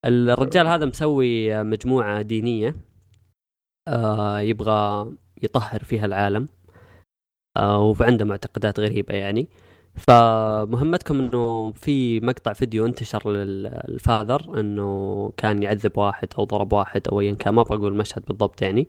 الرجال 0.04 0.66
هذا 0.66 0.86
مسوي 0.86 1.62
مجموعة 1.62 2.22
دينية 2.22 2.76
آه، 3.88 4.40
يبغى 4.40 5.12
يطهر 5.42 5.84
فيها 5.84 6.06
العالم 6.06 6.48
آه، 7.56 7.80
وعنده 7.80 8.24
معتقدات 8.24 8.80
غريبة 8.80 9.14
يعني. 9.14 9.48
فمهمتكم 9.96 11.20
إنه 11.20 11.72
في 11.72 12.20
مقطع 12.20 12.52
فيديو 12.52 12.86
انتشر 12.86 13.30
للفاذر 13.32 14.60
إنه 14.60 15.32
كان 15.36 15.62
يعذب 15.62 15.98
واحد 15.98 16.28
أو 16.38 16.44
ضرب 16.44 16.72
واحد 16.72 17.08
أو 17.08 17.20
ايا 17.20 17.34
كان 17.34 17.54
ما 17.54 17.60
أبغى 17.62 17.76
أقول 17.76 17.92
المشهد 17.92 18.24
بالضبط 18.24 18.62
يعني. 18.62 18.88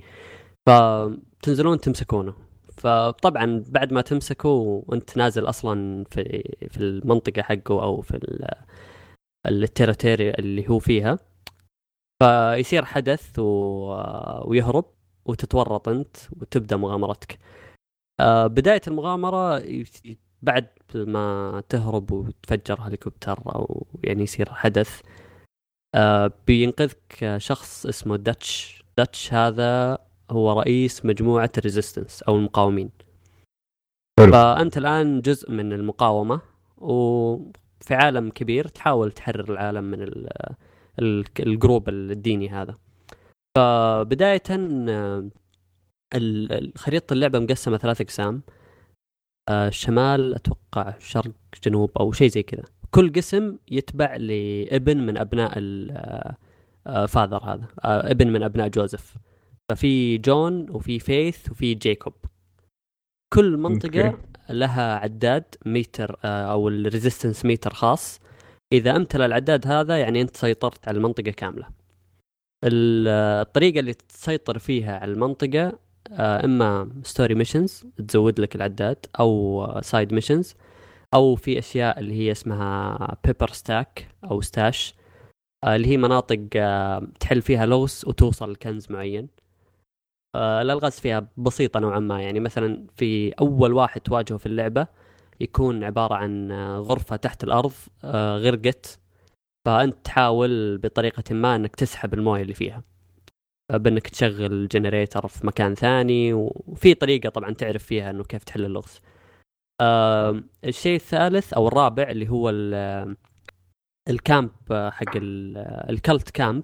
فتنزلون 0.66 1.80
تمسكونه. 1.80 2.34
فطبعا 2.78 3.64
بعد 3.70 3.94
ما 3.94 4.02
تمسكه 4.02 4.50
وأنت 4.88 5.18
نازل 5.18 5.50
أصلا 5.50 6.04
في 6.12 6.44
في 6.72 6.78
المنطقة 6.78 7.42
حقه 7.42 7.84
أو 7.84 8.02
في 8.02 8.16
ال 9.48 9.56
territory 9.56 10.30
اللي 10.30 10.70
هو 10.70 10.80
فيها. 10.80 11.20
فيصير 12.24 12.86
حدث 12.86 13.40
و... 13.40 13.44
ويهرب 14.46 14.86
وتتورط 15.26 15.90
أنت 15.90 16.18
وتبدأ 16.42 16.78
مغامرتك. 16.78 17.40
آه، 18.20 18.48
بداية 18.48 18.82
المغامرة 18.88 19.64
بعد 20.42 20.68
ما 20.96 21.64
تهرب 21.70 22.12
وتفجر 22.12 22.82
هليكوبتر 22.82 23.56
أو 23.56 23.88
يعني 24.04 24.24
يصير 24.24 24.54
حدث 24.54 25.02
آه، 25.96 26.32
بينقذك 26.48 27.36
شخص 27.38 27.86
اسمه 27.86 28.18
داتش. 28.18 28.84
داتش 28.98 29.34
هذا 29.34 29.98
هو 30.32 30.60
رئيس 30.60 31.06
مجموعة 31.06 31.52
ال 31.58 31.64
resistance 31.64 32.24
أو 32.24 32.36
المقاومين. 32.36 32.90
حلو. 34.20 34.32
فأنت 34.32 34.78
الآن 34.78 35.22
جزء 35.22 35.52
من 35.52 35.74
المقاومة 35.74 36.42
وفي 37.86 37.96
عالم 37.96 38.30
كبير 38.30 38.68
تحاول 38.68 39.12
تحرر 39.12 39.54
العالم 39.54 39.84
من 39.84 40.02
ال- 40.02 40.30
ال- 41.00 41.26
ال 41.40 41.48
group 41.48 41.90
الديني 41.90 42.50
هذا. 42.50 42.76
فبداية 43.58 44.44
آه، 44.50 45.30
ال- 46.16 46.52
ال- 46.52 46.74
خريطة 46.78 47.14
اللعبة 47.14 47.40
مقسمة 47.40 47.78
ثلاث 47.78 48.02
أقسام. 48.02 48.42
آه، 49.50 49.70
شمال 49.70 50.36
أتوقع 50.36 50.94
شرق 51.00 51.32
جنوب 51.64 51.92
أو 52.00 52.12
شيء 52.12 52.30
زي 52.30 52.44
كذا. 52.44 52.64
كل 52.92 53.12
قسم 53.14 53.58
يتبع 53.72 54.16
لابن 54.16 54.98
من 54.98 55.18
أبناء 55.18 55.54
ال 55.58 55.84
Father 55.84 57.44
هذا. 57.44 57.68
آه، 57.84 58.12
ابن 58.12 58.28
من 58.28 58.44
أبناء 58.44 58.68
جوزيف. 58.68 59.16
ففي 59.70 60.18
جون 60.18 60.70
وفي 60.70 61.00
فيث 61.00 61.52
وفي 61.52 61.74
جيكوب. 61.74 62.14
كل 63.34 63.64
okay. 64.10 64.35
لها 64.50 64.96
عداد 64.96 65.44
ميتر 65.66 66.20
آه، 66.26 66.52
أو 66.52 66.68
ال 66.68 66.75
resistance 66.75 67.46
meter 67.46 67.74
خاص. 67.74 68.20
إذا 68.74 68.96
امتلى 68.96 69.26
العداد 69.26 69.68
هذا 69.68 69.98
يعني 69.98 70.22
أنت 70.22 70.38
سيطرت 70.38 70.88
على 70.88 70.98
المنطقة 70.98 71.32
كاملة. 71.32 71.68
ال- 72.64 73.08
الطريقة 73.48 73.80
اللي 73.80 73.94
تسيطر 73.94 74.60
فيها 74.60 75.00
على 75.00 75.12
المنطقة 75.12 75.80
آه، 76.12 76.46
إما 76.46 76.90
story 77.04 77.36
missions 77.36 77.86
تزود 78.08 78.40
لك 78.40 78.56
العداد 78.56 79.06
أو 79.20 79.80
side 79.82 80.14
missions 80.14 80.56
أو 81.14 81.36
في 81.36 81.60
أشياء 81.60 82.00
اللي 82.00 82.14
هي 82.14 82.32
اسمها 82.32 82.98
prepper 83.24 83.52
stack 83.52 84.08
أو 84.24 84.42
stash 84.42 84.94
آه، 85.64 85.76
اللي 85.76 85.88
هي 85.88 85.98
مناطق 85.98 86.40
آه، 86.56 87.08
تحل 87.20 87.42
فيها 87.42 87.66
لغز 87.66 88.04
وتوصل 88.08 88.52
لكنز 88.52 88.92
معين. 88.92 89.24
آه، 89.24 89.45
الالغاز 90.62 91.00
فيها 91.00 91.28
بسيطة 91.38 91.80
نوعا 91.80 92.00
ما. 92.00 92.22
يعني 92.22 92.40
مثلا 92.40 92.88
في 92.98 93.32
أول 93.32 93.74
واحد 93.74 94.02
تواجهه 94.02 94.38
في 94.38 94.46
اللعبة 94.46 94.88
يكون 95.40 95.84
عبارة 95.84 96.16
عن 96.16 96.52
آه، 96.52 96.78
غرفة 96.80 97.16
تحت 97.16 97.44
الأرض 97.44 97.74
آه، 98.04 98.38
غرقت 98.38 99.00
فأنت 99.66 99.96
تحاول 100.04 100.78
بطريقة 100.78 101.36
ما 101.36 101.56
إنك 101.56 101.76
تسحب 101.76 102.14
الموية 102.14 102.42
اللي 102.42 102.54
فيها. 102.54 102.84
آه، 103.72 103.78
بإنك 103.78 104.08
تشغل 104.08 104.68
جنريتر 104.68 105.28
في 105.28 105.48
مكان 105.48 105.76
ثاني 105.76 106.34
وفي 106.34 106.94
طريقة 106.94 107.30
طبعا 107.30 107.54
تعرف 107.54 107.84
فيها 107.84 108.10
إنه 108.10 108.24
كيف 108.24 108.44
تحل 108.44 108.66
اللغز. 108.66 109.02
آه 109.82 110.44
الشيء 110.66 110.96
الثالث 110.96 111.54
أو 111.54 111.68
الرابع 111.68 112.04
اللي 112.04 112.30
هو 112.30 112.50
ال- 112.50 113.16
ال 114.10 114.18
camp 114.18 114.52
حق 114.72 115.16
ال- 115.16 115.58
ال 115.90 115.98
cult 115.98 116.30
camp. 116.30 116.64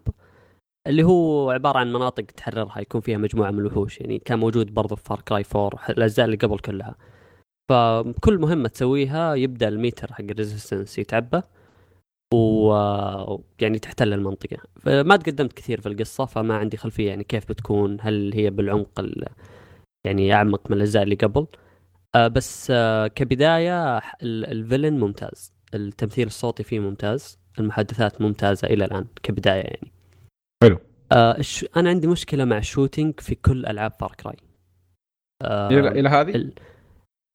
اللي 0.88 1.04
هو 1.04 1.52
عبارة 1.52 1.80
عن 1.80 1.94
مناطق 1.94 2.24
تحررها 2.24 2.80
يكون 2.80 3.02
فيها 3.02 3.18
مجموعة 3.18 3.52
من 3.52 3.60
الوحوش. 3.60 4.02
يعني 4.02 4.20
كان 4.20 4.40
موجود 4.40 4.74
برضه 4.74 4.96
في 4.96 5.04
Far 5.04 5.22
Cry 5.22 5.44
4 5.56 5.80
الأجزاء 5.90 6.26
اللي 6.26 6.38
قبل 6.38 6.60
كلها. 6.60 6.96
فكل 7.70 8.38
مهمة 8.40 8.68
تسويها 8.70 9.36
يبدأ 9.36 9.68
الميتر 9.68 10.14
حق 10.14 10.22
ال 10.22 10.29
resistance 10.29 11.00
يتعبى 11.00 11.42
ويعني 12.34 13.80
تحتل 13.82 14.14
المنطقة. 14.14 14.58
فما 14.80 15.16
تقدمت 15.16 15.54
كثير 15.54 15.82
في 15.82 15.90
القصة 15.90 16.26
فما 16.26 16.58
عندي 16.58 16.78
خلفية 16.78 17.08
يعني 17.10 17.24
كيف 17.24 17.50
بتكون 17.50 17.98
هل 18.02 18.32
هي 18.34 18.50
بالعمق 18.50 19.00
ال- 19.00 19.26
يعني 20.06 20.34
أعمق 20.34 20.62
من 20.72 20.78
الأجزاء 20.78 21.04
اللي 21.04 21.16
قبل. 21.16 21.48
آه، 22.16 22.28
بس 22.28 22.68
آه، 22.72 23.08
كبداية 23.08 23.98
ال- 23.98 24.46
ال 24.52 24.58
villain 24.58 25.00
ممتاز. 25.00 25.54
التمثيل 25.74 26.28
الصوتي 26.28 26.64
فيه 26.64 26.80
ممتاز. 26.80 27.40
المحادثات 27.60 28.22
ممتازة 28.22 28.68
إلى 28.68 28.86
الآن 28.86 29.06
كبداية 29.24 29.62
يعني. 29.62 29.92
حلو. 30.62 30.80
آه. 31.12 31.42
أنا 31.78 31.90
عندي 31.90 32.08
مشكلة 32.08 32.46
مع 32.46 32.58
ال 32.58 32.65
shooting 32.65 33.20
في 33.20 33.36
كل 33.36 33.66
ألعاب 33.66 33.92
Far 34.00 34.16
Cry 34.20 34.36
آه 35.42 35.70
إلى 35.70 36.10
هذه؟ 36.10 36.36
ال- 36.36 36.54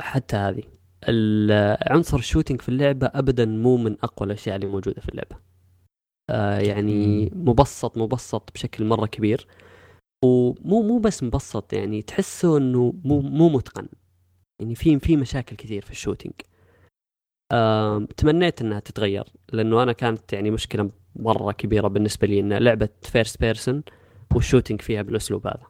حتى 0.03 0.37
هذه. 0.37 0.63
ال- 1.09 1.77
عنصر 1.93 2.17
ال 2.19 2.23
shooting 2.23 2.61
في 2.61 2.69
اللعبة 2.69 3.07
ابدا 3.07 3.45
مو 3.45 3.77
من 3.77 3.93
أقوى 4.03 4.27
الأشياء 4.27 4.57
اللي 4.57 4.67
موجودة 4.67 5.01
في 5.01 5.09
اللعبة. 5.09 5.37
آه 6.31 6.59
يعني 6.59 7.31
مبسط 7.35 7.99
مبسط 7.99 8.53
بشكل 8.55 8.85
مرة 8.85 9.07
كبير. 9.07 9.47
ومو 10.25 10.83
مو 10.83 10.99
بس 10.99 11.23
مبسط 11.23 11.73
يعني 11.73 12.03
تحسه 12.03 12.59
إنه 12.59 12.95
مو 13.05 13.21
مو 13.21 13.49
متقن. 13.49 13.89
يعني 14.61 14.75
في 14.75 14.99
في 14.99 15.17
مشاكل 15.17 15.57
كثير 15.57 15.83
في 15.83 15.91
ال 15.91 15.95
shooting 15.95 16.35
آم، 17.53 18.07
تمنيت 18.07 18.61
إنها 18.63 18.81
تتغير 18.81 19.25
لأنه 19.53 19.83
أنا 19.83 19.93
كانت 19.93 20.33
يعني 20.33 20.51
مشكلة 20.51 20.91
مرة 21.21 21.53
كبيرة 21.53 21.89
بالنسبة 21.89 22.27
لي 22.27 22.41
إن 22.41 22.53
لعبة 22.53 22.89
first 23.03 23.41
person 23.41 23.83
وال 24.35 24.44
shooting 24.44 24.81
فيها 24.81 25.03
بالأسلوب 25.03 25.47
هذا. 25.47 25.67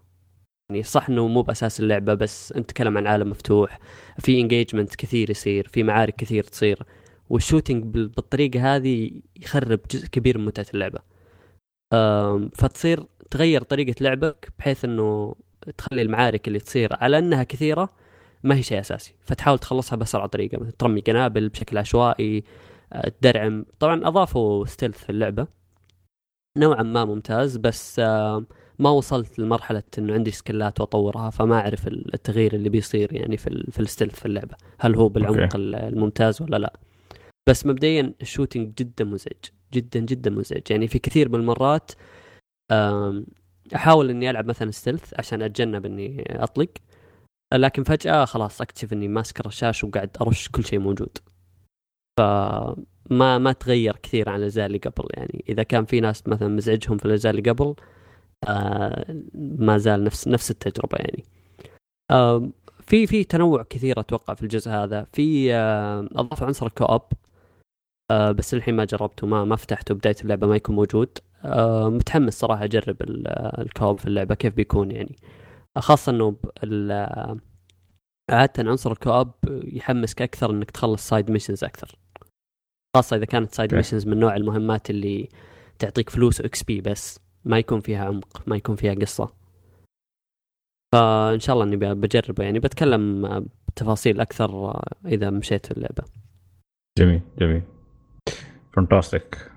يعني 0.70 0.82
صح 0.82 1.08
إنه 1.08 1.26
مو 1.28 1.42
بأساس 1.42 1.80
اللعبة 1.80 2.14
بس 2.14 2.52
أنت 2.52 2.68
تتكلم 2.70 2.98
عن 2.98 3.06
عالم 3.06 3.30
مفتوح 3.30 3.78
في 4.18 4.40
engagement 4.40 4.94
كثير 4.96 5.30
يصير 5.30 5.68
في 5.68 5.82
معارك 5.82 6.16
كثير 6.16 6.42
تصير 6.44 6.82
وال 7.30 7.41
shooting 7.41 7.84
بال- 7.84 8.08
بالطريقة 8.08 8.76
هذه 8.76 9.10
يخرب 9.36 9.80
جزء 9.90 10.06
كبير 10.06 10.38
من 10.38 10.44
متعة 10.44 10.66
اللعبة. 10.74 10.98
فتصير 12.54 13.06
تغير 13.30 13.62
طريقة 13.62 13.94
لعبك 14.00 14.48
بحيث 14.58 14.84
إنه 14.84 15.34
تخلي 15.78 16.02
المعارك 16.02 16.48
اللي 16.48 16.58
تصير 16.58 16.88
على 16.92 17.18
إنها 17.18 17.42
كثيرة 17.42 17.88
ما 18.42 18.54
هي 18.54 18.62
شيء 18.62 18.80
أساسي. 18.80 19.14
فتحاول 19.24 19.58
تخلصها 19.58 19.96
بأسرع 19.96 20.26
طريقة 20.26 20.70
ترمي 20.78 21.00
قنابل 21.00 21.48
بشكل 21.48 21.78
عشوائي 21.78 22.44
تدرعم 23.20 23.66
طبعا 23.78 24.08
أضافوا 24.08 24.66
stealth 24.66 24.98
في 25.04 25.10
اللعبة. 25.10 25.46
نوعا 26.58 26.82
ما 26.82 27.04
ممتاز 27.04 27.56
بس 27.56 27.98
آه، 27.98 28.44
ما 28.78 28.90
وصلت 28.90 29.38
لمرحلة 29.38 29.82
إنه 29.98 30.14
عندي 30.14 30.30
skill 30.30 30.72
ات 30.72 30.80
وأطورها 30.80 31.30
فما 31.30 31.54
أعرف 31.60 31.88
التغيير 31.88 32.54
اللي 32.54 32.68
بيصير 32.68 33.12
يعني 33.12 33.36
في 33.36 33.66
في 33.70 33.80
ال 33.80 33.84
stealth 33.84 34.14
في 34.20 34.26
اللعبة. 34.26 34.56
هل 34.78 34.94
هو 34.96 35.08
بالعمق. 35.08 35.56
ال- 35.56 35.74
الممتاز 35.74 36.42
ولا 36.42 36.56
لا؟ 36.56 36.72
بس 37.48 37.66
مبدئيا 37.66 38.14
ال 38.22 38.28
shooting 38.28 38.74
جدا 38.74 39.04
مزعج 39.04 39.44
جدا 39.72 40.00
جدا 40.00 40.30
مزعج. 40.30 40.62
يعني 40.70 40.88
في 40.88 40.98
كثير 40.98 41.28
من 41.28 41.34
المرات 41.34 41.90
أحاول 43.74 44.10
إني 44.10 44.30
ألعب 44.30 44.46
مثلا 44.46 44.70
stealth 44.70 45.14
عشان 45.18 45.42
أتجنب 45.42 45.86
إني 45.86 46.24
أطلق 46.44 46.68
لكن 47.54 47.84
فجأة 47.84 48.24
خلاص 48.24 48.60
أكتشف 48.60 48.92
إني 48.92 49.08
ماسك 49.08 49.40
الرشاش 49.40 49.84
وقاعد 49.84 50.16
أرش 50.20 50.48
كل 50.48 50.64
شيء 50.64 50.78
موجود. 50.78 51.18
فما 52.16 53.38
ما 53.38 53.52
تغير 53.52 53.96
كثير 53.96 54.28
عن 54.28 54.38
الأجزاء 54.38 54.66
اللي 54.66 54.78
قبل. 54.78 55.04
يعني 55.14 55.44
إذا 55.48 55.62
كان 55.62 55.84
في 55.84 56.00
ناس 56.00 56.28
مثلا 56.28 56.48
مزعجهم 56.48 56.98
في 56.98 57.04
الأجزاء 57.04 57.30
اللي 57.36 57.50
قبل 57.50 57.74
آه 58.48 59.22
ما 59.34 59.78
زال 59.78 60.04
نفس 60.04 60.28
نفس 60.28 60.50
التجربة 60.50 60.98
يعني. 60.98 61.24
آه 62.10 62.50
في 62.80 63.06
في 63.06 63.24
تنوع 63.24 63.62
كثير 63.62 64.00
أتوقع 64.00 64.34
في 64.34 64.42
الجزء 64.42 64.70
هذا. 64.70 65.06
في 65.12 65.54
آه 65.54 66.08
عنصر 66.42 66.66
الكوب 66.66 67.02
آه 68.10 68.32
بس 68.32 68.54
الحين 68.54 68.76
ما 68.76 68.84
جربته 68.84 69.26
ما 69.26 69.44
ما 69.44 69.56
فتحته 69.56 69.94
بداية 69.94 70.16
اللعبة 70.22 70.46
ما 70.46 70.56
يكون 70.56 70.76
موجود. 70.76 71.18
آه 71.44 71.88
متحمس 71.90 72.38
صراحة 72.40 72.64
أجرب 72.64 73.02
ال- 73.02 73.28
الكوب 73.60 73.98
في 73.98 74.06
اللعبة 74.06 74.34
كيف 74.34 74.54
بيكون 74.54 74.90
يعني. 74.90 75.16
خاصة 75.78 76.12
إنه 76.12 76.36
ال- 76.64 77.40
عادة 78.30 78.70
عنصر 78.70 78.92
ال 78.92 78.98
co-op 78.98 79.30
يحمسك 79.64 80.22
أكثر 80.22 80.50
إنك 80.50 80.70
تخلص 80.70 81.08
side 81.08 81.30
missions 81.30 81.64
أكثر. 81.64 81.96
خاصة 82.96 83.16
إذا 83.16 83.24
كانت 83.24 83.52
side. 83.52 83.74
missions 83.74 84.06
من 84.06 84.18
نوع 84.20 84.36
المهمات 84.36 84.90
اللي 84.90 85.28
تعطيك 85.78 86.10
فلوس 86.10 86.40
و 86.40 86.62
XP 86.62 86.80
بس 86.80 87.20
ما 87.44 87.58
يكون 87.58 87.80
فيها 87.80 88.04
عمق 88.04 88.42
ما 88.46 88.56
يكون 88.56 88.76
فيها 88.76 88.94
قصة. 88.94 89.32
فإن 90.94 91.40
شاء 91.40 91.54
الله 91.54 91.64
إني 91.64 91.76
بجربه 91.76 92.44
يعني. 92.44 92.58
بتكلم 92.58 93.28
بتفاصيل 93.68 94.20
أكثر 94.20 94.80
إذا 95.06 95.30
مشيت 95.30 95.66
في 95.66 95.72
اللعبة. 95.72 96.04
جميل 96.98 97.20
جميل. 97.38 97.62
fantastic 98.76 99.50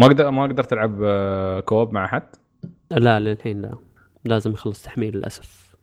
ما 0.00 0.06
أقدر 0.06 0.30
ما 0.30 0.42
قدرت 0.42 0.72
العب 0.72 1.02
آه، 1.02 1.60
co-op 1.60 1.92
مع 1.92 2.04
أحد؟ 2.04 2.22
لا 2.90 3.20
للحين 3.20 3.62
لا. 3.62 3.78
لازم 4.24 4.52
يخلص 4.52 4.82
تحميل 4.82 5.16
للأسف. 5.16 5.76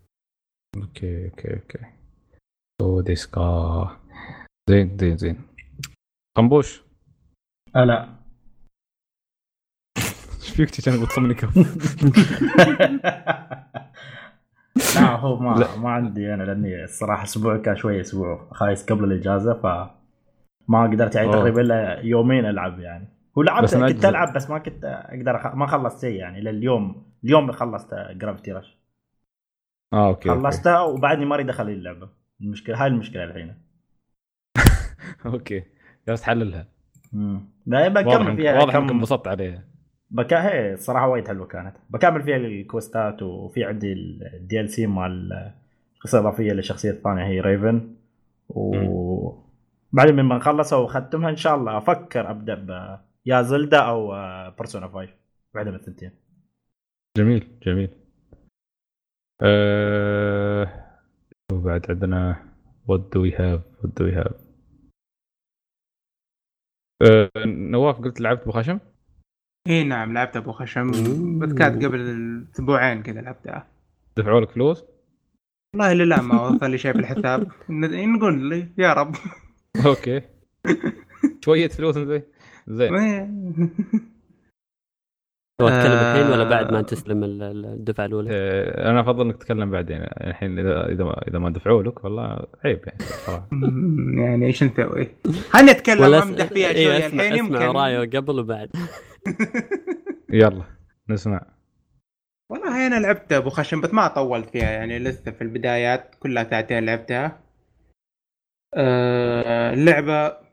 أوكي 0.77 1.25
أوكي 1.25 1.53
أوكي. 1.53 1.79
سو 2.81 3.01
ديسكا 3.01 3.99
زين 4.69 4.97
زين 4.97 5.17
زين. 5.17 5.56
قنبوش 6.37 6.81
لا. 7.75 8.09
إيش 10.41 10.49
فيك 10.49 10.69
بتصمني 10.87 11.33
كف 11.33 11.57
لا 14.95 15.15
هو 15.15 15.39
ما 15.39 15.59
لا. 15.59 15.77
ما 15.77 15.89
عندي 15.89 16.33
أنا 16.33 16.43
لأني 16.43 16.83
الصراحة 16.83 17.23
أسبوع 17.23 17.57
كان 17.57 17.75
شوي 17.75 18.01
أسبوع 18.01 18.49
خايس 18.51 18.85
قبل 18.85 19.03
الإجازة 19.03 19.53
ف 19.53 19.65
ما 20.67 20.83
قدرت 20.83 21.15
يعني. 21.15 21.31
تقريبا 21.31 21.61
إلا 21.61 21.99
يومين 21.99 22.45
ألعب 22.45 22.79
يعني. 22.79 23.07
هو 23.37 23.41
لعبت 23.41 23.75
كنت. 23.75 24.05
ألعب 24.05 24.33
بس 24.33 24.49
ما 24.49 24.57
كنت 24.59 24.85
أقدر 24.85 25.35
أخ... 25.35 25.55
ما 25.55 25.67
خلصت 25.67 26.01
شيء 26.01 26.19
يعني. 26.19 26.41
لليوم 26.41 27.13
اليوم 27.23 27.51
خلصت 27.51 27.93
جرافيتي 27.93 28.51
رش 28.51 28.77
آه 29.93 30.07
okay. 30.07 30.29
خلصتها 30.29 30.81
وبعدني 30.81 31.25
ما 31.25 31.35
أريد 31.35 31.49
أخلي 31.49 31.73
اللعبة. 31.73 32.09
المشكلة 32.41 32.81
هاي 32.83 32.87
المشكلة 32.87 33.23
الحين. 33.23 33.55
okay. 35.25 35.76
جالس 36.07 36.21
تحللها 36.21 36.67
لا 37.65 37.87
بكمل 37.87 38.35
فيها 38.35 38.59
واضح 38.59 38.75
إنك 38.75 38.91
انبسطت 38.91 39.27
عليها 39.27 39.63
بكا 40.09 40.47
هي 40.47 40.73
الصراحه 40.73 41.07
وايد 41.07 41.27
حلوة 41.27 41.47
كانت. 41.47 41.75
بكمل 41.89 42.21
فيها 42.23 42.37
ال 42.37 42.49
quest 42.49 43.09
ات 43.09 43.21
وفي 43.21 43.63
عندي 43.63 43.93
ال 43.93 44.69
DLC 44.69 44.87
مال 44.87 45.53
القصة 45.95 46.19
الإضافية 46.19 46.53
للشخصيه 46.53 46.91
الثانية 46.91 47.25
هي 47.25 47.41
Raven 47.41 47.95
و 48.49 49.31
بعدين 49.91 50.15
لما 50.15 50.37
نخلصها 50.37 50.79
واختمها 50.79 51.29
إن 51.29 51.35
شاء 51.35 51.55
الله 51.55 51.77
أفكر 51.77 52.31
أبدأ 52.31 52.55
ب 52.55 52.99
يا 53.25 53.41
Zelda 53.41 53.79
أو 53.79 54.07
Persona 54.51 54.87
5 54.87 55.09
واحدة 55.55 55.71
من 55.71 55.77
الثنتين 55.77 56.11
جميل 57.17 57.47
جميل. 57.63 57.89
أه... 59.41 60.67
وبعد 61.51 61.85
عندنا 61.89 62.35
what 62.91 62.99
do 62.99 63.21
we 63.21 63.31
have 63.31 63.61
what 63.81 63.89
do 63.99 64.05
we 64.05 64.13
have 64.23 64.46
أه... 67.01 67.29
نواف 67.45 67.95
قلت 67.97 68.21
لعبت 68.21 68.41
أبو 68.41 68.51
خشم؟ 68.51 68.79
إي 69.67 69.83
نعم 69.83 70.13
لعبت 70.13 70.37
أبو 70.37 70.51
خشم. 70.51 70.91
بس 71.39 71.53
كانت 71.53 71.85
قبل 71.85 72.45
أسبوعين 72.55 73.03
كذا 73.03 73.21
لعبتها. 73.21 73.67
دفعوا 74.17 74.41
لك 74.41 74.49
فلوس؟ 74.51 74.83
والله 75.75 75.93
لله 75.93 76.21
ما 76.21 76.41
وصل 76.41 76.71
لي 76.71 76.77
شيء 76.77 76.93
في 76.93 76.99
الحساب 76.99 77.51
ن- 77.69 78.13
نقول 78.13 78.49
لي 78.49 78.67
يا 78.77 78.93
رب. 78.93 79.15
أوكي. 79.85 80.21
شوية 81.45 81.67
فلوس 81.67 81.97
زين. 81.97 82.23
زين. 82.67 83.69
تبغى 85.59 85.71
تتكلم 85.71 85.93
الحين 85.93 86.31
ولا 86.31 86.41
آه. 86.41 86.49
بعد 86.49 86.71
ما 86.71 86.81
تستلم 86.81 87.23
ال- 87.23 87.43
ال- 87.43 87.65
الدفعة 87.65 88.05
الأولى؟ 88.05 88.29
أه... 88.31 88.89
أنا 88.91 89.01
أفضل 89.01 89.25
إنك 89.25 89.37
تتكلم 89.37 89.71
بعدين 89.71 89.97
الحين 90.01 90.59
اذا 90.59 90.85
إذا 90.89 91.03
ما, 91.03 91.21
إذا 91.27 91.39
ما 91.39 91.49
دفعوا 91.49 91.83
لك 91.83 92.03
والله 92.03 92.39
عيب 92.65 92.79
يعني 92.85 92.99
صراحة 92.99 93.47
يعني 94.23 94.45
إيش 94.45 94.63
نسوي؟ 94.63 95.07
خليني 95.49 95.71
اتكلم 95.71 96.01
ولا 96.01 96.23
أمدح 96.23 96.45
فيها 96.45 96.69
إيه، 96.69 96.85
شوية 96.85 97.07
اسمع 97.07 97.23
الحين 97.23 97.45
أسمع 97.45 97.61
يمكن 97.61 97.77
وراي 97.77 98.05
قبل 98.07 98.39
وبعد 98.39 98.69
يلا 100.41 100.63
نسمع 101.09 101.41
والله 102.51 102.87
أنا 102.87 102.99
لعبت 102.99 103.33
أبو 103.33 103.49
خشم 103.49 103.81
بس 103.81 103.93
ما 103.93 104.07
طولت 104.07 104.49
فيها 104.49 104.71
يعني 104.71 104.99
لسه 104.99 105.31
في 105.31 105.41
البدايات 105.41 106.15
كلها 106.19 106.43
ساعتين 106.43 106.85
لعبتها 106.85 107.39
أه 108.73 109.73
اللعبة 109.73 110.46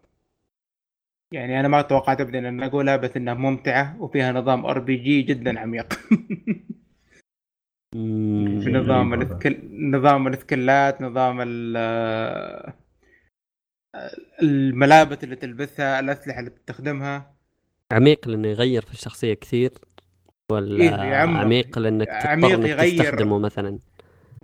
يعني 1.35 1.61
أنا 1.61 1.68
ما 1.68 1.82
توقعت 1.82 2.20
ابدا 2.20 2.49
أن 2.49 2.62
اقولها 2.62 2.97
بس 2.97 3.16
إنها 3.16 3.35
ممتعة 3.35 3.97
وفيها 4.03 4.32
نظام 4.32 4.66
RPG 4.66 5.22
جدا 5.22 5.61
عميق. 5.61 5.93
في 8.64 8.70
نظام 8.72 9.11
والله. 9.11 9.24
ال 9.24 9.28
skill... 9.28 9.59
نظام 9.91 10.28
ال 10.28 10.39
skill 10.39 10.92
ات 10.92 11.03
نظام 11.03 11.41
ال 11.41 11.76
الملابس 14.43 15.24
اللي 15.24 15.37
تلبسها 15.37 16.01
الأسلحة 16.01 16.39
اللي 16.39 16.51
تستخدمها 16.51 17.35
عميق 17.93 18.28
لأنه 18.28 18.49
يغير 18.49 18.82
في 18.82 18.93
الشخصية 18.93 19.35
كثير 19.35 19.70
ولا 20.53 20.85
إيه،. 20.85 21.14
عميق 21.14 21.78
لأنك 21.78 22.09
عميق 22.09 22.59
يغير. 22.59 23.03
تستخدمه 23.03 23.39
مثلا 23.39 23.78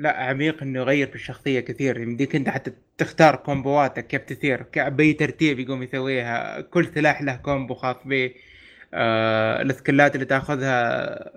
لا 0.01 0.17
عميق 0.17 0.63
إنه 0.63 0.79
يغير 0.81 1.07
في 1.09 1.15
الشخصية 1.15 1.61
كثير. 1.61 2.01
يمديك 2.01 2.37
أنت 2.37 2.49
حتى 2.49 2.73
تختار 2.99 3.37
combo 3.37 3.87
اتك 3.87 4.07
كيف 4.07 4.23
تصير 4.23 4.63
ك- 4.63 4.79
بأي 4.79 5.13
ترتيب 5.13 5.59
يقوم 5.59 5.83
يسويها. 5.83 6.61
كل 6.61 6.87
سلاح 6.95 7.23
له 7.23 7.37
combo 7.37 7.75
خاص 7.75 7.97
به. 8.05 8.31
آه 8.95 9.63
ال 9.63 9.70
skill 9.70 10.07
ات 10.07 10.15
اللي 10.15 10.27
تأخذها 10.27 11.33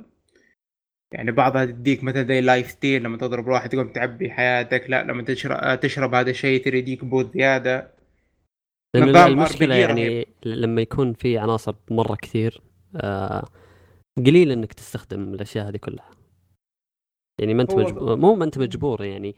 يعني 1.13 1.31
بعضها 1.31 1.65
تديك 1.65 2.03
مثلا 2.03 2.23
زي 2.27 2.41
life 2.41 2.71
steal 2.71 3.03
لما 3.03 3.17
تضرب 3.17 3.47
واحد 3.47 3.69
تقوم 3.69 3.87
تعبي 3.93 4.31
حياتك. 4.31 4.85
لا 4.89 5.03
لما 5.03 5.23
تشرب 5.23 5.79
تشرب 5.79 6.15
هذا 6.15 6.29
الشيء 6.29 6.63
ترى 6.65 6.77
يديك 6.77 7.05
boost 7.05 7.33
زيادة. 7.33 7.91
المشكلة 8.95 9.75
يعني 9.75 10.27
لما 10.45 10.81
يكون 10.81 11.13
في 11.13 11.37
عناصر 11.37 11.75
مرة 11.91 12.15
كثير 12.15 12.61
آه 12.95 13.45
قليل 14.17 14.51
إنك 14.51 14.73
تستخدم 14.73 15.33
الأشياء 15.33 15.69
هذه 15.69 15.77
كلها. 15.77 16.22
يعني 17.39 17.53
ما 17.53 17.61
أنت 17.61 17.75
مجبور 17.75 18.15
مو 18.15 18.35
ما 18.35 18.45
أنت 18.45 18.57
مجبور 18.57 19.03
يعني. 19.03 19.35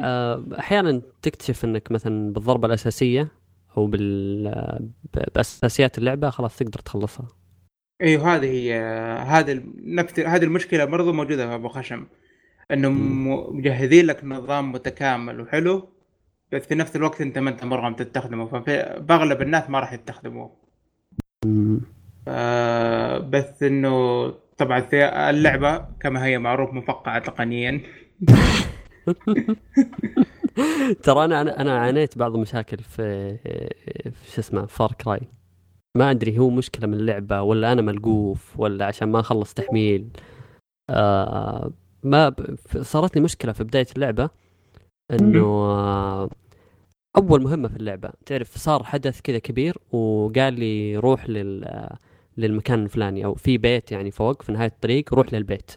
آه 0.00 0.44
أحيانا 0.58 1.02
تكتشف 1.22 1.64
إنك 1.64 1.92
مثلا 1.92 2.32
بالضربة 2.32 2.66
الأساسية 2.66 3.28
أو 3.76 3.86
بال 3.86 4.90
بأساسيات 5.34 5.98
اللعبة 5.98 6.30
خلاص 6.30 6.56
تقدر 6.56 6.78
تخلصها. 6.78 7.28
أيوه 8.02 8.34
هذه 8.36 8.46
هي 8.46 8.74
هذا 9.26 9.62
نفس 9.84 10.20
هذه 10.20 10.44
المشكلة 10.44 10.84
برضو 10.84 11.12
موجودة 11.12 11.48
في 11.48 11.54
أبو 11.54 11.68
خشم. 11.68 12.06
إنه 12.70 12.88
م- 12.88 13.56
مجهزين 13.56 14.06
لك 14.06 14.24
نظام 14.24 14.72
متكامل 14.72 15.40
وحلو 15.40 15.88
بس 16.52 16.62
في 16.62 16.74
نفس 16.74 16.96
الوقت 16.96 17.20
أنت 17.20 17.38
ما 17.38 17.50
أنت 17.50 17.64
مرغم 17.64 17.94
تستخدمه. 17.94 18.46
فاغلب 19.08 19.42
الناس 19.42 19.70
ما 19.70 19.80
راح 19.80 19.92
يستخدموه. 19.92 20.50
آه، 22.28 23.18
بس 23.18 23.62
إنه 23.62 24.26
طبعا 24.58 24.88
اللعبة 25.30 25.78
كما 26.00 26.24
هي 26.24 26.38
معروف 26.38 26.72
مفقعة 26.72 27.18
تقنيا. 27.18 27.80
ترى 31.02 31.24
أنا 31.24 31.60
أنا 31.60 31.78
عانيت 31.78 32.18
بعض 32.18 32.34
المشاكل 32.34 32.78
في 32.78 33.36
في 34.12 34.30
شو 34.34 34.40
اسمه 34.40 34.66
فار 34.66 34.92
كراي 34.92 35.20
ما 35.96 36.10
أدري 36.10 36.38
هو 36.38 36.50
مشكلة 36.50 36.86
من 36.86 36.94
اللعبة 36.94 37.42
ولا 37.42 37.72
أنا 37.72 37.82
ملقوف 37.82 38.60
ولا 38.60 38.84
عشان 38.86 39.08
ما 39.08 39.20
أخلص 39.20 39.54
تحميل. 39.54 40.08
آه 40.90 41.70
ما 42.02 42.28
ب- 42.28 42.56
صارت 42.82 43.16
لي 43.16 43.22
مشكلة 43.22 43.52
في 43.52 43.64
بداية 43.64 43.86
اللعبة 43.96 44.30
إنه 45.10 45.44
آه 45.46 46.30
أول 47.16 47.42
مهمة 47.42 47.68
في 47.68 47.76
اللعبة. 47.76 48.10
تعرف 48.26 48.58
صار 48.58 48.84
حدث 48.84 49.20
كذا 49.20 49.38
كبير 49.38 49.78
وقال 49.92 50.54
لي 50.54 50.96
روح 50.96 51.28
لل 51.30 51.88
للمكان 52.38 52.84
الفلاني 52.84 53.24
أو 53.24 53.34
في 53.34 53.58
بيت 53.58 53.92
يعني 53.92 54.10
فوق 54.10 54.42
في 54.42 54.52
نهاية 54.52 54.68
الطريق 54.68 55.14
روح 55.14 55.34
للبيت. 55.34 55.70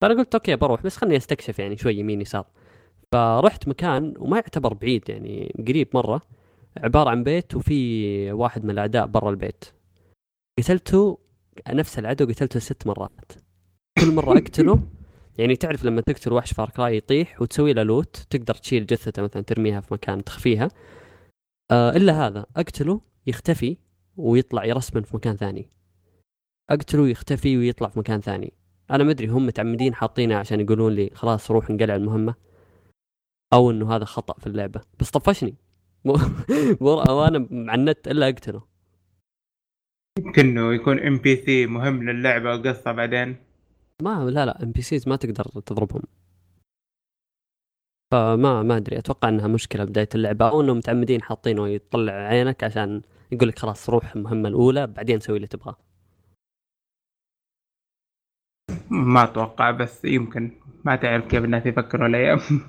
فأنا 0.00 0.14
قلت 0.14 0.34
okay 0.34 0.56
بروح 0.56 0.82
بس 0.82 0.96
خلني 0.96 1.16
أستكشف 1.16 1.58
يعني 1.58 1.76
شوي 1.76 1.94
يمين 1.94 2.20
يسار. 2.20 2.46
فرحت 3.12 3.68
مكان 3.68 4.14
وما 4.18 4.36
يعتبر 4.36 4.74
بعيد 4.74 5.10
يعني 5.10 5.54
قريب 5.68 5.88
مرة 5.94 6.22
عبارة 6.76 7.10
عن 7.10 7.24
بيت 7.24 7.54
وفي 7.54 8.32
واحد 8.32 8.64
من 8.64 8.70
الأعداء 8.70 9.06
برا 9.06 9.30
البيت. 9.30 9.64
قتلته 10.58 11.18
نفس 11.68 11.98
العدو 11.98 12.26
قتلته 12.26 12.60
ست 12.60 12.86
مرات. 12.86 13.32
كل 13.98 14.14
مرة 14.14 14.38
أقتله 14.38 14.80
يعني 15.38 15.56
تعرف 15.56 15.84
لما 15.84 16.00
تقتل 16.00 16.32
وحش 16.32 16.52
Far 16.52 16.70
Cry 16.70 16.96
يطيح 16.96 17.42
وتسوي 17.42 17.72
له 17.72 17.82
loot 17.82 18.16
تقدر 18.30 18.54
تشيل 18.54 18.86
جثته 18.86 19.22
مثلا 19.22 19.42
ترميها 19.42 19.80
في 19.80 19.94
مكان 19.94 20.24
تخفيها. 20.24 20.68
آه 21.70 21.96
إلا 21.96 22.26
هذا 22.26 22.46
أقتله 22.56 23.00
يختفي 23.26 23.76
ويطلع 24.16 24.64
يرسبن 24.64 25.02
في 25.02 25.16
مكان 25.16 25.36
ثاني. 25.36 25.79
اقتله 26.70 27.08
يختفي 27.08 27.58
ويطلع 27.58 27.88
في 27.88 27.98
مكان 27.98 28.20
ثاني. 28.20 28.52
أنا 28.90 29.04
ما 29.04 29.10
أدري 29.10 29.26
هم 29.26 29.46
متعمدين 29.46 29.94
حاطينه 29.94 30.36
عشان 30.36 30.60
يقولون 30.60 30.92
لي 30.92 31.10
خلاص 31.14 31.50
روح 31.50 31.70
انقلع 31.70 31.96
المهمة 31.96 32.34
أو 33.52 33.70
إنه 33.70 33.96
هذا 33.96 34.04
خطأ 34.04 34.34
في 34.40 34.46
اللعبة. 34.46 34.80
بس 35.00 35.10
طفشني. 35.10 35.54
وأنا 36.80 37.38
مع 37.50 37.74
النت 37.74 38.08
إلا 38.08 38.28
أقتله. 38.28 38.62
يمكن 40.18 40.58
يكون 40.58 40.98
NPC 40.98 41.66
مهم 41.66 42.10
للعبة 42.10 42.54
وقصة 42.54 42.92
بعدين. 42.92 43.36
ما 44.02 44.30
لا 44.30 44.46
لا 44.46 44.62
NPCs 44.62 45.08
ما 45.08 45.16
تقدر 45.16 45.44
تضربهم. 45.44 46.02
فما 48.12 48.62
ما 48.62 48.76
أدري 48.76 48.98
أتوقع 48.98 49.28
إنها 49.28 49.46
مشكلة 49.46 49.84
بداية 49.84 50.08
اللعبة 50.14 50.48
أو 50.48 50.60
إنهم 50.60 50.76
متعمدين 50.76 51.22
حاطينه 51.22 51.68
يطلع 51.68 52.12
عينك 52.12 52.64
عشان 52.64 53.02
يقول 53.32 53.48
لك 53.48 53.58
خلاص 53.58 53.90
روح 53.90 54.16
المهمة 54.16 54.48
الأولى 54.48 54.86
بعدين 54.86 55.20
سوي 55.20 55.36
اللي 55.36 55.46
تبغاه. 55.46 55.76
ما 58.90 59.24
أتوقع 59.24 59.70
بس 59.70 60.04
يمكن 60.04 60.50
ما 60.84 60.96
تعرف 60.96 61.26
كيف 61.26 61.44
الناس 61.44 61.66
يفكروا 61.66 62.06
الأيام 62.06 62.40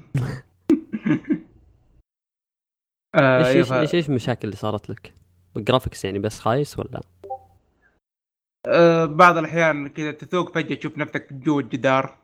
آه 3.16 3.48
إيش 3.48 3.72
إيش 3.72 3.96
إيش 3.96 4.10
المشاكل 4.10 4.48
اللي 4.48 4.56
صارت 4.56 4.90
لك؟ 4.90 5.14
الجرافكس 5.58 6.06
يعني 6.06 6.20
بس 6.20 6.40
خايس 6.40 6.80
ولا؟ 6.80 7.02
آه 8.68 9.06
بعض 9.06 9.38
الأحيان 9.38 9.88
كذا 9.88 10.12
تسوق 10.12 10.56
فجأة 10.56 10.76
تشوف 10.76 10.98
نفسك 10.98 11.34
جوا 11.34 11.62
الجدار 11.62 12.18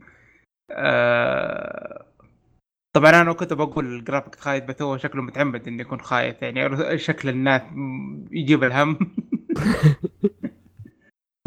آه 0.70 2.06
طبعا 2.96 3.10
أنا 3.10 3.32
كنت 3.32 3.52
بقول 3.52 3.86
الجرافيك 3.86 4.34
خايس 4.34 4.64
بس 4.64 4.82
هو 4.82 4.96
شكله 4.96 5.22
متعمد 5.22 5.68
إنه 5.68 5.80
يكون 5.80 6.00
خايس 6.00 6.42
يعني 6.42 6.98
شكل 6.98 7.28
الناس 7.28 7.62
يجيب 8.30 8.64
الهم 8.64 8.98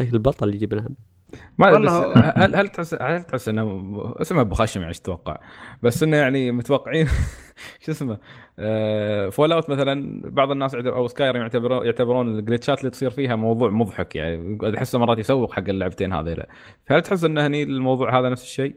البطل 0.00 0.54
يجيب 0.54 0.72
الهم 0.72 0.96
ما 1.58 1.70
والله 1.70 2.12
هل 2.14 2.56
هل 2.56 2.68
تحس 2.68 2.94
هل 2.94 3.22
تحس 3.22 3.48
إنه 3.48 3.94
اسمه 4.20 4.40
أبو 4.40 4.54
خشم 4.54 4.80
يعني 4.80 4.88
إيش 4.88 5.00
تتوقع؟ 5.00 5.38
بس 5.82 6.02
إنه 6.02 6.16
يعني 6.16 6.52
متوقعين 6.52 7.08
شو 7.84 7.92
اسمه 7.92 8.18
آه 8.58 9.28
Fallout 9.28 9.70
مثلا 9.70 10.22
بعض 10.24 10.50
الناس 10.50 10.74
أو 10.74 11.08
Skyrim 11.08 11.36
يعتبرون 11.36 11.86
يعتبرون 11.86 12.38
ال 12.38 12.43
glitch 12.43 12.75
ات 12.75 12.80
اللي 12.80 12.90
تصير 12.90 13.10
فيها 13.10 13.36
موضوع 13.36 13.70
مضحك 13.70 14.16
يعني. 14.16 14.58
أحسه 14.78 14.98
مرات 14.98 15.18
يسوق 15.18 15.52
حق 15.52 15.68
اللعبتين 15.68 16.12
هذيلا 16.12 16.48
فهل 16.86 17.02
تحس 17.02 17.24
انه 17.24 17.46
هني 17.46 17.62
الموضوع 17.62 18.18
هذا 18.18 18.28
نفس 18.28 18.42
الشيء؟ 18.42 18.76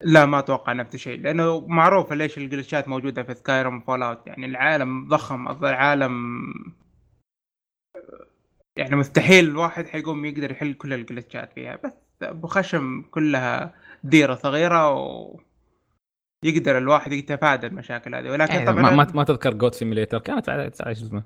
لا 0.00 0.26
ما 0.26 0.38
أتوقع 0.38 0.72
نفس 0.72 0.94
الشيء 0.94 1.20
لأنه 1.20 1.60
معروف 1.66 2.12
ليش 2.12 2.38
ال 2.38 2.44
glitch 2.44 2.82
ات 2.82 2.88
موجودة 2.88 3.22
في 3.22 3.34
Skyrim 3.34 3.80
Fallout 3.80 4.26
يعني. 4.26 4.46
العالم 4.46 5.08
ضخم 5.08 5.48
العالم 5.48 6.42
يعني 8.78 8.96
مستحيل 8.96 9.44
الواحد 9.44 9.86
حيقوم 9.86 10.24
يقدر 10.24 10.50
يحل 10.50 10.74
كل 10.74 10.92
ال 10.92 10.99
glitch 10.99 11.45
ات 11.45 11.52
فيها 11.52 11.78
بس 11.84 11.92
أبو 12.22 12.46
خشم 12.46 13.02
كلها 13.10 13.74
ديرة 14.04 14.34
صغيرة 14.34 14.92
و 14.92 15.40
يقدر 16.44 16.78
الواحد 16.78 17.12
يتفادى 17.12 17.66
المشاكل 17.66 18.14
هذه. 18.14 18.30
ولكن 18.30 18.54
يعني 18.54 18.66
طبعا 18.66 18.90
ما, 18.90 19.06
ما 19.14 19.24
تذكر 19.24 19.54
Goat 19.54 19.74
Simulator 19.74 20.18
كانت 20.18 20.48
على 20.48 20.70
شو 20.76 20.84
اسمه 20.90 21.22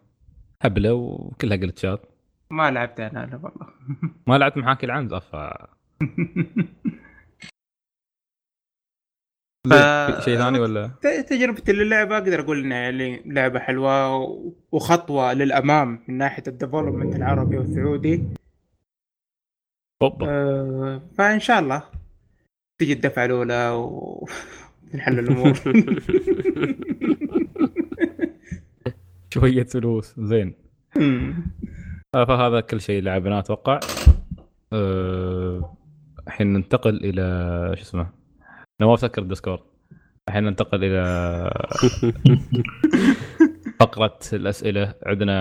هبلة 0.62 0.92
وكلها 0.94 1.56
جلتشات. 1.56 2.06
ما 2.50 2.70
لعبت 2.70 3.00
أنا 3.00 3.40
والله. 3.42 3.66
ما 4.26 4.38
لعبت 4.38 4.56
محاكي 4.56 4.86
العنزه 4.86 5.18
ف 5.18 5.36
ف- 9.70 10.24
شيء 10.24 10.38
ثاني 10.38 10.58
ولا؟ 10.58 10.90
تجربتي 11.30 11.72
للعبه 11.72 12.18
أقدر 12.18 12.40
أقول 12.40 12.64
إنها 12.64 12.76
يعني 12.78 13.22
لعبة 13.26 13.58
حلوة 13.58 14.16
وخطوة 14.72 15.32
للأمام 15.32 16.00
من 16.08 16.18
ناحية 16.18 16.42
الديفلوبمنت 16.46 17.16
العربي 17.16 17.58
والسعودي. 17.58 18.22
أوبا. 20.02 20.26
أه 20.28 21.02
فإن 21.18 21.40
شاء 21.40 21.58
الله 21.60 21.82
تجي 22.80 22.92
الدفعة 22.92 23.24
الأولى 23.24 23.68
وتنحل 23.70 25.18
الأمور. 25.22 25.52
شوية 29.34 29.64
فلوس 29.64 30.14
زين. 30.20 30.54
آه، 32.14 32.24
فهذا 32.24 32.60
كل 32.60 32.80
شيء 32.80 33.02
لعبناه 33.02 33.38
أتوقع. 33.38 33.80
آه، 34.72 35.76
الحين 36.26 36.52
ننتقل 36.52 36.96
إلى 37.04 37.22
شو 37.76 37.82
اسمه 37.82 38.21
نواف 38.80 39.00
سكر 39.00 39.22
الديسكورد 39.22 39.60
الحين 40.28 40.44
ننتقل 40.44 40.84
إلى 40.84 41.02
فقرة 43.80 44.18
الأسئلة. 44.32 44.94
عندنا 45.06 45.34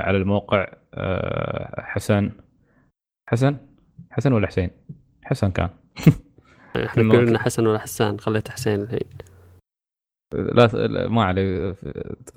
على 0.00 0.16
الموقع 0.18 0.66
آه، 0.94 1.80
حسن. 1.82 2.30
حسن؟ 3.28 3.56
حسن 4.10 4.32
ولا 4.32 4.46
حسين؟ 4.46 4.70
حسن 5.24 5.50
كان. 5.50 5.68
إحنا. 6.76 7.12
قلنا 7.18 7.38
حسن 7.38 7.66
ولا 7.66 7.78
حسان 7.78 8.20
خليته 8.20 8.52
حسين 8.52 8.80
الحين. 8.82 9.00
لا 10.32 11.08
ما 11.08 11.24
علي 11.24 11.74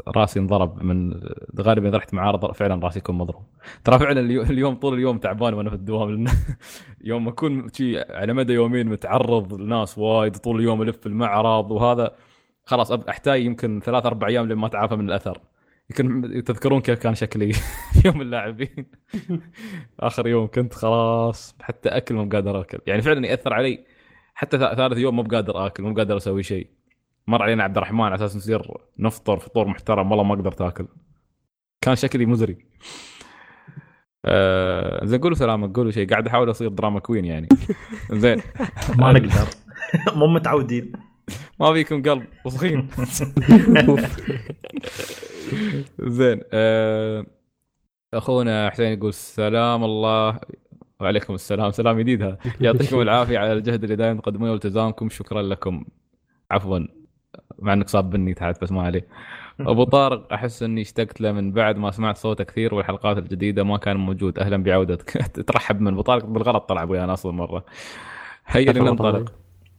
راسي 0.08 0.40
انضرب 0.40 0.84
من 0.84 1.14
غالبا 1.62 1.90
إذا 1.90 1.98
رحت 1.98 2.14
معارض 2.14 2.52
فعلا 2.52 2.84
راسي 2.86 3.00
يكون 3.00 3.16
مضروب. 3.18 3.44
ترى 3.84 4.00
فعلا 4.00 4.20
اليو- 4.22 4.42
اليوم 4.42 4.76
طول 4.76 4.94
اليوم 4.94 5.18
تعبان 5.18 5.54
وأنا 5.54 5.70
في 5.70 5.76
الدوام 5.76 6.10
لأن 6.10 6.28
يوم 7.04 7.28
أكون 7.28 7.68
على 8.10 8.34
مدى 8.34 8.54
يومين 8.54 8.88
متعرض 8.88 9.54
لناس 9.54 9.98
وايد 9.98 10.36
طول 10.38 10.60
اليوم 10.60 10.82
ألف 10.82 10.98
في 10.98 11.06
المعرض 11.06 11.72
وهذا 11.72 12.16
خلاص 12.66 12.92
أحتاج 12.92 13.44
يمكن 13.46 13.80
ثلاث 13.86 14.06
أربع 14.06 14.28
أيام 14.28 14.48
لما 14.48 14.68
أتعافى 14.68 14.96
من 14.96 15.06
الأثر. 15.10 15.38
يمكن 15.90 16.44
تذكرون 16.44 16.82
كيف 16.82 17.00
كان 17.00 17.16
شكلي 17.16 17.52
يوم 18.06 18.22
اللاعبين. 18.22 18.86
آخر 20.00 20.28
يوم 20.28 20.48
كنت 20.48 20.74
خلاص 20.74 21.56
حتى 21.62 21.90
أكل 21.90 22.16
مو 22.16 22.30
قادر 22.30 22.62
آكل. 22.62 22.80
يعني 22.88 23.02
فعلا 23.02 23.28
يأثر 23.28 23.54
علي 23.54 23.86
حتى 24.34 24.58
ثالث 24.58 24.98
يوم 24.98 25.16
مو 25.16 25.22
بقادر 25.24 25.66
آكل 25.68 25.84
مو 25.84 25.94
قادر 25.94 26.18
أسوي 26.18 26.44
شيء. 26.44 26.68
مر 27.28 27.42
علينا 27.42 27.64
عبد 27.64 27.78
الرحمن 27.78 28.02
على 28.02 28.16
أساس 28.16 28.36
نصير 28.36 28.62
نفطر 29.00 29.40
فطور 29.40 29.68
محترم 29.68 30.12
والله 30.12 30.24
ما 30.24 30.36
قدرت 30.36 30.62
اكل 30.62 30.88
كان 31.82 31.96
شكلي 31.96 32.26
مزري. 32.26 32.58
آه 34.26 35.06
زين 35.06 35.22
قولوا 35.22 35.38
سلامك 35.38 35.76
قولوا 35.76 35.92
شيء. 35.92 36.10
قاعد 36.10 36.28
أحاول 36.28 36.52
أصير 36.52 36.68
دراما 36.70 37.00
كوين 37.00 37.26
يعني. 37.26 37.50
زين. 38.12 38.42
ما 38.98 39.12
نقدر. 39.20 39.48
مو 40.18 40.28
متعودين. 40.28 40.92
ما 41.60 41.74
فيكم 41.74 42.02
قلب 42.04 42.26
وسخين 42.46 42.88
زين 46.00 46.42
آه، 46.54 47.26
أخونا 48.14 48.70
حسين 48.70 48.94
يقول 48.94 49.14
سلام 49.14 49.84
الله. 49.84 50.40
وعليكم 51.00 51.34
السلام. 51.34 51.72
سلام 51.72 52.00
جديد 52.00 52.22
هذا 52.24 52.38
يعطيكم 52.62 53.02
العافية 53.02 53.40
على 53.40 53.54
الجهد 53.54 53.84
اللي 53.84 53.96
دائما 53.96 54.22
تقدمونه 54.22 54.52
والتزامكم. 54.52 55.10
شكرا 55.10 55.42
لكم. 55.42 55.86
عفوا. 56.52 57.01
مع 57.60 57.74
إنك 57.74 57.90
صاب 57.90 58.10
بني 58.10 58.34
تحت 58.34 58.62
بس 58.62 58.72
ما 58.72 58.82
عليه. 58.82 59.08
أبو 59.60 59.84
طارق 59.84 60.34
أحس 60.34 60.64
إني 60.64 60.82
اشتقت 60.82 61.22
له 61.22 61.32
من 61.32 61.52
بعد 61.52 61.78
ما 61.78 61.92
سمعت 61.92 62.18
صوته 62.18 62.44
كثير 62.44 62.74
والحلقات 62.74 63.18
الجديدة 63.18 63.64
ما 63.64 63.78
كان 63.78 63.98
موجود. 63.98 64.40
أهلا 64.40 64.64
بعودتك. 64.64 65.12
ترحب 65.48 65.82
من 65.82 65.94
أبو 65.94 66.02
طارق. 66.02 66.26
بالغلط 66.26 66.70
طلع 66.70 66.84
أبوي 66.84 67.04
أنا 67.04 67.14
أصلا 67.14 67.32
مرة. 67.32 67.66
هيا 68.46 68.74
لنا 68.74 68.92
ننطلق 68.92 69.34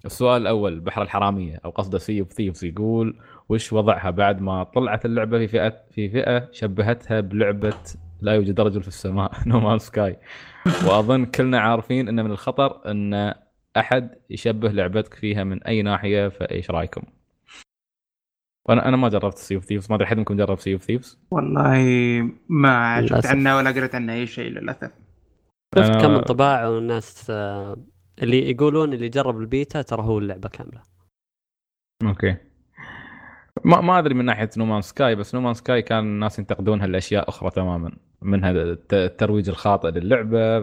السؤال 0.05 0.42
الأول 0.42 0.80
بحر 0.80 1.03
الحرامية 1.03 1.61
أو 1.64 1.70
قصده 1.70 1.98
Sea 1.98 2.20
of 2.20 2.32
Thieves 2.32 2.64
يقول 2.64 3.18
وش 3.48 3.72
وضعها 3.72 4.11
بعد 4.11 4.40
ما 4.40 4.64
طلعت 4.64 5.05
اللعبة 5.05 5.38
في 5.38 5.48
فئة 5.48 5.74
في 5.90 6.09
فئة 6.09 6.48
شبهتها 6.53 7.20
بلعبة 7.20 7.78
لا 8.20 8.32
يوجد 8.34 8.61
رجل 8.61 8.82
في 8.82 8.88
السماء 8.88 9.32
No 9.46 9.61
Man's 9.61 9.78
Sky 9.78 10.18
وأظن 10.86 11.24
كلنا 11.24 11.61
عارفين 11.61 12.09
إن 12.09 12.24
من 12.24 12.30
الخطر 12.30 12.90
إن 12.90 13.34
أحد 13.76 14.14
يشبه 14.30 14.68
لعبتك 14.68 15.14
فيها 15.14 15.44
من 15.44 15.62
أي 15.62 15.82
ناحية 15.82 16.28
فإيش 16.28 16.70
رأيكم؟ 16.70 17.03
وأنا 18.68 18.88
أنا 18.88 18.96
ما 18.96 19.08
جربت 19.08 19.38
Sea 19.38 19.55
of 19.55 19.64
Thieves 19.64 19.90
ما 19.90 19.96
أدري 19.96 20.06
حد 20.06 20.16
منكم 20.16 20.36
جرب 20.36 20.58
Sea 20.61 20.72
of 20.74 20.82
Thieves 20.82 21.18
والله 21.30 21.82
ما 22.48 23.06
شفت. 23.06 23.26
عنها 23.26 23.56
ولا 23.56 23.70
قريت 23.70 23.94
عنها 23.94 24.14
أي 24.14 24.26
شيء 24.26 24.50
للأسف. 24.50 24.90
شفت 25.78 25.90
أنا- 25.92 26.02
كم 26.02 26.10
انطباع 26.10 26.68
والناس 26.68 27.26
آه، 27.30 27.76
اللي 28.22 28.50
يقولون 28.50 28.92
اللي 28.92 29.08
جرب 29.08 29.40
البيتا 29.40 29.82
ترى 29.82 30.02
هو 30.02 30.18
اللعبة 30.18 30.48
كاملة. 30.48 30.82
okay. 32.03 32.36
ما 33.64 33.80
ما 33.80 33.98
أدري 33.98 34.14
من 34.14 34.24
ناحية 34.24 34.50
No 34.57 34.64
Man's 34.64 34.82
Sky 34.82 35.14
بس 35.14 35.34
No 35.34 35.40
Man's 35.40 35.55
Sky 35.55 35.82
كان 35.82 35.98
الناس 36.05 36.38
ينتقدونها 36.38 36.86
لأشياء 36.86 37.28
أخرى 37.28 37.50
تماما 37.50 37.92
منها 38.22 38.50
الت- 38.50 38.94
الترويج 38.94 39.48
الخاطئ 39.48 39.90
للعبة 39.90 40.61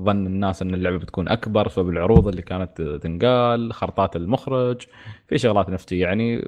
ظن 0.00 0.26
الناس 0.26 0.62
إن 0.62 0.74
اللعبة 0.74 0.98
بتكون 0.98 1.28
أكبر 1.28 1.66
بسبب 1.66 1.88
العروض 1.88 2.28
اللي 2.28 2.42
كانت 2.42 2.82
تنقال 2.82 3.72
خرطات 3.72 4.16
المخرج 4.16 4.82
في 5.28 5.38
شغلات 5.38 5.70
نفسية. 5.70 6.02
يعني 6.02 6.44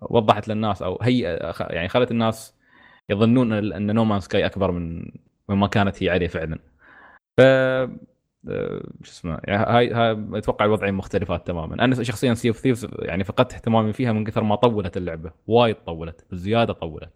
وضحت 0.00 0.48
للناس 0.48 0.82
أو 0.82 0.98
هي 1.02 1.20
يعني 1.60 1.88
خلت 1.88 2.10
الناس 2.10 2.54
يظنون 3.10 3.52
إن 3.52 3.94
No 3.94 4.01
Man's 4.01 4.20
Sky 4.20 4.46
أكبر 4.46 4.70
من 4.70 5.12
مما 5.48 5.66
كانت 5.66 6.02
هي 6.02 6.10
عليه 6.10 6.26
فعلا. 6.28 6.58
ف 7.38 7.40
شو 9.02 9.10
اسمه 9.10 9.38
يعني 9.44 9.64
هاي 9.64 9.92
هاي 9.92 10.38
أتوقع 10.38 10.64
الوضعين 10.64 10.94
مختلفات 10.94 11.46
تماما. 11.46 11.84
أنا 11.84 12.02
شخصيا 12.02 12.34
Sea 12.34 12.48
of 12.48 12.58
Thieves 12.58 12.88
يعني 12.98 13.24
فقدت 13.24 13.54
اهتمامي 13.54 13.92
فيها 13.92 14.12
من 14.12 14.24
كثر 14.24 14.42
ما 14.42 14.56
طولت 14.56 14.96
اللعبة 14.96 15.32
وايد 15.46 15.76
طولت 15.76 16.26
بزياده 16.30 16.72
طولت. 16.72 17.12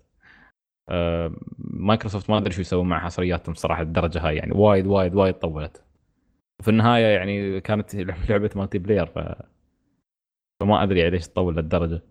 آه، 0.89 1.33
مايكروسوفت 1.59 2.31
ما 2.31 2.39
أدري 2.39 2.53
شو 2.53 2.61
يسوون 2.61 2.89
مع 2.89 3.01
حصرياتهم 3.01 3.55
صراحة 3.55 3.83
الدرجة 3.83 4.29
هاي 4.29 4.37
يعني 4.37 4.53
وايد 4.53 4.87
وايد 4.87 5.15
وايد 5.15 5.35
طولت. 5.35 5.85
في 6.63 6.69
النهاية 6.71 7.07
يعني 7.07 7.61
كانت 7.61 7.97
لعبة 8.31 8.51
multiplayer 8.57 9.07
ف 9.07 9.19
فما 10.61 10.83
أدري 10.83 10.99
يعني 11.01 11.11
ليش 11.11 11.29
تطول 11.29 11.57
للدرجه 11.57 12.03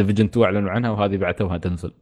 Division 0.00 0.24
2 0.24 0.44
أعلنوا 0.44 0.70
عنها 0.70 0.90
وهذه 0.90 1.16
بعد 1.16 1.34
توها 1.34 1.58
تنزل. 1.58 1.92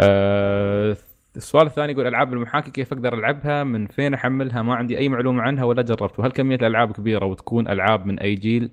آه، 0.00 0.96
السؤال 1.36 1.66
الثاني 1.66 1.92
يقول 1.92 2.06
ألعاب 2.06 2.32
المحاكي 2.32 2.70
كيف 2.70 2.92
أقدر 2.92 3.14
ألعبها؟ 3.14 3.64
من 3.64 3.86
فين 3.86 4.14
أحملها؟ 4.14 4.62
ما 4.62 4.74
عندي 4.74 4.98
أي 4.98 5.08
معلومة 5.08 5.42
عنها 5.42 5.64
ولا 5.64 5.82
جربت 5.82 6.18
وهل 6.18 6.30
كمية 6.30 6.56
الألعاب 6.56 6.92
كبيرة 6.92 7.26
وتكون 7.26 7.68
ألعاب 7.68 8.06
من 8.06 8.18
أي 8.18 8.34
جيل؟ 8.34 8.70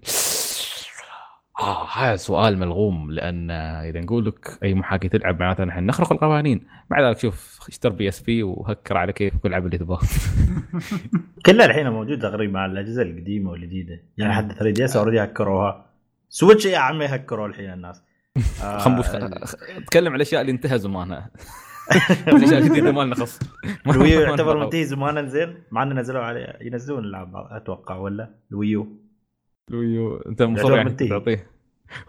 آه 1.60 1.88
هذا 1.98 2.16
سؤال 2.16 2.58
ملغوم 2.58 3.12
لأن 3.12 3.52
إذا 3.52 4.00
نقول 4.02 4.26
لك 4.26 4.60
أي 4.64 4.74
محاكي 4.74 5.10
تلعب 5.10 5.40
معناته 5.40 5.64
نحن 5.64 5.86
نخرق 5.86 6.12
القوانين. 6.14 6.68
مع 6.90 7.10
ذلك 7.10 7.20
شوف 7.20 7.60
اشتر 7.68 7.90
PSP 7.90 8.44
وهكر 8.44 8.98
على 8.98 9.14
كيفك 9.14 9.46
والعب 9.46 9.66
اللي 9.66 9.78
تبغاه 9.78 10.00
كلها 11.46 11.66
الحين 11.66 11.90
موجوده 11.90 12.30
تقريبا 12.30 12.60
على 12.60 12.72
الأجهزة 12.72 13.02
القديمة 13.02 13.52
والجديدة. 13.52 14.02
يعني 14.18 14.34
حتى 14.34 14.56
3DS 14.56 14.98
already 14.98 15.24
هكروها. 15.24 15.86
Switch 16.30 16.66
يا 16.66 16.78
عمي 16.78 17.06
هكروا 17.06 17.48
الحين 17.48 17.74
الناس. 17.74 18.04
آه، 18.64 18.78
خنبوش 18.78 19.06
تكلم 19.88 20.08
على 20.08 20.16
الأشياء 20.16 20.42
اللي 20.42 20.52
انتهى 20.52 20.80
زمانها. 20.80 21.32
الجديده 22.28 22.92
ما 22.92 23.02
لنا 23.02 23.16
خص. 23.16 23.40
ما- 23.86 23.94
ال 23.94 23.99
Wii 23.99 24.16
U 24.16 24.22
يعتبر. 24.22 24.58
منتهي 24.58 24.84
زمانا 24.86 25.28
زين. 25.28 25.64
مع 25.72 25.84
إنه 25.84 25.96
نزلوا 25.96 26.22
عليه 26.22 26.58
ينزلون 26.62 27.04
العاب 27.06 27.32
أتوقع 27.36 27.96
ولا؟ 27.98 28.36
الويو. 28.52 28.88
الويو. 29.72 30.18
أنت 30.18 30.42
مصر 30.42 30.76
يعني. 30.76 30.90
تعطيه. 30.90 31.48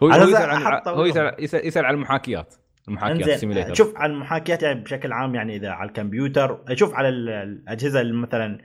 هو 0.03 0.07
يسأل 0.09 0.49
عن 0.49 0.81
هو 0.87 1.05
يسال 1.05 1.67
يسال, 1.67 1.85
عن 1.85 1.93
المحاكيات. 1.93 2.55
المحاكيات 2.87 3.39
simulator 3.39 3.73
شوف 3.73 3.97
على 3.97 4.13
المحاكيات 4.13 4.63
يعني 4.63 4.79
بشكل 4.83 5.11
عام 5.11 5.35
يعني 5.35 5.55
إذا 5.55 5.69
على 5.69 5.87
الكمبيوتر 5.87 6.59
شوف 6.73 6.93
على 6.93 7.09
ال- 7.09 7.29
الأجهزة 7.29 8.01
اللي 8.01 8.13
مثلا 8.13 8.57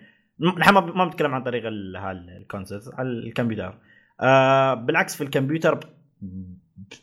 نحن 0.59 0.75
ما 0.75 1.05
بنتكلم 1.05 1.35
عن 1.35 1.43
طريق 1.43 1.63
ال 1.67 1.80
consoles 1.80 2.89
على 2.89 3.09
الكمبيوتر. 3.09 3.79
آه 4.21 4.75
بالعكس 4.75 5.17
في 5.17 5.25
الكمبيوتر 5.25 5.81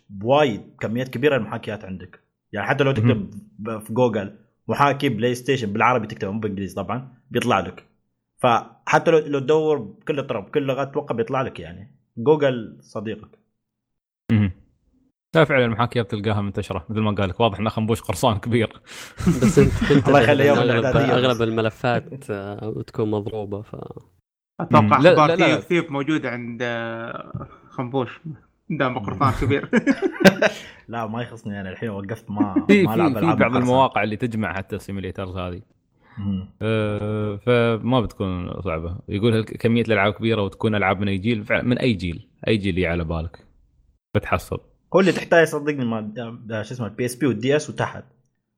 بوايد 0.10 0.62
كميات 0.80 1.10
كبيرة 1.10 1.36
المحاكيات 1.38 1.86
عندك. 1.86 2.20
يعني 2.54 2.68
حتى 2.68 2.84
لو 2.84 2.92
تكتب 2.92 3.32
في 3.80 3.94
جوجل 3.94 4.36
محاكي 4.68 5.10
بلاي 5.10 5.36
ستيشن 5.36 5.74
بالعربي 5.74 6.08
تكتبه 6.08 6.32
مو 6.32 6.40
بالانجليزي 6.40 6.76
طبعا 6.76 7.14
بيطلع 7.32 7.60
لك. 7.60 7.86
فحتى 8.38 9.12
لو 9.12 9.18
لو 9.18 9.40
تدور 9.40 9.78
بكل 9.78 10.28
طرق 10.28 10.48
بكل 10.48 10.64
لغه 10.64 10.82
أتوقع 10.82 11.16
بيطلع 11.16 11.42
لك 11.42 11.60
يعني. 11.60 11.96
جوجل 12.18 12.78
صديقك. 12.82 13.40
لا 15.36 15.44
فعلا 15.44 15.66
المحاكيات 15.66 16.12
تلقاها 16.12 16.42
منتشرة 16.42 16.86
مثل 16.90 17.00
ما 17.00 17.12
قال 17.12 17.30
لك 17.30 17.40
واضح 17.40 17.60
انه 17.60 17.70
خنبوش 17.70 18.02
قرصان 18.02 18.38
كبير. 18.38 18.82
بس 19.42 19.60
انت 19.60 19.94
كنت 19.94 20.08
الله 20.08 20.22
يخلي 20.22 20.48
يوم 20.48 20.58
اغلب. 20.58 20.86
أغلب 20.86 21.42
الملفات 21.42 22.30
آه، 22.32 22.74
بتكون 22.78 23.12
مضروبة 23.12 23.62
ف 23.62 23.76
أتوقع 24.60 24.98
أخبار 24.98 25.60
ثيف 25.60 25.92
موجودة 25.92 26.30
عند 26.30 26.60
آه، 26.62 27.48
خنبوش 27.70 28.20
دام 28.70 29.00
قرطان 29.00 29.34
كبير. 29.42 29.70
لا 30.88 31.08
ما 31.08 31.22
يخصني 31.22 31.62
أنا 31.62 31.70
الحين 31.70 31.90
وقفت 31.90 32.32
ما 32.32 32.54
في 32.68 32.84
ما 32.84 32.96
ألعب 32.96 33.14
في, 33.14 33.20
في 33.20 33.26
ألعاب 33.26 33.38
بعض. 33.38 33.56
المواقع 33.56 34.04
اللي 34.04 34.16
تجمع 34.16 34.54
حتى 34.54 34.76
ال 34.76 34.81
simulators 34.81 35.38
هذه. 35.38 35.62
أه 36.62 37.36
فما 37.36 38.02
بتكون 38.02 38.62
صعبة. 38.62 38.98
يقول 39.10 39.44
كمية 39.44 39.82
الألعاب 39.82 40.14
كبيرة 40.14 40.42
وتكون 40.42 40.76
ألعاب 40.76 41.00
من 41.00 41.08
أي 41.08 41.18
جيل؟ 41.18 41.46
من 41.64 41.78
أي 41.78 41.94
جيل؟ 41.94 42.28
أي 42.48 42.58
جيل 42.58 42.76
اللي 42.76 42.88
على 42.88 43.04
بالك؟ 43.04 43.46
بتحصل. 44.16 44.60
هو 44.96 45.00
اللي 45.00 45.12
تحتاج 45.12 45.48
صدقني 45.48 45.86
ما 45.86 46.14
آه، 46.52 46.62
شو 46.62 46.74
اسمه 46.74 46.88
ال 46.88 47.06
PSP 47.06 47.28
وال 47.28 47.56
DS 47.56 47.70
وتحت. 47.70 48.04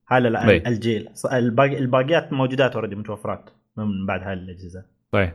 هاي 0.09 0.19
لا 0.19 0.47
طيب. 0.47 0.67
الجيل. 0.67 1.09
الباقيات 1.33 2.33
موجودات 2.33 2.75
already 2.75 2.95
متوفرات 2.95 3.49
من 3.77 4.05
بعد 4.05 4.21
هاي 4.23 4.33
الأجهزة. 4.33 4.85
طيب. 5.11 5.33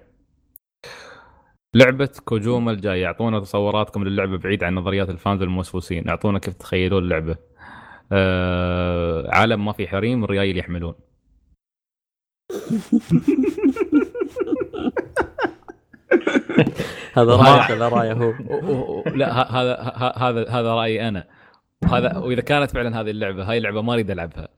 لعبة 1.77 2.11
كوجيما 2.25 2.73
الجاية. 2.73 3.07
اعطونا 3.07 3.41
تصوراتكم 3.41 4.05
للعبة 4.05 4.39
بعيد 4.39 4.65
عن 4.65 4.75
نظريات 4.75 5.11
ال 5.11 5.17
fans 5.17 5.43
الموسوسين. 5.43 6.09
اعطونا 6.09 6.39
كيف 6.39 6.55
تتخيلون 6.55 7.03
اللعبة. 7.03 7.37
آه 8.13 9.31
عالم 9.31 9.65
ما 9.65 9.73
في 9.73 9.89
حريم 9.89 10.25
الريايل 10.25 10.59
يحملون. 10.59 10.95
هذا 17.17 17.37
رأيك 17.37 17.71
ولا 17.71 17.89
رأيه 17.89 18.13
هو؟ 18.13 18.35
لا 19.15 19.53
هذا 19.53 19.75
هذا 20.17 20.49
هذا 20.51 20.75
رأيي 20.75 21.09
أنا. 21.09 21.27
وهذا 21.83 22.19
وإذا 22.19 22.41
كانت 22.41 22.71
فعلا 22.71 23.01
هذه 23.01 23.11
اللعبة 23.11 23.51
هاي 23.51 23.59
اللعبة 23.59 23.83
ما 23.83 23.95
أريد 23.95 24.11
ألعبها. 24.11 24.49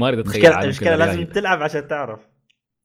ما 0.00 0.08
أريد 0.08 0.18
أتخيل 0.18 0.46
المشكلة 0.46 0.96
لازم. 0.96 1.24
تلعب 1.24 1.62
عشان 1.62 1.88
تعرف. 1.88 2.35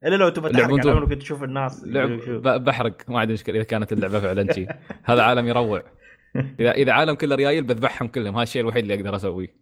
إلا 0.06 0.16
لو 0.16 0.30
تبغى 0.30 0.52
تحرق 0.52 0.80
على 0.80 0.92
عمرك 0.92 1.14
تشوف 1.18 1.44
الناس 1.44 1.84
لعب 1.86 2.64
بحرق. 2.64 3.10
ما 3.10 3.20
عندي 3.20 3.34
مشكله 3.34 3.56
إذا 3.56 3.64
كانت 3.64 3.94
اللعبة 3.94 4.20
فعلا 4.20 4.54
شيء 4.54 4.70
هذا 5.04 5.22
عالم 5.24 5.48
يروع. 5.48 5.84
اذا 6.60 6.72
إذا 6.72 6.92
عالم 6.92 7.16
كله 7.16 7.36
ريايل 7.36 7.64
بذبحهم 7.64 8.08
كلهم. 8.08 8.34
هذا 8.34 8.44
الشيء 8.44 8.62
الوحيد 8.62 8.82
اللي 8.84 8.96
أقدر 8.96 9.16
أسويه. 9.16 9.56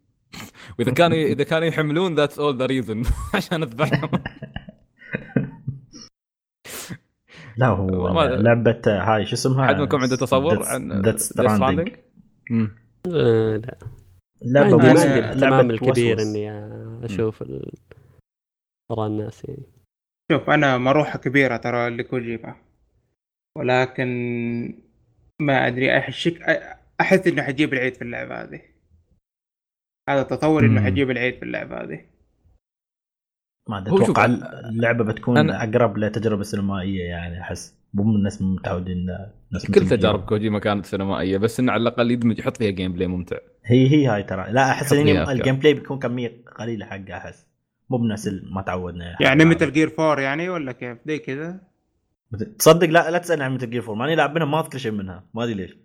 وإذا 0.79 0.91
كانوا 0.91 1.17
إذا 1.33 1.43
كانوا 1.43 1.67
يحملون 1.67 2.15
that's 2.15 2.39
all 2.39 2.57
the 2.57 2.65
reason 2.65 3.03
عشان 3.35 3.63
أذبحهم. 3.63 4.09
لا 7.57 7.67
هو 7.67 8.13
ما- 8.13 8.21
لعبة 8.25 8.81
هاي 8.87 9.25
شو 9.25 9.33
اسمها؟ 9.35 9.67
حد 9.67 9.75
منكم 9.75 9.97
عنده 9.97 10.15
تصور 10.15 10.63
عن 10.63 11.01
Death 11.01 11.15
Death 11.15 11.19
Stranding 11.19 11.89
لا. 13.05 13.77
لعبة 15.35 15.61
الكبير 15.61 16.15
وسوس. 16.15 16.27
إني 16.27 16.51
أشوف 17.05 17.43
أراء 18.91 19.07
الناس 19.07 19.45
يعني. 19.45 19.78
شوف 20.31 20.49
أنا 20.49 20.77
مروحة 20.77 21.19
كبيرة 21.19 21.57
ترى 21.57 21.89
لكوجيما 21.89 22.55
ولكن 23.57 24.07
ما 25.41 25.67
أدري 25.67 25.97
احشك 25.97 26.41
أحس 27.01 27.27
انه 27.27 27.43
حجيب 27.43 27.73
العيد 27.73 27.93
في 27.95 28.01
اللعبة 28.01 28.41
هذه. 28.43 28.61
هذا 30.09 30.23
تصور 30.23 30.65
انه 30.65 30.81
مم. 30.81 30.85
حجيب 30.85 31.11
العيد 31.11 31.35
في 31.35 31.43
اللعبة 31.43 31.77
هذه. 31.83 32.05
ما 33.69 33.79
أتوقع 33.79 34.25
أنا- 34.27 34.65
اللعبة 34.65 35.03
بتكون 35.03 35.35
أنا- 35.51 35.55
أقرب 35.63 35.97
لتجربة 35.97 36.43
سينمائية 36.43 37.03
يعني 37.03 37.41
أحس. 37.41 37.79
مو 37.93 38.03
من 38.03 38.15
الناس 38.15 38.41
متعودين 38.41 39.05
ناس 39.53 39.71
كل 39.71 39.87
تجارب. 39.89 40.25
كوجيما 40.25 40.59
كانت 40.59 40.85
سينمائية 40.85 41.37
بس 41.37 41.59
إنه 41.59 41.71
على 41.71 41.81
الأقل 41.81 42.11
يدمج 42.11 42.39
يحط 42.39 42.57
فيها 42.57 42.71
gameplay 42.71 43.07
ممتع. 43.07 43.37
هي 43.65 43.87
هي 43.91 44.07
هاي 44.07 44.23
ترى. 44.23 44.51
لا 44.51 44.71
أحس 44.71 44.93
أفكار. 44.93 45.31
ال 45.31 45.55
gameplay 45.55 45.73
بيكون 45.73 45.99
كمية 45.99 46.43
قليلة 46.59 46.85
حقه 46.85 47.17
أحس. 47.17 47.48
مو 47.89 47.97
بنفس 47.97 48.29
ما 48.43 48.61
تعودنا 48.61 49.15
يعني 49.21 49.45
مثل 49.45 49.71
Gear 49.71 49.93
4 49.99 50.19
يعني 50.21 50.49
ولا 50.49 50.71
كيف؟ 50.71 50.97
زي 51.05 51.19
كذا؟ 51.19 51.61
تصدق 52.59 52.87
لا 52.89 53.11
لا 53.11 53.17
تسألني 53.17 53.43
عن 53.43 53.55
مثل 53.55 53.69
Gear 53.69 53.81
4 53.83 53.95
ماني 53.95 54.15
لاعب 54.15 54.35
منها 54.35 54.45
ما 54.45 54.59
أذكر 54.59 54.77
شيء 54.77 54.91
منها. 54.91 55.23
ما 55.33 55.43
أدري 55.43 55.53
ليش. 55.53 55.77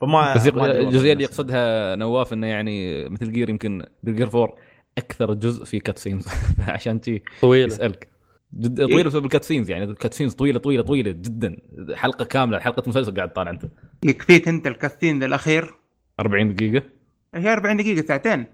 فما 0.00 0.34
بس 0.34 0.46
الجزئية 0.46 1.12
اللي. 1.12 1.24
يقصدها 1.24 1.96
نواف 1.96 2.32
إنه 2.32 2.46
يعني 2.46 3.08
مثل 3.08 3.32
Gear 3.32 3.50
يمكن 3.50 3.86
Gear 4.04 4.26
4 4.26 4.54
أكثر 4.98 5.34
جزء 5.34 5.64
في 5.64 5.80
cutscenes 5.80 6.28
عشان 6.68 7.00
تي 7.00 7.22
طويلة. 7.40 7.66
يسألك. 7.66 8.08
جد 8.54 8.88
طويلة 8.88 9.08
بسبب 9.08 9.24
ال 9.24 9.44
cutscenes 9.44 9.70
يعني. 9.70 9.84
ال 9.84 10.14
cutscenes 10.14 10.34
طويلة 10.34 10.58
طويلة 10.58 10.82
طويلة 10.82 11.10
جدا. 11.10 11.56
حلقة 11.94 12.24
كاملة 12.24 12.58
حلقة 12.58 12.82
مسلسل 12.88 13.14
قاعد 13.14 13.32
طالع 13.32 13.50
أنت. 13.50 13.66
يكفيك 14.04 14.48
أنت 14.48 14.66
ال 14.66 14.72
cutscene 14.72 15.22
الأخير؟ 15.22 15.74
40 16.20 16.54
دقيقة. 16.54 16.86
هي 17.34 17.52
40 17.52 17.76
دقيقة 17.76 18.06
ساعتين. 18.06 18.46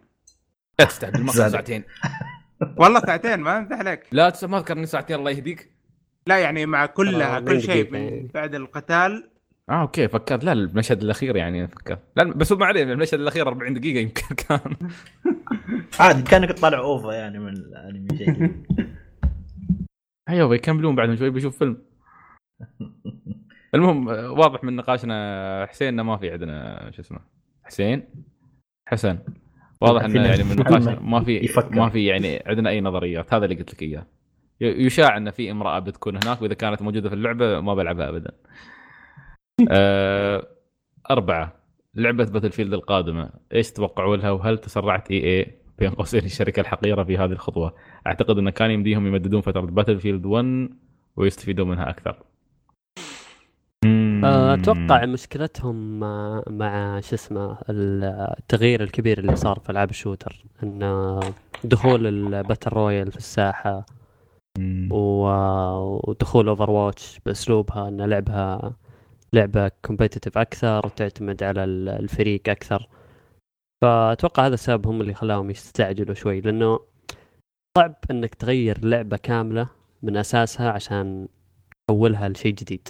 لا 0.78 0.84
تستهبل 0.84 1.22
ما. 1.22 1.32
ساعتين. 1.32 1.82
والله 2.76 3.00
ساعتين 3.00 3.40
ما 3.40 3.58
امزح 3.58 3.76
عليك. 3.78 4.00
لا 4.12 4.30
تس- 4.30 4.44
ما 4.44 4.58
أذكر 4.58 4.76
إني 4.76 4.86
ساعتين 4.86 5.16
الله 5.16 5.30
يهديك. 5.30 5.72
لا 6.26 6.38
يعني 6.38 6.66
مع 6.66 6.86
كلها 6.86 7.40
كل 7.40 7.60
شيء 7.60 7.82
دقيقة 7.84 7.96
يعني. 7.98 8.20
من 8.20 8.28
بعد 8.34 8.54
القتال. 8.54 9.28
آه 9.70 9.80
أوكي 9.82 10.08
فكرت. 10.08 10.44
لا 10.44 10.52
المشهد 10.52 11.02
الأخير 11.02 11.36
يعني 11.36 11.68
فكرت. 11.68 12.00
لا 12.16 12.24
بس 12.24 12.52
ما 12.52 12.66
عليه 12.66 12.82
المشهد 12.82 13.20
الأخير 13.20 13.48
40 13.48 13.74
دقيقة 13.74 13.98
يمكن 14.00 14.34
كان. 14.48 14.76
عادي 16.00 16.22
كأنك 16.22 16.52
تطالع 16.52 16.78
أوفا 16.78 17.12
يعني 17.12 17.38
من 17.38 17.48
الأنمي 17.52 18.18
شيء. 18.18 18.52
أيوه 20.28 20.48
بيكملون 20.48 20.94
بعد 20.94 21.14
شوي 21.14 21.30
بيشوف 21.30 21.58
فيلم. 21.58 21.78
المهم 23.74 24.06
واضح 24.38 24.64
من 24.64 24.76
نقاشنا 24.76 25.66
حسين 25.70 25.88
إنه 25.88 26.02
ما 26.02 26.16
في 26.16 26.30
عندنا 26.30 26.90
شو 26.90 27.02
اسمه 27.02 27.18
حسين؟ 27.64 28.04
حسن. 28.88 29.18
واضح 29.82 30.04
إنه 30.04 30.26
يعني 30.26 30.44
من 30.44 30.56
نقاشنا 30.56 31.00
ما 31.00 31.24
في 31.24 31.36
يفكر. 31.36 31.76
ما 31.76 31.88
في 31.88 32.06
يعني 32.06 32.42
عندنا 32.46 32.70
أي 32.70 32.80
نظريات. 32.80 33.34
هذا 33.34 33.44
اللي 33.44 33.56
قلت 33.56 33.74
لك 33.74 33.82
إياه. 33.82 34.06
يشاع 34.60 35.16
ان 35.16 35.30
في 35.30 35.50
امرأة 35.50 35.78
بتكون 35.78 36.16
هناك 36.24 36.42
وإذا 36.42 36.54
كانت 36.54 36.82
موجودة 36.82 37.08
في 37.08 37.14
اللعبة 37.14 37.60
ما 37.60 37.74
بلعبها 37.74 38.08
ابدا. 38.08 38.30
أه 39.70 40.48
أربعة. 41.10 41.52
لعبة 41.94 42.24
Battlefield 42.24 42.72
القادمة. 42.72 43.30
إيش 43.54 43.70
تتوقعوا 43.70 44.16
لها؟ 44.16 44.30
وهل 44.30 44.58
تسرعت 44.58 45.10
EA 45.10 45.46
بين 45.78 45.90
قوسين 45.90 46.24
الشركة 46.24 46.60
الحقيرة 46.60 47.04
في 47.04 47.18
هذه 47.18 47.32
الخطوة؟ 47.32 47.74
أعتقد 48.06 48.38
انه 48.38 48.50
كان 48.50 48.70
يمديهم 48.70 49.06
يمددون 49.06 49.40
فترة 49.40 49.60
Battlefield 49.60 50.26
1 50.26 50.70
ويستفيدون 51.16 51.68
منها 51.68 51.90
أكثر. 51.90 52.22
أتوقع 54.24 55.04
مشكلتهم 55.06 55.98
مع, 56.58 57.00
شو 57.00 57.14
اسمه 57.14 57.58
التغيير 57.68 58.82
الكبير 58.82 59.18
اللي 59.18 59.36
صار 59.36 59.58
في 59.58 59.70
ألعاب 59.70 59.90
ال 59.90 59.97
shooter 59.97 60.44
إن 60.62 61.20
دخول 61.64 62.06
ال 62.06 62.15
battle 62.15 62.70
royale 62.70 63.10
في 63.10 63.16
الساحة 63.18 63.86
ودخول 64.90 66.48
Overwatch 66.48 67.20
بأسلوبها 67.26 67.88
إن 67.88 68.00
لعبها 68.02 68.72
لعبة 69.32 69.68
competitive 69.68 70.38
أكثر 70.38 70.86
وتعتمد 70.86 71.42
على 71.42 71.64
ال- 71.64 71.88
الفريق 71.88 72.48
أكثر. 72.48 72.88
فأتوقع 73.82 74.46
هذا 74.46 74.54
السبب 74.54 74.86
هم 74.86 75.00
اللي 75.00 75.14
خلاهم 75.14 75.50
يستعجلوا 75.50 76.14
شوي 76.14 76.40
لأنه 76.40 76.80
صعب 77.78 77.94
إنك 78.10 78.34
تغير 78.34 78.84
لعبة 78.84 79.16
كاملة 79.16 79.68
من 80.02 80.16
أساسها 80.16 80.70
عشان 80.70 81.28
تحولها 81.88 82.28
لشيء 82.28 82.52
جديد. 82.54 82.88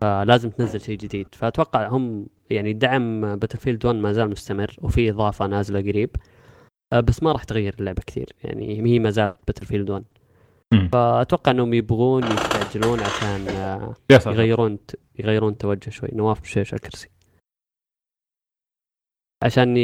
فلازم 0.00 0.50
تنزل 0.50 0.80
شيء 0.80 0.98
جديد. 0.98 1.26
فأتوقع 1.34 1.88
هم 1.88 2.26
يعني 2.50 2.72
دعم 2.72 3.36
Battlefield 3.36 3.86
1 3.86 3.96
ما 3.96 4.12
زال 4.12 4.30
مستمر 4.30 4.76
وفي 4.82 5.10
إضافة 5.10 5.46
نازلة 5.46 5.80
قريب. 5.80 6.10
آه، 6.92 7.00
بس 7.00 7.22
ما 7.22 7.32
راح 7.32 7.44
تغير 7.44 7.74
اللعبة 7.80 8.02
كثير. 8.06 8.26
يعني 8.44 8.86
هي 8.86 8.98
ما 8.98 9.10
زالت 9.10 9.36
Battlefield 9.46 9.90
1 9.90 10.04
مم. 10.72 10.88
فأتوقع 10.92 11.52
إنهم 11.52 11.74
يبغون 11.74 12.22
يستعجلون 12.24 13.00
عشان 13.00 13.46
ساتر. 14.10 14.30
يغيرون 14.32 14.78
يغيرون 15.18 15.58
توجه 15.58 15.90
شوي. 15.90 16.08
نواف 16.12 16.40
بشيش 16.40 16.74
الكرسي. 16.74 17.08
عشان 19.42 19.76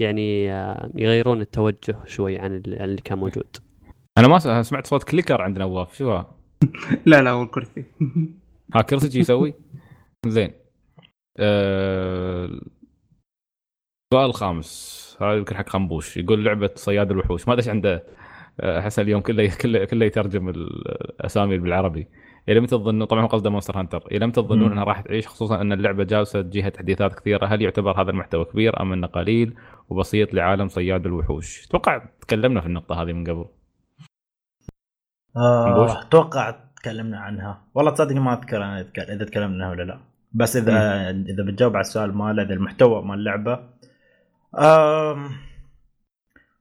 يعني 0.00 0.52
آه، 0.52 0.90
يغيرون 0.94 1.40
التوجه 1.40 1.96
شوي 2.06 2.38
عن 2.38 2.54
ال- 2.56 2.82
عن 2.82 2.88
اللي 2.88 3.00
كان 3.02 3.18
موجود. 3.18 3.56
أنا 4.18 4.28
ما 4.28 4.62
سمعت 4.62 4.86
صوت 4.86 5.04
clicker 5.04 5.42
عند 5.42 5.58
نواف. 5.58 5.96
شو؟ 5.96 6.22
لا 7.06 7.22
لا 7.22 7.30
هو 7.30 7.42
الكرسي. 7.42 7.84
ها 8.74 8.82
كرسي 8.82 9.10
شي 9.10 9.18
يسوي؟ 9.18 9.54
زين. 10.26 10.52
أه... 11.38 12.44
السؤال 14.12 14.30
الخامس 14.30 15.04
هذا 15.20 15.32
يمكن 15.36 15.56
حق 15.56 15.68
خنبوش. 15.68 16.16
يقول 16.16 16.44
لعبة 16.44 16.70
صياد 16.74 17.10
الوحوش. 17.10 17.48
ما 17.48 17.54
أدري 17.54 17.70
عنده. 17.70 18.06
أه، 18.60 18.80
حسن 18.80 19.02
اليوم 19.02 19.20
كله 19.20 19.56
كله 19.56 19.84
كله 19.84 20.06
يترجم 20.06 20.48
الأسامي 20.48 21.58
بالعربي. 21.58 22.08
إلى 22.48 22.60
متى 22.60 22.76
تظنون 22.78 23.04
طبعا 23.04 23.26
قصده 23.26 23.50
Monster 23.50 23.78
Hunter 23.80 24.06
إلى 24.12 24.26
متى 24.26 24.42
تظنون. 24.42 24.72
أنها 24.72 24.84
راح 24.84 25.00
تعيش 25.00 25.28
خصوصا 25.28 25.60
أن 25.60 25.72
اللعبة 25.72 26.04
جالسة 26.04 26.42
تجيها 26.42 26.68
تحديثات 26.68 27.20
كثيرة 27.20 27.46
هل 27.46 27.62
يعتبر 27.62 28.02
هذا 28.02 28.10
المحتوى 28.10 28.44
كبير 28.44 28.82
أم 28.82 28.92
أنه 28.92 29.06
قليل 29.06 29.54
وبسيط 29.88 30.34
لعالم 30.34 30.68
صياد 30.68 31.06
الوحوش؟ 31.06 31.66
أتوقع 31.66 32.06
تكلمنا 32.20 32.60
في 32.60 32.66
النقطة 32.66 33.02
هذه 33.02 33.12
من 33.12 33.24
قبل. 33.24 33.46
مبوش. 35.36 35.90
آه، 35.90 36.02
أتوقع 36.02 36.63
تكلمنا 36.84 37.18
عنها. 37.18 37.64
والله 37.74 37.90
تصدق 37.90 38.16
ما 38.16 38.32
أذكر 38.38 38.56
أنا 38.56 38.80
إذا 38.98 39.24
تكلمنا 39.24 39.64
عنها 39.64 39.70
ولا 39.70 39.82
لا. 39.82 40.00
بس 40.32 40.56
إذا 40.56 41.10
إذا 41.10 41.42
بتجاوب 41.44 41.76
على 41.76 41.80
السؤال 41.80 42.14
ماله 42.14 42.42
إذا 42.42 42.54
المحتوى 42.54 43.02
مال 43.02 43.18
اللعبه 43.18 43.54
آم، 44.58 45.30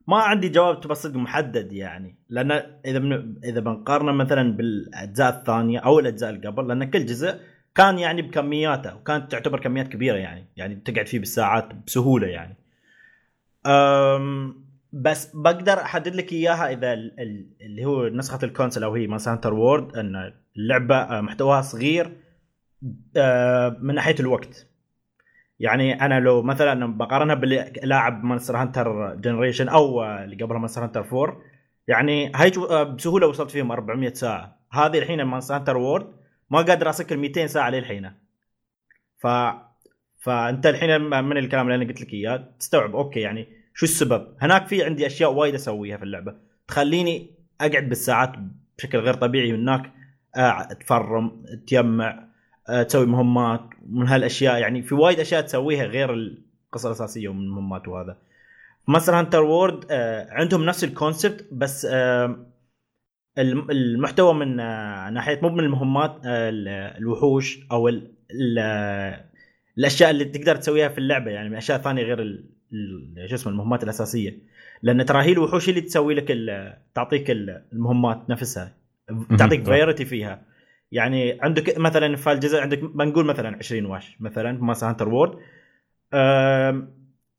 ما 0.07 0.17
عندي 0.17 0.49
جواب 0.49 0.81
تبى 0.81 0.95
صدق 0.95 1.15
محدد 1.15 1.71
يعني. 1.73 2.15
لأن 2.29 2.51
إذا 2.85 2.99
من 2.99 3.35
إذا 3.43 3.59
بنقارنه 3.59 4.11
مثلا 4.11 4.57
بالأجزاء 4.57 5.29
الثانية 5.29 5.79
أو 5.79 5.99
الأجزاء 5.99 6.29
اللي 6.29 6.47
قبل 6.47 6.67
لأن 6.67 6.83
كل 6.83 7.05
جزء 7.05 7.39
كان 7.75 7.99
يعني 7.99 8.21
بكمياته 8.21 8.95
وكانت 8.95 9.31
تعتبر 9.31 9.59
كميات 9.59 9.87
كبيرة 9.87 10.17
يعني. 10.17 10.45
يعني 10.55 10.75
تقعد 10.75 11.07
فيه 11.07 11.19
بالساعات 11.19 11.69
بسهولة 11.87 12.27
يعني. 12.27 12.55
أم 13.65 14.62
بس 14.93 15.35
بقدر 15.35 15.73
أحدد 15.81 16.15
لك 16.15 16.33
إياها 16.33 16.71
إذا 16.71 16.93
ال- 16.93 17.19
ال- 17.19 17.47
اللي 17.61 17.85
هو 17.85 18.07
نسخة 18.07 18.39
ال 18.45 18.50
console 18.50 18.83
أو 18.83 18.93
هي 18.95 19.07
Monster 19.07 19.21
Hunter 19.21 19.53
World 19.53 19.97
إن 19.97 20.33
اللعبة 20.57 20.95
آه، 20.95 21.21
محتواها 21.21 21.61
صغير 21.61 22.17
آه، 23.17 23.77
من 23.81 23.95
ناحية 23.95 24.15
الوقت. 24.19 24.67
يعني 25.59 26.05
أنا 26.05 26.19
لو 26.19 26.41
مثلا 26.41 26.97
بقارنها 26.97 27.35
باللي 27.35 27.73
لاعب 27.83 28.23
Monster 28.23 28.57
Hunter 28.57 29.15
Generation 29.15 29.69
أو 29.69 30.03
آه، 30.03 30.23
اللي 30.23 30.35
قبلها 30.35 30.59
Monster 30.59 30.83
Hunter 30.83 31.01
4 31.01 31.41
يعني 31.87 32.31
هاي 32.35 32.51
بسهولة 32.85 33.27
وصلت 33.27 33.51
فيهم 33.51 33.71
400 33.71 34.13
ساعة. 34.13 34.59
هذه 34.71 34.97
الحين 34.99 35.23
Monster 35.23 35.55
Hunter 35.55 35.77
World 35.77 36.07
ما 36.49 36.61
قادر 36.61 36.89
أسكر 36.89 37.17
200 37.17 37.47
ساعة 37.47 37.69
للحين 37.69 38.11
ف 39.17 39.27
فأنت 40.19 40.65
الحين 40.65 41.01
من 41.01 41.37
الكلام 41.37 41.65
اللي 41.65 41.75
أنا 41.75 41.85
قلت 41.91 42.01
لك 42.01 42.13
إياه 42.13 42.49
تستوعب. 42.59 42.95
أوكي 42.95 43.19
يعني 43.19 43.62
شو 43.73 43.85
السبب؟ 43.85 44.27
هناك 44.41 44.67
في 44.67 44.83
عندي 44.83 45.05
أشياء 45.07 45.33
وايد 45.33 45.53
أسويها 45.55 45.97
في 45.97 46.03
اللعبة. 46.03 46.35
تخليني 46.67 47.31
أقعد 47.61 47.89
بالساعات 47.89 48.31
بشكل 48.77 48.97
غير 48.97 49.13
طبيعي 49.13 49.51
هناك 49.51 49.93
آه، 50.37 50.63
ت 50.73 50.87
farm 50.87 51.43
تجمع 51.67 52.27
آه، 52.69 52.83
تسوي 52.83 53.05
مهمات 53.05 53.61
من 53.89 54.07
هالأشياء. 54.07 54.57
يعني 54.59 54.81
في 54.81 54.95
وايد 54.95 55.19
أشياء 55.19 55.41
تسويها 55.41 55.83
غير 55.85 56.13
القصة 56.13 56.87
الأساسية 56.87 57.27
ومن 57.29 57.41
المهمات 57.41 57.87
وهذا. 57.87 58.17
Monster 58.87 59.19
Hunter 59.19 59.43
World 59.43 59.85
عندهم 60.29 60.65
نفس 60.65 60.83
ال 60.83 60.91
concept 60.91 61.47
بس 61.51 61.87
آه، 61.91 62.45
الم- 63.37 63.71
المحتوى 63.71 64.33
من 64.33 64.59
آه، 64.59 65.09
ناحية 65.09 65.39
مو 65.41 65.49
من 65.49 65.59
المهمات 65.59 66.11
آه، 66.25 66.49
ال- 66.49 66.67
الوحوش 66.97 67.59
أو 67.71 67.87
ال- 67.87 68.11
ال- 68.31 69.23
الأشياء 69.77 70.09
اللي 70.09 70.25
تقدر 70.25 70.55
تسويها 70.55 70.87
في 70.89 70.97
اللعبة. 70.97 71.31
يعني 71.31 71.49
من 71.49 71.55
أشياء 71.55 71.77
ثانية 71.77 72.03
غير 72.03 72.43
شو 73.27 73.35
اسمه 73.35 73.51
المهمات 73.53 73.83
الأساسية. 73.83 74.39
لأن 74.81 75.05
ترى 75.05 75.23
هي 75.23 75.31
الوحوش 75.31 75.69
اللي 75.69 75.81
تسوي 75.81 76.13
لك 76.13 76.31
تعطيك 76.95 77.31
ال- 77.31 77.65
المهمات 77.73 78.29
نفسها 78.29 78.75
تعطيك 79.37 79.59
صح. 79.61 79.65
variety 79.65 80.05
فيها. 80.05 80.41
يعني 80.91 81.37
عندك 81.41 81.77
مثلا 81.77 82.15
في 82.15 82.31
الجزء 82.31 82.59
عندك 82.59 82.79
بنقول 82.79 83.25
مثلا 83.25 83.57
20 83.57 83.85
وحش 83.85 84.17
مثلا 84.19 84.57
في 84.57 84.63
Monster 84.63 84.89
Hunter 84.89 85.09
World 85.09 85.39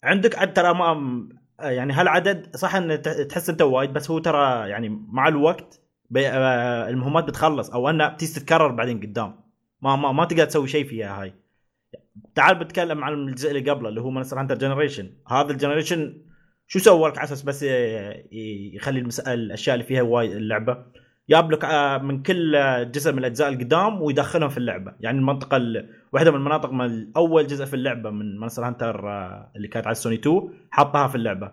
عندك 0.05 0.39
عد 0.39 0.53
ترى 0.53 0.75
ما 0.75 1.29
يعني 1.61 1.93
هالعدد 1.93 2.57
صح 2.57 2.75
إن 2.75 3.03
تحس 3.03 3.51
إنت 3.51 3.63
وايد 3.63 3.93
بس 3.93 4.11
هو 4.11 4.19
ترى 4.19 4.69
يعني 4.69 4.89
مع 5.09 5.29
الوقت 5.29 5.81
آه، 6.17 6.89
المهمات 6.89 7.25
بتخلص 7.25 7.71
أو 7.71 7.91
إنها 7.91 8.09
بتيجي 8.09 8.33
تتكرر 8.33 8.69
بعدين 8.69 9.01
قدام. 9.01 9.35
ما 9.83 9.97
ما 9.97 10.13
ما 10.13 10.25
تقدر 10.25 10.45
تسوي 10.45 10.69
شيء 10.69 10.85
فيها 10.87 11.23
هاي. 11.23 11.35
تعال 12.35 12.55
بتكلم 12.55 13.05
عن 13.05 13.13
الجزء 13.13 13.51
اللي 13.51 13.71
قبله 13.71 13.89
اللي 13.89 14.01
هو 14.01 14.11
Monster 14.11 14.41
Hunter 14.41 14.59
Generation 14.59 15.11
هذا 15.29 15.53
ال 15.53 15.58
Generation 15.58 16.15
شو 16.67 16.79
سوى؟ 16.79 17.09
لك 17.09 17.19
على 17.19 17.25
أساس 17.25 17.43
بس 17.43 17.63
يخلي. 18.73 19.09
الأشياء 19.29 19.75
اللي 19.75 19.87
فيها 19.87 20.03
وايد 20.03 20.33
اللعبة. 20.33 20.85
جاب 21.31 21.53
لك 21.53 21.65
آه، 21.65 21.99
من 21.99 22.23
كل 22.23 22.57
آه، 22.57 22.83
جزء 22.83 23.13
من 23.13 23.19
الأجزاء 23.19 23.49
القدام 23.49 24.03
ويدخلهم 24.03 24.49
في 24.49 24.59
اللعبة. 24.59 24.93
يعني 25.01 25.19
المنطقة 25.19 25.57
ال... 25.57 25.91
واحدة 26.13 26.31
من 26.31 26.37
المناطق 26.37 26.73
من 26.73 27.13
أول 27.17 27.47
جزء 27.47 27.65
في 27.65 27.75
اللعبة 27.75 28.11
من 28.11 28.39
Monster 28.39 28.67
Hunter 28.67 29.09
آه، 29.09 29.53
اللي 29.57 29.69
كانت 29.69 29.87
على 29.87 29.93
السوني 29.93 30.17
2 30.17 30.49
حطها 30.71 31.09
في 31.09 31.15
اللعبة. 31.15 31.53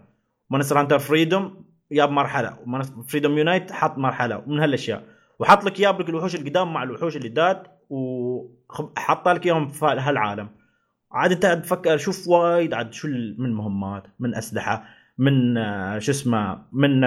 Monster 0.50 0.80
Hunter 0.80 1.00
Freedom 1.00 1.66
جاب 1.92 2.12
مرحلة. 2.12 2.58
Freedom 3.08 3.38
Unite 3.38 3.72
حط 3.72 3.98
مرحلة 3.98 4.38
ومن 4.38 4.60
هالأشياء. 4.60 5.04
وحط 5.40 5.64
لك 5.64 5.78
جاب 5.80 6.02
لك 6.02 6.10
الوحوش 6.10 6.36
القدام 6.36 6.74
مع 6.74 6.84
الوحوش 6.84 7.16
الجداد 7.16 7.64
وحط 7.92 9.28
لك 9.28 9.46
اياهم 9.46 9.68
في 9.68 9.86
هالعالم. 9.86 10.48
عاد 11.12 11.32
انت 11.32 11.46
تفكر 11.46 11.98
شوف 11.98 12.28
وايد 12.28 12.74
عاد 12.74 12.94
شو 12.94 13.08
من 13.38 13.54
مهمات 13.54 14.04
من 14.20 14.36
أسلحة 14.36 14.84
من 15.18 15.58
آه، 15.58 16.00
شو 16.00 16.12
اسمه 16.12 16.62
من 16.74 17.04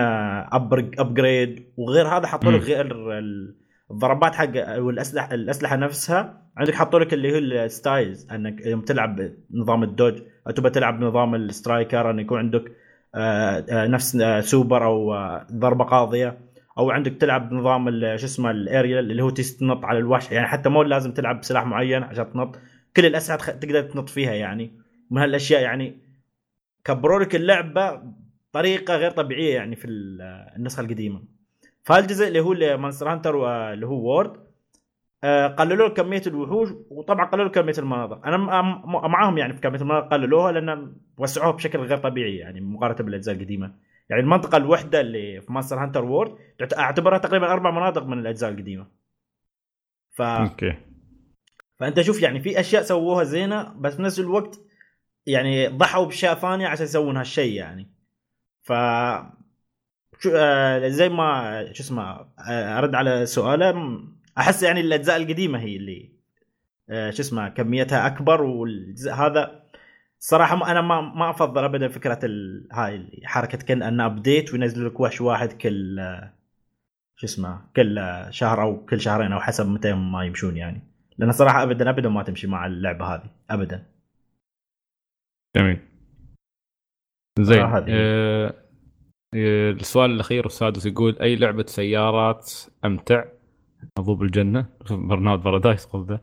upgrade 0.99 1.65
وغير 1.77 2.09
هذا 2.09 2.27
حطوا 2.27 2.53
لك. 2.53 2.61
غير 2.61 2.87
ال- 3.19 3.55
الضربات 3.91 4.35
حق 4.35 4.79
والاسلحه 4.79 5.35
الأسلحة 5.35 5.77
نفسها. 5.77 6.43
عندك 6.57 6.75
حطوا 6.75 6.99
لك 7.01 7.15
اللي 7.15 7.33
هو 7.35 7.39
ال 7.39 7.52
styles 7.52 8.31
أنك 8.31 8.67
يوم 8.67 8.81
تلعب 8.81 9.21
بنظام 9.51 9.83
ال 9.83 9.88
dodge 9.88 10.15
أو 10.47 10.53
تبى 10.53 10.71
تلعب 10.71 11.01
بنظام 11.01 11.35
ال 11.35 11.44
striker 11.44 12.11
أن 12.11 12.19
يكون 12.19 12.39
عندك 12.39 12.73
آه، 13.15 13.65
آه، 13.71 13.87
نفس 13.87 14.17
آه، 14.17 14.41
سوبر 14.41 14.85
أو 14.85 15.15
آه، 15.15 15.47
ضربة 15.53 15.85
قاضية. 15.85 16.39
أو 16.79 16.91
عندك 16.91 17.13
تلعب 17.13 17.51
بنظام 17.51 17.91
شو 18.17 18.27
اسمه 18.27 18.51
الاريال 18.51 19.11
اللي 19.11 19.23
هو 19.23 19.31
تنط 19.31 19.85
على 19.85 19.99
الوحش. 19.99 20.31
يعني 20.33 20.47
حتى 20.47 20.69
مو 20.69 20.83
لازم 20.83 21.13
تلعب 21.13 21.41
بسلاح 21.41 21.67
معين 21.67 22.03
عشان 22.03 22.33
تنط. 22.33 22.59
كل 22.97 23.07
الأسلحة 23.07 23.53
تقدر 23.53 23.83
تنط 23.83 24.09
فيها 24.09 24.33
يعني. 24.33 24.73
من 25.11 25.19
هالأشياء 25.19 25.63
يعني 25.63 25.99
كبروا 26.85 27.21
لك 27.21 27.35
اللعبة 27.35 28.03
بطريقة 28.51 28.97
غير 28.97 29.11
طبيعية 29.11 29.55
يعني 29.55 29.77
في 29.77 29.85
ال- 29.85 30.23
النسخة 30.57 30.81
القديمة. 30.81 31.23
فهالجزء 31.83 32.29
اللي 32.29 32.41
هو 32.41 32.79
Monster 32.79 33.13
Hunter 33.13 33.73
اللي 33.73 33.87
هو 33.87 33.95
World 33.95 34.45
آه، 35.25 35.47
قللوا 35.47 35.89
كمية 35.89 36.23
الوحوش 36.27 36.69
وطبعا 36.91 37.27
قللوا 37.27 37.49
كمية 37.49 37.75
المناطق. 37.79 38.27
أنا 38.27 38.37
معاهم 39.09 39.39
يعني 39.39 39.53
في 39.53 39.61
كمية 39.61 39.81
المناطق 39.81 40.09
قللوها 40.09 40.53
لأن 40.53 40.93
وسعوها 41.19 41.51
بشكل 41.51 41.79
غير 41.79 41.99
طبيعي 41.99 42.37
يعني 42.37 42.61
مقارنة 42.61 42.97
بالأجزاء 42.99 43.35
القديمة. 43.35 43.73
يعني 44.11 44.23
المنطقة 44.23 44.57
الوحدة 44.57 45.01
اللي 45.01 45.41
في 45.41 45.53
Monster 45.53 45.83
Hunter 45.85 46.05
World 46.05 46.37
أعتبرها 46.79 47.19
تقريبا 47.19 47.53
أربع 47.53 47.71
مناطق 47.71 48.03
من 48.03 48.19
الأجزاء 48.19 48.51
القديمة. 48.51 48.87
ف 50.11 50.23
أوكي. 50.23 50.75
فأنت 51.79 52.01
شوف 52.01 52.23
يعني 52.23 52.41
في 52.41 52.61
أشياء 52.61 52.83
سووها 52.83 53.25
زينة 53.25 53.75
بس 53.79 53.95
بنفس 53.95 54.21
الوقت 54.21 54.61
يعني 55.27 55.69
ضحوا 55.69 56.05
باشياء 56.05 56.35
ثانية 56.35 56.69
عشان 56.69 56.85
يسوون 56.85 57.17
هالشيء 57.17 57.53
يعني. 57.53 57.95
ف 58.63 58.73
شو 60.21 60.31
آه 60.37 60.89
زي 60.89 61.09
ما 61.09 61.73
شو 61.73 61.83
اسمه 61.83 62.03
آه 62.03 62.79
أرد 62.79 62.95
على 62.95 63.27
سؤاله 63.27 64.01
أحس 64.39 64.63
يعني 64.63 64.81
الأجزاء 64.81 65.17
القديمة 65.17 65.59
هي 65.61 65.77
اللي 65.77 66.13
آه 66.91 67.11
شو 67.11 67.23
اسمه 67.23 67.49
كميتها 67.49 68.07
أكبر 68.07 68.43
والجزء 68.43 69.13
هذا 69.13 69.64
صراحة 70.27 70.71
أنا 70.71 70.81
ما 70.81 71.01
ما 71.01 71.31
أفضل 71.31 71.65
ابدا 71.65 71.89
فكرة 71.89 72.19
ال... 72.25 72.69
هاي 72.73 73.21
حركة 73.25 73.59
كأن 73.59 73.83
انه 73.83 74.07
ابديت 74.07 74.53
وينزل 74.53 74.87
لك 74.87 75.01
وحش 75.01 75.21
واحد 75.21 75.53
كل 75.53 76.01
شو 77.17 77.27
اسمه 77.27 77.61
كل 77.77 78.01
شهر 78.31 78.63
أو 78.63 78.85
كل 78.87 79.01
شهرين 79.01 79.33
أو 79.33 79.41
حسب 79.41 79.69
متى 79.69 79.93
ما 79.93 80.25
يمشون 80.25 80.57
يعني. 80.57 80.83
لأن 81.19 81.33
صراحة 81.33 81.63
ابدا 81.63 81.91
ابدا 81.91 82.09
ما 82.09 82.23
تمشي 82.23 82.47
مع 82.47 82.67
اللعبة 82.67 83.15
هذه. 83.15 83.31
ابدا. 83.51 83.87
جميل. 85.57 85.79
زين 87.41 87.61
آه،. 87.61 87.85
آه 87.89 89.71
السؤال 89.71 90.11
الأخير 90.11 90.47
السادس 90.47 90.87
يقول 90.87 91.19
أي 91.19 91.37
لعبة 91.37 91.65
سيارات 91.67 92.53
أمتع؟ 92.85 93.25
مضوب 93.99 94.23
الجنة. 94.23 94.67
برنامج 94.91 95.41
بارادايس 95.41 95.85
قصده. 95.85 96.21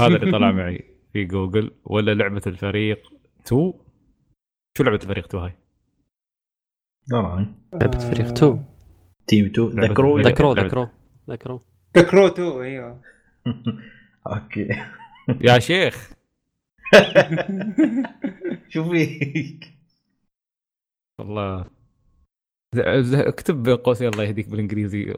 هذا 0.00 0.16
اللي 0.16 0.32
طلع 0.32 0.52
معي 0.52 0.84
في 1.12 1.24
جوجل 1.24 1.70
ولا 1.84 2.14
لعبة 2.14 2.42
الفريق 2.46 3.13
2 3.46 3.72
شو 4.78 4.84
لعبة 4.84 4.96
الفريق 5.02 5.24
2 5.26 5.42
هاي؟ 5.44 5.52
لعبة 7.72 7.98
فريق 7.98 8.26
2 8.26 8.64
تيم 9.26 9.44
2 9.46 9.68
لعبة 9.68 9.86
ذكروا. 9.92 10.18
الفريق. 10.18 10.34
ذكروا 10.34 10.54
لعبة- 10.54 10.58
ذكروا 10.64 10.86
ذكروا. 11.30 11.58
تكروتو 11.94 12.62
أيوه. 12.62 13.00
أوكي. 14.32 14.68
يا 15.40 15.58
شيخ. 15.58 16.12
شو 18.72 18.90
فيك؟ 18.90 19.74
والله. 21.20 21.64
اكتب 22.76 23.62
بين 23.62 23.76
قوسين 23.76 24.08
الله 24.08 24.24
يهديك 24.24 24.48
بالإنجليزي. 24.48 25.14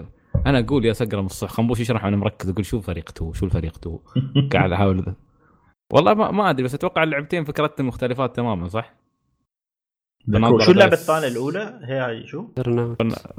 أنا 0.47 0.59
أقول 0.59 0.85
يا 0.85 0.93
سقرم 0.93 1.27
الصح. 1.27 1.49
خنبوش 1.51 1.81
يشرح 1.81 2.05
وأنا 2.05 2.17
مركز. 2.17 2.49
أقول 2.51 2.65
شو 2.67 2.81
فريق 2.81 3.11
2 3.11 3.33
شو 3.33 3.47
الفريق 3.47 3.77
2 3.79 3.99
قاعد 4.53 4.73
أحاول. 4.73 5.03
ذا. 5.03 5.15
والله 5.93 6.15
ما, 6.15 6.31
ما 6.31 6.51
أدري 6.51 6.65
بس 6.65 6.75
أتوقع 6.75 7.03
اللعبتين 7.03 7.45
فكرتهم 7.45 7.87
مختلفات 7.87 8.37
تماما 8.37 8.69
صح؟ 8.69 8.95
شو 10.61 10.73
اللعبة. 10.73 10.93
الثانية 10.93 11.29
الأولى؟ 11.29 11.81
هي 11.85 11.99
هاي 11.99 12.27
شو؟ 12.27 12.49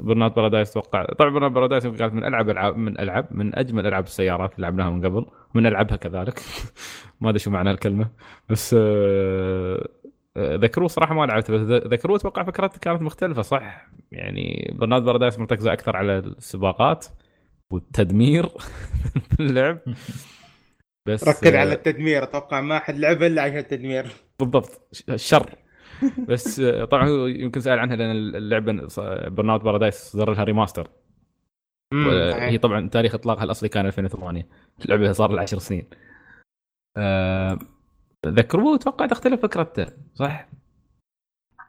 Burnout 0.00 0.36
Paradise 0.36 0.70
أتوقع 0.70 1.04
طبعا 1.04 1.30
Burnout 1.30 1.52
Paradise 1.52 1.86
كانت 1.86 2.14
من 2.14 2.24
ألعب 2.24 2.50
العاب 2.50 2.76
من 2.76 3.00
ألعب 3.00 3.26
من 3.30 3.58
أجمل 3.58 3.86
ألعاب 3.86 4.04
السيارات 4.04 4.54
اللي 4.54 4.62
لعبناها 4.66 4.90
من 4.90 5.04
قبل. 5.06 5.26
من 5.54 5.66
ألعبها 5.66 5.96
كذلك. 5.96 6.40
ما 7.20 7.28
أدري 7.28 7.38
شو 7.38 7.50
معنى 7.50 7.70
الكلمة. 7.70 8.08
بس 8.48 8.74
آه، 8.78 9.88
آه، 10.36 10.56
The 10.56 10.70
Crew 10.70 10.88
صراحة 10.88 11.14
ما 11.14 11.26
لعبت 11.26 11.50
بس 11.50 11.60
The- 11.60 11.86
The 11.92 12.02
Crew 12.02 12.16
أتوقع 12.16 12.42
فكرتها 12.44 12.78
كانت 12.78 13.02
مختلفة 13.02 13.42
صح؟ 13.42 13.86
يعني 14.12 14.74
Burnout 14.78 15.02
Paradise 15.02 15.38
مرتكزة 15.38 15.72
أكثر 15.72 15.96
على 15.96 16.18
السباقات 16.18 17.06
والتدمير 17.70 18.46
في 19.36 19.40
اللعب. 19.40 19.78
بس 21.06 21.28
ركز 21.28 21.54
آه، 21.54 21.60
على 21.60 21.72
التدمير 21.72 22.22
أتوقع 22.22 22.60
ما 22.60 22.78
حد 22.78 22.98
لعب 22.98 23.22
إلا 23.22 23.42
عشان 23.42 23.58
التدمير. 23.58 24.06
بالضبط 24.40 24.96
الشر 25.08 25.54
بس 26.28 26.60
آه، 26.60 26.84
طبعا 26.84 27.08
هو 27.08 27.26
يمكن 27.26 27.60
سأل 27.60 27.78
عنها 27.78 27.96
لأن 27.96 28.10
اللعبة 28.10 28.72
Burnout 29.28 29.62
Paradise 29.62 29.94
صدر 29.94 30.30
لها 30.32 30.44
remaster 30.44 30.90
هي 31.94 32.58
طبعا 32.58 32.88
تاريخ 32.88 33.14
إطلاقها 33.14 33.44
الأصلي 33.44 33.68
كان 33.68 33.86
2008 33.86 34.46
اللعبه 34.84 35.12
صار 35.12 35.32
لها 35.32 35.42
10 35.42 35.58
سنين. 35.58 35.86
آه، 36.96 37.58
The 38.26 38.47
Crew 38.47 38.74
أتوقع 38.74 39.06
تختلف 39.06 39.42
فكرته 39.42 39.86
صح؟ 40.14 40.48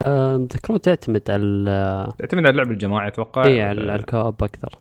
آه، 0.06 0.36
The 0.36 0.54
Crew 0.54 0.78
تعتمد 0.78 1.32
على 1.32 2.14
تعتمد 2.20 2.44
على 2.44 2.50
اللعب 2.50 2.72
الجماعي 2.72 3.08
أتوقع. 3.08 3.46
اي 3.46 3.62
على 3.62 3.96
ال 3.96 4.04
co-op 4.04 4.44
أكثر. 4.44 4.80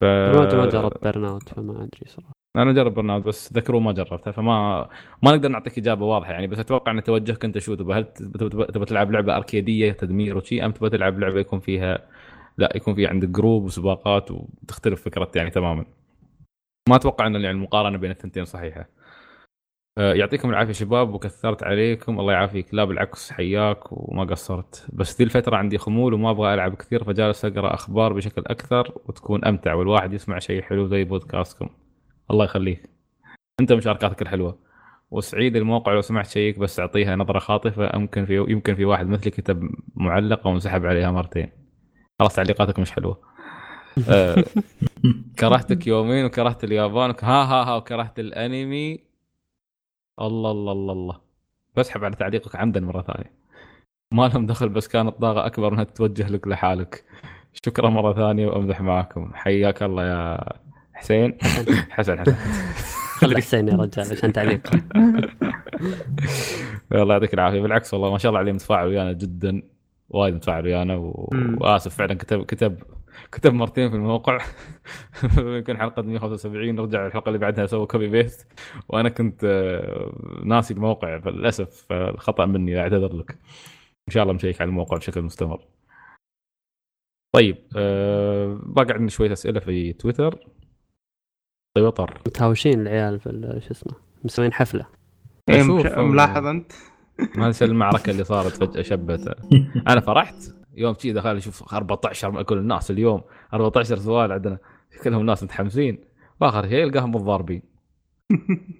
ف... 0.00 0.04
ما 0.04 0.66
جربت 0.66 1.04
Burnout 1.04 1.48
فما 1.48 1.72
أدري 1.72 2.06
صراحة. 2.06 2.32
أنا 2.56 2.72
جرب 2.72 2.94
Burnout 2.94 3.26
بس 3.26 3.52
The 3.52 3.64
Crew 3.64 3.80
ما 3.80 3.92
جربتها 3.92 4.30
فما 4.30 4.88
ما 5.22 5.30
نقدر 5.30 5.48
نعطيك 5.48 5.78
إجابة 5.78 6.06
واضحة 6.06 6.32
يعني 6.32 6.46
بس 6.46 6.58
أتوقع 6.58 6.92
إن 6.92 7.02
توجهك 7.02 7.44
أنت 7.44 7.58
شو 7.58 7.74
تبغى 7.74 7.98
هل 7.98 8.04
تبغى 8.04 8.84
تلعب 8.86 9.12
لعبة 9.12 9.36
أركيدية 9.36 9.92
تدمير 9.92 10.36
وشي 10.36 10.64
أم 10.64 10.72
تبغى 10.72 10.90
تلعب 10.90 11.18
لعبة 11.18 11.40
يكون 11.40 11.60
فيها 11.60 12.06
لا 12.58 12.72
يكون 12.76 12.94
في 12.94 13.06
عندك 13.06 13.28
جروب 13.28 13.64
وسباقات 13.64 14.30
وتختلف 14.30 15.02
فكرتها 15.02 15.38
يعني 15.38 15.50
تماما. 15.50 15.84
ما 16.88 16.96
أتوقع 16.96 17.26
إن 17.26 17.34
يعني 17.34 17.50
المقارنة 17.50 17.98
بين 17.98 18.10
الثنتين 18.10 18.44
صحيحة. 18.44 18.88
يعطيكم 19.98 20.50
العافية 20.50 20.72
شباب 20.72 21.14
وكثرت 21.14 21.62
عليكم. 21.62 22.20
الله 22.20 22.32
يعافيك. 22.32 22.74
لا 22.74 22.84
بالعكس 22.84 23.32
حياك 23.32 23.78
وما 23.90 24.24
قصرت. 24.24 24.86
بس 24.92 25.18
ذي 25.18 25.24
الفترة 25.24 25.56
عندي 25.56 25.78
خمول 25.78 26.14
وما 26.14 26.30
أبغى 26.30 26.54
ألعب 26.54 26.74
كثير 26.74 27.04
فجالس 27.04 27.44
أقرأ 27.44 27.74
أخبار 27.74 28.12
بشكل 28.12 28.42
أكثر 28.46 28.92
وتكون 29.06 29.44
أمتع 29.44 29.74
والواحد 29.74 30.12
يسمع 30.12 30.38
شيء 30.38 30.62
حلو 30.62 30.86
زي 30.86 31.04
بودكاستكم. 31.04 31.68
الله 32.30 32.44
يخليك. 32.44 32.90
أنت 33.60 33.72
مشاركاتك 33.72 34.22
الحلوة. 34.22 34.58
وسعيد 35.10 35.56
الموقع 35.56 35.92
لو 35.92 36.00
سمحت 36.00 36.30
شيك 36.30 36.58
بس 36.58 36.80
أعطيها 36.80 37.16
نظرة 37.16 37.38
خاطفة. 37.38 37.90
يمكن 37.94 38.26
في 38.26 38.46
يمكن 38.48 38.74
في 38.74 38.84
واحد 38.84 39.06
مثلي 39.06 39.30
كتب 39.30 39.70
معلقة 39.94 40.48
وانسحب 40.50 40.86
عليها 40.86 41.10
مرتين. 41.10 41.50
خلاص 42.18 42.34
تعليقاتك 42.34 42.78
مش 42.78 42.92
حلوة. 42.92 43.20
آه، 44.08 44.44
كرهتك 45.38 45.86
يومين 45.86 46.24
وكرهت 46.24 46.64
اليابان 46.64 47.14
ها 47.22 47.42
ها 47.42 47.64
ها 47.64 47.76
وكرهت 47.76 48.18
الأنمي. 48.18 49.07
الله 50.20 50.50
الله 50.50 50.72
الله 50.72 50.92
الله. 50.92 51.20
بسحب 51.76 52.04
على 52.04 52.16
تعليقك 52.16 52.56
عمدا 52.56 52.80
مرة 52.80 53.02
ثانية. 53.02 53.32
ما 54.14 54.28
لهم 54.28 54.46
دخل 54.46 54.68
بس 54.68 54.88
كانت 54.88 55.20
ضاغه 55.20 55.46
أكبر 55.46 55.72
إنها 55.72 55.84
تتوجه 55.84 56.28
لك 56.28 56.48
لحالك. 56.48 57.04
شكرا 57.52 57.90
مرة 57.90 58.12
ثانية 58.12 58.46
وأمزح 58.46 58.80
معكم 58.80 59.30
حياك 59.34 59.82
الله 59.82 60.06
يا 60.06 60.38
حسين. 60.94 61.38
حسن 61.96 62.20
حسن. 62.20 62.34
خلي 63.18 63.36
حسين 63.36 63.68
يا 63.68 63.74
رجال 63.74 64.12
عشان 64.12 64.32
تعليق. 64.32 64.70
الله 66.92 67.14
يعطيك 67.14 67.34
العافية. 67.34 67.60
بالعكس 67.60 67.94
والله 67.94 68.10
ما 68.10 68.18
شاء 68.18 68.30
الله 68.30 68.40
عليه 68.40 68.52
متفاعل 68.52 68.86
ويانا 68.86 69.12
جدا. 69.12 69.62
وايد 70.08 70.34
متفاعل 70.34 70.64
ويانا. 70.64 70.96
وآسف 71.60 71.94
فعلا 71.94 72.14
كتب 72.14 72.44
كتب 72.44 72.78
كتب 73.32 73.54
مرتين 73.54 73.90
في 73.90 73.96
الموقع. 73.96 74.38
يمكن 75.38 75.76
حلقة 75.78 76.02
175 76.02 76.74
نرجع 76.74 77.06
الحلقة 77.06 77.28
اللي 77.28 77.38
بعدها 77.38 77.66
سوى 77.66 77.86
copy 77.86 78.08
paste 78.08 78.46
وأنا 78.88 79.08
كنت 79.08 79.44
آه، 79.44 80.12
ناسي 80.44 80.74
الموقع 80.74 81.18
فللأسف 81.20 81.86
فالخطأ 81.88 82.46
مني 82.46 82.80
أعتذر 82.80 83.16
لك. 83.16 83.30
إن 84.08 84.12
شاء 84.12 84.22
الله 84.22 84.34
مشيك 84.34 84.60
على 84.60 84.68
الموقع 84.68 84.96
بشكل 84.96 85.22
مستمر. 85.22 85.64
طيب 87.34 87.56
أه 87.76 88.60
باقي 88.62 88.92
عندنا 88.92 89.08
شوية 89.08 89.32
أسئلة 89.32 89.60
في 89.60 89.92
تويتر. 89.92 90.38
طيب 91.76 91.86
وطر 91.86 92.20
متهاوشين 92.26 92.80
العيال 92.80 93.20
في 93.20 93.26
ال- 93.26 93.62
شو 93.62 93.70
اسمه 93.70 93.92
مسوين 94.24 94.52
حفلة. 94.52 94.86
إيه، 95.48 95.62
ملاحظ 96.02 96.46
أنت؟ 96.46 96.72
ما 97.38 97.46
انسى 97.46 97.64
المعركه 97.64 98.10
اللي 98.10 98.24
صارت 98.24 98.64
فجأة 98.64 98.82
شبت. 98.82 99.36
أنا 99.88 100.00
فرحت. 100.00 100.57
يوم 100.78 100.94
شي 100.94 101.12
دخل 101.12 101.36
أشوف 101.36 101.74
14 101.74 102.30
من 102.30 102.42
كل 102.42 102.58
الناس 102.58 102.90
اليوم 102.90 103.22
14 103.54 103.96
سؤال 103.96 104.32
عندنا 104.32 104.58
كلهم 105.04 105.26
ناس 105.26 105.42
متحمسين. 105.42 105.98
وآخر 106.40 106.68
شيء 106.68 106.84
القاهم 106.84 107.10
متضاربين. 107.10 107.62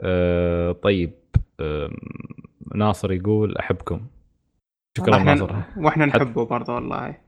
أه 0.00 0.72
طيب 0.72 1.12
أه 1.60 1.90
ناصر 2.74 3.12
يقول 3.12 3.56
أحبكم. 3.56 4.06
شكرا 4.98 5.18
ناصر. 5.18 5.50
إحنا 5.50 5.84
وإحنا 5.84 6.06
نحبه 6.06 6.44
برضه 6.44 6.74
والله. 6.74 7.18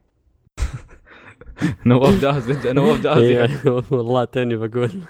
نواف 1.87 2.23
جاهز 2.23 2.67
نواف 2.67 3.01
جاهز 3.03 3.23
إيه، 3.23 3.85
والله 3.91 4.25
تاني 4.25 4.57
بقول. 4.57 4.91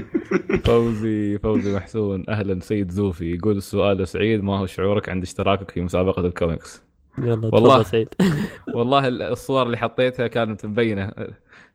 فوزي 0.66 1.38
فوزي 1.38 1.76
محسون. 1.76 2.24
أهلا 2.28 2.60
سيد 2.60 2.90
زوفي. 2.90 3.34
يقول 3.34 3.56
السؤال 3.56 4.08
سعيد 4.08 4.42
ما 4.44 4.58
هو 4.58 4.66
شعورك 4.66 5.08
عند 5.08 5.22
اشتراكك 5.22 5.70
في 5.70 5.80
مسابقة 5.80 6.26
الكوميكس؟ 6.26 6.82
يلا 7.18 7.50
والله. 7.52 7.70
تفضل 7.74 7.84
سعيد. 7.86 8.08
والله 8.74 9.08
الصور 9.08 9.66
اللي 9.66 9.76
حطيتها 9.76 10.26
كانت 10.26 10.66
مبينة. 10.66 11.12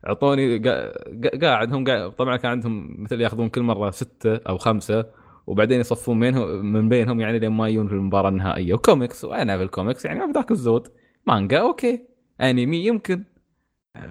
أعطوني 0.06 0.58
قا- 0.58 0.92
قا- 1.24 1.38
قاعد 1.42 1.72
هم 1.74 1.84
قاعد 1.84 2.10
طبعا 2.10 2.36
كان 2.36 2.50
عندهم 2.50 3.02
مثل 3.02 3.20
ياخذون 3.20 3.48
كل 3.48 3.62
مرة 3.62 3.90
ستة 3.90 4.36
أو 4.36 4.58
خمسة 4.58 5.04
وبعدين 5.46 5.80
يصفون 5.80 6.20
بينهم 6.20 6.72
من 6.72 6.88
بينهم 6.88 7.20
يعني 7.20 7.38
لين 7.38 7.50
ما 7.52 7.68
يجون 7.68 7.88
في 7.88 7.94
المباراة 7.94 8.28
النهائية. 8.28 8.74
وكوميكس 8.74 9.24
وأنا 9.24 9.56
في 9.56 9.62
الكوميكس 9.62 10.04
يعني 10.04 10.18
ما 10.20 10.26
بذاك 10.26 10.50
الزود. 10.50 10.88
مانجا 11.26 11.58
okay. 11.58 12.06
انمي 12.40 12.86
يمكن. 12.86 13.24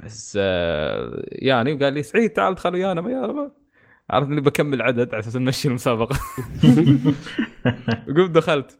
بس 0.05 0.37
آه، 0.41 1.23
يعني 1.27 1.73
وقال 1.73 1.93
لي 1.93 2.03
سعيد 2.03 2.29
تعال 2.29 2.51
ادخل 2.53 2.73
ويانا 2.73 3.51
عرفت 4.11 4.29
إني 4.31 4.41
بكمل 4.41 4.81
عدد 4.81 5.09
على 5.13 5.19
أساس 5.19 5.35
نمشي 5.35 5.67
المسابقة. 5.67 6.19
قمت 8.17 8.29
دخلت. 8.29 8.79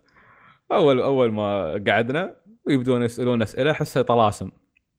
أول 0.72 1.00
أول 1.00 1.32
ما 1.32 1.72
قعدنا 1.88 2.36
ويبدون 2.68 3.04
يسألون 3.04 3.42
أسئلة 3.42 3.72
احسها 3.72 4.04
طلاسم. 4.04 4.52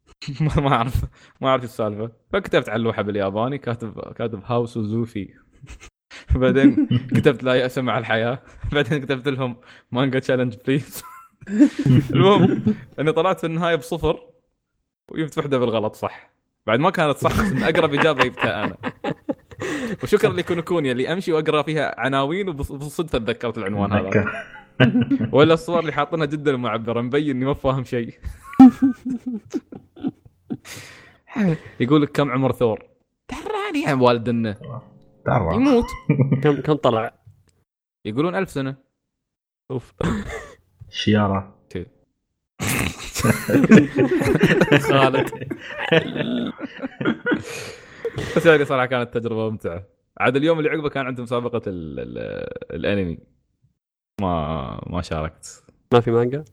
ما 0.56 0.72
أعرف 0.72 1.04
ما 1.40 1.48
أعرف 1.48 1.64
السالفة. 1.64 2.10
فكتبت 2.32 2.68
على 2.68 2.76
اللوحة 2.76 3.02
بالياباني 3.02 3.58
كاتب 3.58 4.00
كاتب 4.00 4.42
house 4.44 4.76
وزوفي 4.76 5.28
بعدين 6.34 6.86
كتبت 7.10 7.42
لا 7.44 7.54
يأس 7.54 7.78
مع 7.78 7.98
الحياة. 7.98 8.38
بعدين 8.72 9.04
كتبت 9.04 9.28
لهم 9.28 9.56
manga 9.92 10.18
challenge 10.18 10.54
please 10.66 11.02
المهم 12.10 12.62
إني 12.98 13.12
طلعت 13.12 13.40
في 13.40 13.46
النهاية 13.46 13.76
بصفر 13.76 14.20
وجبت 15.10 15.38
واحدة 15.38 15.58
بالغلط 15.58 15.94
صح. 15.94 16.32
بعد 16.66 16.78
ما 16.78 16.90
كانت 16.90 17.16
صح 17.16 17.30
بس 17.40 17.62
أقرب 17.62 17.94
إجابة 17.94 18.24
جبتها 18.24 18.64
أنا. 18.64 18.76
وشكرا 20.02 20.32
لكونكونيا 20.32 20.92
اللي 20.92 21.12
أمشي 21.12 21.32
وأقرأ 21.32 21.62
فيها 21.62 22.00
عناوين 22.00 22.48
وبالصدفه 22.48 23.18
تذكرت 23.18 23.58
العنوان 23.58 23.92
هذا. 23.92 24.24
ولا 25.32 25.54
الصور 25.58 25.80
اللي 25.80 25.92
حاطينها 25.92 26.26
جدا 26.26 26.56
معبرة 26.56 27.00
مبين 27.00 27.36
إني 27.36 27.44
ما 27.44 27.54
فاهم 27.54 27.84
شيء. 27.84 28.14
يقول 31.80 32.02
لك 32.02 32.10
كم 32.12 32.30
عمر 32.30 32.52
ثور؟ 32.52 32.82
تراني 33.28 33.82
يا 33.82 33.94
والدنا 33.94 34.56
تعرف 35.24 35.54
يموت. 35.54 35.86
كم 36.42 36.60
كم 36.60 36.72
طلع؟ 36.72 37.14
يقولون 38.04 38.34
ألف 38.34 38.50
سنة. 38.50 38.76
أوف. 39.70 39.94
شيارة. 40.90 41.54
خالد. 44.80 45.30
بس 48.36 48.46
يعني 48.46 48.64
صراحة 48.64 48.86
كانت 48.86 49.18
تجربة 49.18 49.50
ممتعة. 49.50 49.84
عاد 50.18 50.36
اليوم 50.36 50.58
اللي 50.58 50.70
عقبه 50.70 50.88
كان 50.88 51.06
عندهم 51.06 51.24
مسابقة 51.24 51.62
ال 51.66 52.00
ال 52.00 52.18
الانمي. 52.74 53.18
ما 54.20 54.80
ما 54.86 55.02
شاركت. 55.02 55.64
ما 55.92 56.00
في 56.00 56.10
مانجا؟ 56.10 56.44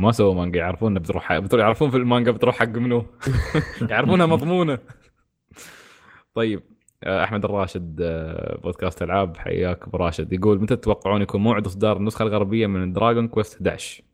ما 0.00 0.12
سووا 0.12 0.34
مانجا 0.34 0.60
يعرفون 0.60 0.94
بتروح 0.94 1.24
حق... 1.24 1.38
بتروح 1.38 1.62
يعرفون 1.62 1.90
في 1.90 1.96
المانجا 1.96 2.30
بتروح 2.30 2.56
حق 2.58 2.68
منو؟ 2.68 3.06
يعرفونها 3.90 4.26
مضمونة. 4.26 4.78
طيب 6.34 6.62
آه، 7.04 7.24
أحمد 7.24 7.44
الراشد 7.44 8.00
آه، 8.02 8.58
بودكاست 8.62 9.02
ألعاب 9.02 9.36
حياك 9.36 9.82
أبو 9.82 9.96
راشد. 9.96 10.32
يقول 10.32 10.62
متى 10.62 10.76
تتوقعون 10.76 11.22
يكون 11.22 11.40
موعد 11.40 11.66
إصدار 11.66 11.96
النسخة 11.96 12.22
الغربية 12.22 12.66
من 12.66 12.92
دراجون 12.92 13.28
كويست 13.28 13.68
11 13.68 14.04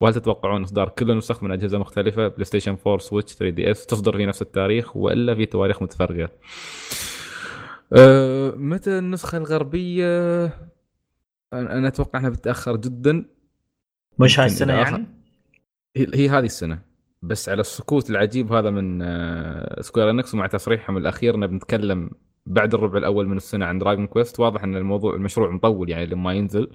وهل 0.00 0.14
تتوقعون 0.14 0.62
إصدار 0.62 0.88
كل 0.88 1.10
النسخ 1.10 1.42
من 1.42 1.52
أجهزة 1.52 1.78
مختلفة؟ 1.78 2.28
بلاي 2.28 2.44
ستيشن 2.44 2.76
4 2.86 2.98
سويتش 2.98 3.34
3 3.34 3.54
DS 3.54 3.86
تصدر 3.86 4.16
في 4.16 4.26
نفس 4.26 4.42
التاريخ 4.42 4.96
وإلا 4.96 5.34
في 5.34 5.46
تواريخ 5.46 5.82
متفرقة؟ 5.82 6.30
أه 7.92 8.50
متى 8.56 8.98
النسخة 8.98 9.38
الغربية؟ 9.38 10.44
أنا 11.52 11.78
أنا 11.78 11.88
أتوقع 11.88 12.18
إنها 12.18 12.30
بتتأخر 12.30 12.76
جدا. 12.76 13.24
مش 14.18 14.40
هاي 14.40 14.46
السنة 14.46 14.72
يعني؟ 14.72 15.06
هي 15.96 16.28
هذه 16.28 16.44
السنة. 16.44 16.78
بس 17.22 17.48
على 17.48 17.60
السكوت 17.60 18.10
العجيب 18.10 18.52
هذا 18.52 18.70
من 18.70 19.02
سكوير 19.82 20.10
انكس 20.10 20.34
ومع 20.34 20.46
تصريحهم 20.46 20.96
الأخير 20.96 21.34
إنه 21.34 21.46
بنتكلم 21.46 22.10
بعد 22.46 22.74
الربع 22.74 22.98
الأول 22.98 23.28
من 23.28 23.36
السنة 23.36 23.66
عن 23.66 23.78
دراجون 23.78 24.06
كويست 24.06 24.40
واضح 24.40 24.64
إن 24.64 24.76
الموضوع 24.76 25.14
المشروع 25.14 25.50
مطول 25.50 25.90
يعني 25.90 26.06
لما 26.06 26.32
ينزل. 26.32 26.70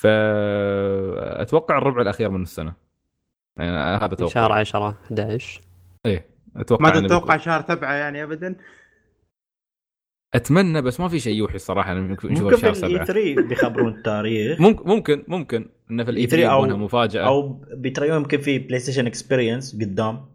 فأتوقع 0.00 1.78
الربع 1.78 2.02
الأخير 2.02 2.30
من 2.30 2.42
السنة. 2.42 2.74
يعني 3.56 3.76
هذا 4.04 4.14
توقع 4.14 4.32
شهر 4.32 4.52
10 4.52 4.88
11 5.04 5.60
إيه 6.06 6.26
أتوقع 6.56 6.84
ما 7.00 7.00
تتوقع 7.06 7.36
شهر 7.36 7.64
سبعة 7.68 7.94
يعني 7.94 8.22
ابدا. 8.22 8.56
أتمنى 10.34 10.82
بس 10.82 11.00
ما 11.00 11.08
في 11.08 11.20
شيء 11.20 11.34
يوحي 11.36 11.54
الصراحة 11.54 11.94
ممكن 11.94 12.28
في 12.28 12.34
في 12.34 12.56
شهر 12.56 12.72
ال 12.72 12.73
E 12.73 12.74
سبعه 12.74 13.04
3 13.04 13.34
بيخبرون 13.48 13.88
التاريخ. 13.94 14.60
ممكن 14.66 14.88
ممكن 14.88 15.24
ممكن 15.28 15.68
انه 15.90 16.04
في 16.04 16.10
ال 16.10 16.46
E3 16.46 16.48
E3 16.48 16.50
أو- 16.50 16.54
يبونها 16.54 16.76
مفاجأة. 16.76 17.26
أو 17.26 17.52
بيتريون 17.74 18.16
يمكن 18.16 18.38
في 18.40 18.58
بلاي 18.58 18.78
ستيشن 18.80 19.06
Experience 19.06 19.74
قدام 19.74 20.26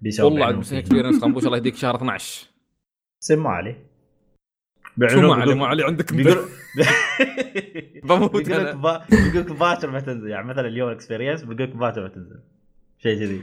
بيسوي 0.00 0.26
والله 0.26 0.46
عاد 0.46 0.54
بس 0.54 0.72
Experience 0.72 1.20
خنبوش 1.22 1.46
الله 1.46 1.56
يهديك 1.56 1.74
شهر 1.76 1.96
12 1.96 2.46
سم 3.20 3.42
ما 3.42 3.50
عليه. 3.50 3.91
شو 5.08 5.20
ما 5.20 5.34
علي 5.34 5.54
ما 5.54 5.66
علي 5.66 5.84
عندك 5.84 6.14
بيقول 6.14 6.38
بموت 8.04 8.36
بيقول 8.36 8.64
لك 8.64 8.76
بيقول 9.10 9.40
لك 9.40 9.52
باكر 9.52 9.90
ما 9.90 10.00
تنزل. 10.00 10.28
يعني 10.28 10.46
مثلا 10.46 10.68
اليوم 10.68 10.90
Experience 10.90 11.42
بيقول 11.42 11.62
لك 11.62 11.76
باكر 11.76 12.02
ما 12.02 12.08
تنزل. 12.08 12.40
شيء 12.98 13.18
كذي 13.18 13.42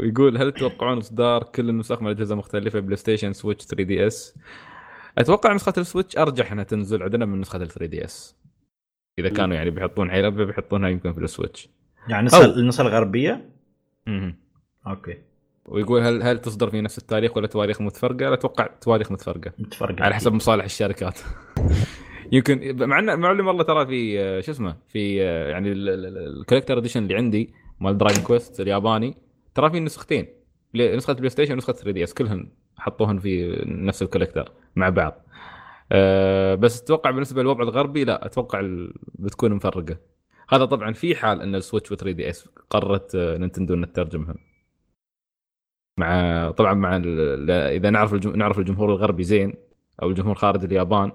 يقول 0.00 0.36
هل 0.38 0.52
تتوقعون 0.52 0.98
إصدار 0.98 1.42
كل 1.42 1.68
النسخ 1.68 2.02
من 2.02 2.10
أجهزة 2.10 2.34
مختلفة 2.34 2.80
بلاي 2.80 2.96
ستيشن 2.96 3.32
سويتش 3.32 3.64
3 3.64 3.84
DS؟ 3.84 4.38
أتوقع 5.18 5.52
نسخة 5.52 5.72
السويتش 5.78 6.18
أرجح 6.18 6.52
إنها 6.52 6.64
تنزل 6.64 7.02
عندنا 7.02 7.26
من 7.26 7.40
نسخة 7.40 7.56
ال 7.56 7.68
3 7.68 7.86
DS. 7.86 8.36
إذا 9.18 9.28
كانوا 9.28 9.56
يعني 9.56 9.70
بيحطون 9.70 10.10
حيلة 10.10 10.28
بيحطونها 10.28 10.88
يمكن 10.88 11.12
في 11.12 11.20
السويتش. 11.20 11.68
يعني 12.08 12.28
النسخة 12.56 12.82
الغربية؟ 12.82 13.50
مهم. 14.06 14.36
okay. 14.86 15.18
ويقول 15.66 16.02
هل 16.02 16.22
هل 16.22 16.38
تصدر 16.38 16.70
في 16.70 16.80
نفس 16.80 16.98
التاريخ 16.98 17.36
ولا 17.36 17.46
تواريخ 17.46 17.80
متفرقة؟ 17.80 18.28
لا 18.28 18.34
أتوقع 18.34 18.66
تواريخ 18.80 19.12
متفرقة. 19.12 19.52
متفرقة. 19.58 20.04
على 20.04 20.14
حسب 20.14 20.32
مصالح 20.32 20.64
الشركات. 20.64 21.18
يمكن 22.32 22.76
مع 22.86 22.98
ان 22.98 23.18
معلم 23.18 23.46
والله 23.46 23.62
ترى 23.62 23.86
في 23.86 24.20
آه، 24.20 24.40
شو 24.40 24.52
اسمه؟ 24.52 24.76
في 24.88 25.22
آه، 25.22 25.48
يعني 25.48 25.72
ال 25.72 25.83
collector 25.83 26.78
edition 26.78 27.02
اللي 27.02 27.16
عندي 27.16 27.54
مال 27.80 27.98
دراجون 27.98 28.24
كويست 28.24 28.60
الياباني 28.60 29.16
ترى 29.54 29.70
في 29.70 29.80
نسختين. 29.80 30.26
نسخة 30.74 31.12
بلاي 31.12 31.30
ستيشن 31.30 31.52
ونسخة 31.52 31.72
3 31.72 31.90
DS 31.90 32.14
كلهن 32.14 32.48
حطوهن 32.76 33.18
في 33.18 33.62
نفس 33.66 34.02
ال 34.02 34.07
collector 34.07 34.52
مع 34.76 34.88
بعض. 34.88 35.26
أه 35.92 36.54
بس 36.54 36.82
أتوقع 36.82 37.10
بالنسبة 37.10 37.42
للوضع 37.42 37.62
الغربي 37.62 38.04
لا 38.04 38.26
أتوقع 38.26 38.60
بتكون 39.14 39.54
مفرقة. 39.54 39.96
هذا 40.48 40.64
طبعا 40.64 40.92
في 40.92 41.14
حال 41.14 41.42
إن 41.42 41.54
السويتش 41.54 41.92
و 41.92 41.94
3 41.94 42.16
DS 42.16 42.48
قررت 42.70 43.14
آه، 43.14 43.36
نينتندو 43.36 43.74
ان 43.74 43.92
تترجمهم. 43.92 44.34
مع 45.98 46.50
طبعا 46.50 46.74
مع 46.74 46.96
ال- 46.96 47.50
إذا 47.50 47.90
نعرف 47.90 48.14
الجم... 48.14 48.36
نعرف 48.36 48.58
الجمهور 48.58 48.88
الغربي 48.90 49.22
زين 49.24 49.54
أو 50.02 50.08
الجمهور 50.08 50.34
خارج 50.34 50.64
اليابان 50.64 51.12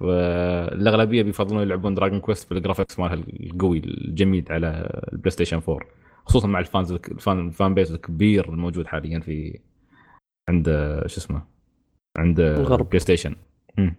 والأغلبية 0.00 1.22
بيفضلون 1.22 1.62
يلعبون 1.62 1.94
دراجون 1.94 2.20
كويست 2.20 2.50
بال 2.50 2.60
graphics 2.60 2.98
مالها 2.98 3.14
القوي 3.14 3.78
الجميل 3.78 4.44
على 4.50 5.00
البلاي 5.12 5.30
ستيشن 5.30 5.60
4 5.68 5.78
خصوصا 6.26 6.48
مع 6.48 6.58
ال 6.58 6.65
fans 6.65 6.92
ال 6.92 7.05
fan 7.05 7.46
ال 7.46 7.53
fan 7.53 7.74
base 7.74 7.92
الكبير 7.92 8.48
الموجود 8.48 8.86
حاليا 8.86 9.20
في 9.20 9.60
عند 10.48 10.66
شو 11.06 11.18
اسمه 11.20 11.42
عند 12.16 12.40
الغرب. 12.40 12.88
بلاي 12.88 12.98
ستيشن 12.98 13.36
مم. 13.78 13.94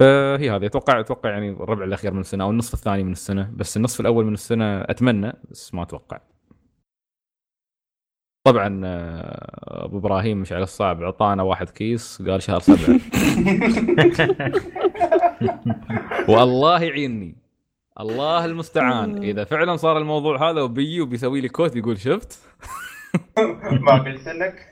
فهي 0.00 0.50
هذه 0.50 0.66
أتوقع 0.66 1.00
أتوقع 1.00 1.30
يعني 1.30 1.50
الربع 1.50 1.84
الأخير 1.84 2.12
من 2.14 2.20
السنة 2.20 2.44
أو 2.44 2.50
النصف 2.50 2.74
الثاني 2.74 3.04
من 3.04 3.12
السنة 3.12 3.52
بس 3.56 3.76
النصف 3.76 4.00
الأول 4.00 4.24
من 4.24 4.32
السنة 4.34 4.80
أتمنى 4.80 5.32
بس 5.50 5.74
ما 5.74 5.82
أتوقع 5.82 6.20
طبعا 8.44 8.80
آه، 8.84 9.84
أبو 9.84 9.98
إبراهيم 9.98 10.40
مشعل 10.40 10.62
الصعب 10.62 11.02
اعطانا 11.02 11.42
واحد 11.42 11.70
guess 11.70 12.22
قال 12.22 12.42
شهر 12.42 12.60
سبعة. 12.60 13.00
والله 16.34 16.82
يعيني 16.82 17.36
الله 18.00 18.44
المستعان. 18.44 19.22
إذا 19.22 19.44
فعلا 19.44 19.76
صار 19.76 19.98
الموضوع 19.98 20.50
هذا 20.50 20.62
وبيجي 20.62 21.00
وبيسوي 21.00 21.40
لي 21.40 21.48
quote 21.48 21.76
يقول 21.76 21.98
شفت. 21.98 22.42
ما 23.86 23.98
قلت 23.98 24.28
لك. 24.28 24.66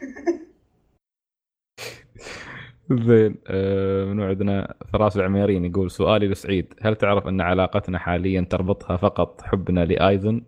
زين 3.07 3.37
آه، 3.47 4.05
من 4.05 4.23
عندنا 4.23 4.75
فراس 4.93 5.17
العميرين 5.17 5.65
يقول 5.65 5.91
سؤالي 5.91 6.29
لسعيد. 6.29 6.75
هل 6.83 6.97
تعرف 6.97 7.27
أن 7.27 7.41
علاقتنا 7.41 7.99
حاليا 7.99 8.41
تربطها 8.51 8.97
فقط 8.97 9.43
حبنا 9.43 9.85
لآيزن؟ 9.85 10.43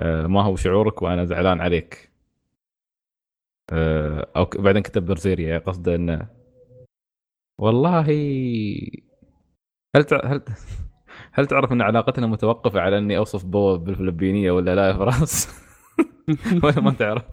آه، 0.00 0.26
ما 0.26 0.42
هو 0.42 0.56
شعورك 0.56 1.02
وأنا 1.02 1.24
زعلان 1.24 1.60
عليك؟ 1.60 1.94
آه، 2.04 2.09
أو 4.36 4.46
ك- 4.46 4.56
بعدين 4.60 4.82
كتب 4.82 5.06
برزيريا 5.06 5.58
قصده 5.58 5.94
إنه 5.94 6.28
والله 7.60 8.06
هل 9.96 10.04
تع... 10.04 10.20
هل 10.24 10.42
هل 11.34 11.46
تعرف 11.46 11.72
إن 11.72 11.82
علاقتنا 11.82 12.26
متوقفة 12.26 12.80
على 12.80 12.98
إني 12.98 13.16
أوصف 13.18 13.44
بو 13.44 13.78
بالفلبينية 13.78 14.50
ولا 14.50 14.74
لا 14.74 14.88
يا 14.88 14.92
فراس؟ 14.92 15.48
ولا 16.64 16.80
ما 16.80 16.92
تعرف؟ 16.92 17.24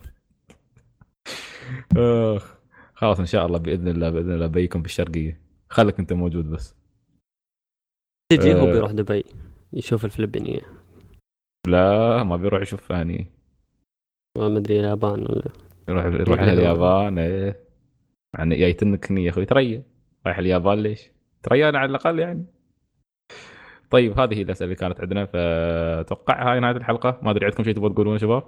آخ 1.97 2.57
خلاص 2.93 3.19
إن 3.19 3.25
شاء 3.25 3.45
الله 3.45 3.57
بإذن 3.59 3.87
الله 3.87 4.09
بإذن 4.09 4.31
الله 4.31 4.47
بيكم 4.47 4.81
بالشرقية 4.81 5.41
خليك 5.69 5.99
أنت 5.99 6.13
موجود 6.13 6.49
بس 6.49 6.75
تجي 8.31 8.53
هو 8.53 8.67
آه. 8.67 8.71
بيروح 8.73 8.91
دبي 8.91 9.23
يشوف 9.73 10.05
الفلبينية 10.05 10.61
لا 11.67 12.23
ما 12.23 12.37
بيروح 12.37 12.61
يشوف 12.61 12.89
يعني 12.89 13.31
ما 14.37 14.57
ادري 14.57 14.79
اليابان 14.79 15.19
ولا 15.19 15.51
يروح 15.89 16.05
يروح 16.05 16.39
إيه. 16.39 16.53
اليابان 16.53 17.19
إيه. 17.19 17.59
يعني 18.37 18.55
جايتنك 18.55 19.11
يا 19.11 19.29
أخوي. 19.29 19.45
تريا 19.45 19.83
رايح 20.25 20.37
اليابان 20.37 20.79
ليش؟ 20.79 21.11
تريانا 21.43 21.79
على 21.79 21.89
الأقل 21.89 22.19
يعني. 22.19 22.45
طيب 23.89 24.19
هذه 24.19 24.33
هي 24.33 24.41
الاسئله 24.41 24.65
اللي 24.65 24.75
كانت 24.75 25.01
عندنا. 25.01 25.25
فأتوقع 25.25 26.53
هاي 26.53 26.59
نهاية 26.59 26.77
الحلقة. 26.77 27.19
ما 27.23 27.31
أدري 27.31 27.45
عندكم 27.45 27.63
شيء 27.63 27.73
تبغوا 27.73 27.89
تقولونه 27.89 28.17
شباب؟ 28.17 28.43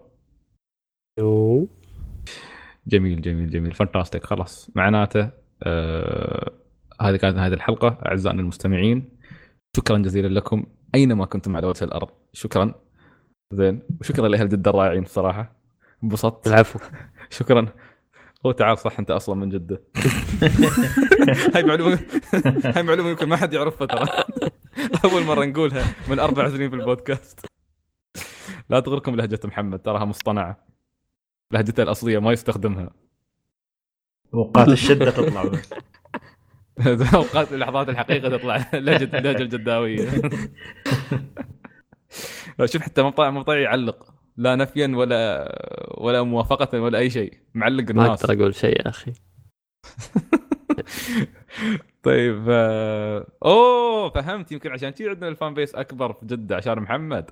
جميل 2.87 3.21
جميل 3.21 3.49
جميل. 3.49 3.73
فانتاستيك 3.73 4.23
خلاص. 4.23 4.71
معناته 4.75 5.29
آه 5.63 6.51
هذه 7.01 7.15
كانت 7.15 7.35
نهاية 7.35 7.53
الحلقة. 7.53 7.97
أعزائنا 8.05 8.41
المستمعين 8.41 9.09
شكرا 9.77 9.97
جزيلا 9.97 10.27
لكم. 10.27 10.65
أينما 10.95 11.25
كنتم 11.25 11.55
على 11.55 11.67
وجه 11.67 11.83
الأرض. 11.83 12.09
شكرا. 12.33 12.73
زين. 13.53 13.81
وشكرا 14.01 14.27
لأهل 14.27 14.49
جدة 14.49 14.71
الرائعين 14.71 15.03
بصراحة. 15.03 15.55
انبسطت. 16.03 16.47
العفو. 16.47 16.79
شكرا. 17.29 17.67
هو 18.45 18.51
تعال 18.51 18.77
صح 18.77 18.99
أنت 18.99 19.11
أصلا 19.11 19.35
من 19.35 19.49
جدة. 19.49 19.83
هاي 21.55 21.63
معلومة 21.63 21.99
هاي 22.63 22.83
معلومة 22.83 23.09
يمكن 23.09 23.29
ما 23.29 23.37
حد 23.37 23.53
يعرفها 23.53 23.87
ترى. 23.87 24.07
أول 25.05 25.23
مرة 25.23 25.45
نقولها 25.45 25.95
من 26.07 26.19
أربع 26.19 26.49
سنين 26.49 26.69
في 26.69 26.75
البودكاست. 26.75 27.45
لا 28.69 28.79
تغركم 28.79 29.15
لهجة 29.15 29.39
محمد 29.43 29.79
تراها 29.79 30.05
مصطنعة. 30.05 30.67
لهجته 31.51 31.83
الأصلية 31.83 32.19
ما 32.19 32.31
يستخدمها. 32.31 32.89
أوقات 34.33 34.67
الشدة 34.67 35.11
تطلع. 35.11 35.43
بس 35.43 35.73
أوقات 37.15 37.53
لحظات 37.53 37.89
الحقيقة 37.89 38.37
تطلع. 38.37 38.69
لهجة 38.73 39.17
اللهجه 39.17 39.41
الجداوية. 39.41 40.09
شوف 42.65 42.81
حتى 42.81 43.01
مو 43.01 43.41
طالع 43.41 43.59
يعلق. 43.59 44.13
لا 44.39 44.55
نفيا 44.55 44.87
ولا 44.95 45.21
ولا 45.97 46.23
موافقة 46.23 46.81
ولا 46.81 46.97
أي 46.99 47.09
شيء. 47.09 47.33
معلق 47.53 47.83
ما 47.83 48.03
الناس. 48.05 48.23
أقدر 48.23 48.33
أقول 48.41 48.55
شيء 48.55 48.77
يا 48.79 48.89
أخي. 48.89 49.13
طيب 52.03 52.45
آه، 52.49 53.27
أوه 53.45 54.09
فهمت. 54.09 54.51
يمكن 54.51 54.71
عشان 54.71 54.89
كذي 54.89 55.09
عندنا 55.09 55.27
الفان 55.29 55.53
بيس 55.53 55.75
أكبر 55.75 56.13
في 56.13 56.25
جدة 56.25 56.55
عشان 56.55 56.79
محمد. 56.79 57.29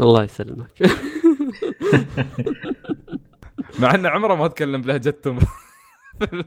الله 0.00 0.24
يسلمك. 0.24 0.72
مع 3.80 3.94
انه 3.94 4.08
عمره 4.08 4.34
ما 4.34 4.48
تكلم 4.48 4.82
بلهجتهم 4.82 5.38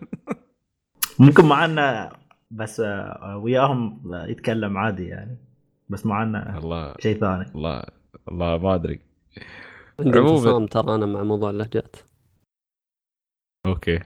ممكن 1.20 1.46
معنا 1.46 2.12
بس 2.52 2.80
آه، 2.80 3.38
وياهم 3.44 4.02
يتكلم 4.28 4.78
عادي 4.78 5.08
يعني. 5.08 5.38
بس 5.90 6.06
معنا 6.06 6.58
الله. 6.58 6.94
شيء 7.00 7.20
ثاني. 7.20 7.46
الله 7.56 7.84
الله 8.32 8.58
ما 8.58 8.76
أدري. 8.76 9.00
عموماً. 10.00 10.30
انفصام 10.30 10.66
ترى 10.66 10.96
أنا 10.96 11.06
مع 11.06 11.24
موضوع 11.24 11.50
اللهجات. 11.50 11.96
okay. 13.66 14.00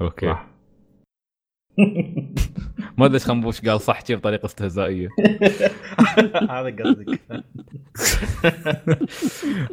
okay. 0.00 0.26
صح. 0.26 0.46
ما 2.98 3.06
أدري 3.06 3.14
إيش 3.14 3.26
خنبوش 3.26 3.60
قال 3.60 3.80
صح 3.80 4.04
شي 4.06 4.16
بطريقة 4.16 4.46
استهزائية. 4.46 5.08
هذا 6.50 6.76
قصدك. 6.82 7.20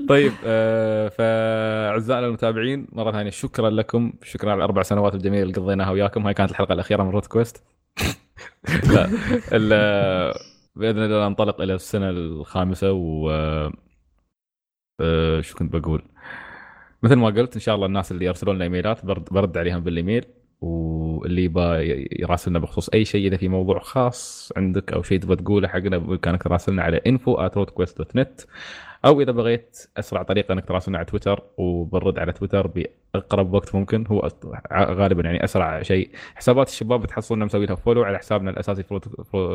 طيب 0.10 0.32
آه 0.46 1.08
فاعزائنا 1.10 2.28
المتابعين 2.28 2.88
مرة 2.92 3.12
ثانية 3.12 3.30
شكرا 3.30 3.70
لكم. 3.70 4.14
شكرا 4.24 4.52
على 4.52 4.58
الاربع 4.58 4.82
سنوات 4.82 5.16
الجميله 5.16 5.44
اللي 5.44 5.54
قضيناها 5.54 5.92
وياكم. 5.92 6.26
هاي 6.26 6.34
كانت 6.34 6.52
الحلقة 6.52 6.74
الأخيرة 6.74 7.04
من 7.04 7.10
روت 7.10 7.28
كويست 7.28 7.64
لا 8.94 9.10
ال- 9.52 10.34
بإذن 10.76 11.04
الله 11.04 11.28
ننطلق 11.28 11.62
إلى 11.62 11.74
السنة 11.76 12.10
الخامسة 12.10 12.92
و 12.92 13.30
آه، 15.00 15.42
شو 15.42 15.56
كنت 15.58 15.76
بقول؟ 15.76 16.02
مثل 17.04 17.16
ما 17.16 17.28
قلت 17.28 17.54
إن 17.56 17.60
شاء 17.62 17.76
الله 17.76 17.86
الناس 17.88 18.12
اللي 18.12 18.26
يرسلون 18.26 18.56
لنا 18.56 18.64
إيميلات 18.64 19.06
برد, 19.06 19.26
برد 19.32 19.58
عليهم 19.58 19.80
بالإيميل 19.82 20.26
واللي 20.62 21.44
يبغى 21.44 21.90
ي- 21.90 22.08
يراسلنا 22.20 22.60
بخصوص 22.60 22.90
أي 22.90 23.06
شيء 23.06 23.28
إذا 23.28 23.38
في 23.38 23.48
موضوع 23.48 23.80
خاص 23.80 24.54
عندك 24.58 24.94
أو 24.94 25.04
شيء 25.04 25.20
تبغى 25.20 25.36
تقوله 25.36 25.68
حقنا 25.68 25.98
بامكانك 25.98 26.44
تراسلنا 26.44 26.84
على 26.84 27.02
info@roadquest.net 27.10 28.46
أو 29.06 29.22
إذا 29.22 29.32
بغيت 29.32 29.78
أسرع 29.98 30.24
طريقة 30.24 30.54
إنك 30.54 30.66
تراسلنا 30.66 30.98
على 30.98 31.06
تويتر 31.06 31.44
وبنرد 31.58 32.20
على 32.20 32.34
تويتر 32.34 32.68
بأقرب 32.68 33.54
وقت 33.54 33.76
ممكن 33.76 34.08
هو 34.08 34.30
غالبا 34.74 35.24
يعني 35.24 35.44
أسرع 35.44 35.82
شيء. 35.82 36.10
حسابات 36.36 36.68
الشباب 36.70 37.02
بتحصلنا 37.02 37.46
مسوي 37.46 37.66
لها 37.66 37.76
follow 37.76 38.04
على 38.04 38.18
حسابنا 38.18 38.50
الأساسي 38.52 38.84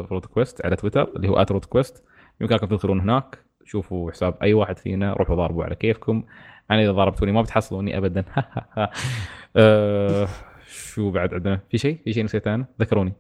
فروت 0.09 0.27
كويست 0.27 0.65
على 0.67 0.77
تويتر 0.77 1.09
اللي 1.17 1.29
هو 1.29 1.45
كويست 1.45 2.05
يمكنكم 2.41 2.67
تدخلون 2.67 3.01
هناك. 3.01 3.39
شوفوا 3.65 4.11
حساب 4.11 4.35
أي 4.43 4.55
واحد 4.55 4.79
فينا 4.79 5.13
روحوا 5.13 5.37
ضاربوا 5.37 5.65
على 5.65 5.75
كيفكم. 5.75 6.25
أنا 6.71 6.83
إذا 6.83 6.93
ضربتوني 6.93 7.33
ما 7.33 7.43
بتحصلوني 7.43 7.99
ابدا. 7.99 8.25
أه 9.57 10.29
شو 10.67 11.11
بعد 11.11 11.35
عندنا؟ 11.35 11.61
في 11.71 11.79
شيء؟ 11.79 11.99
في 12.05 12.13
شيء 12.13 12.25
نسيته 12.25 12.55
أنا؟ 12.55 12.65
ذكروني. 12.81 13.13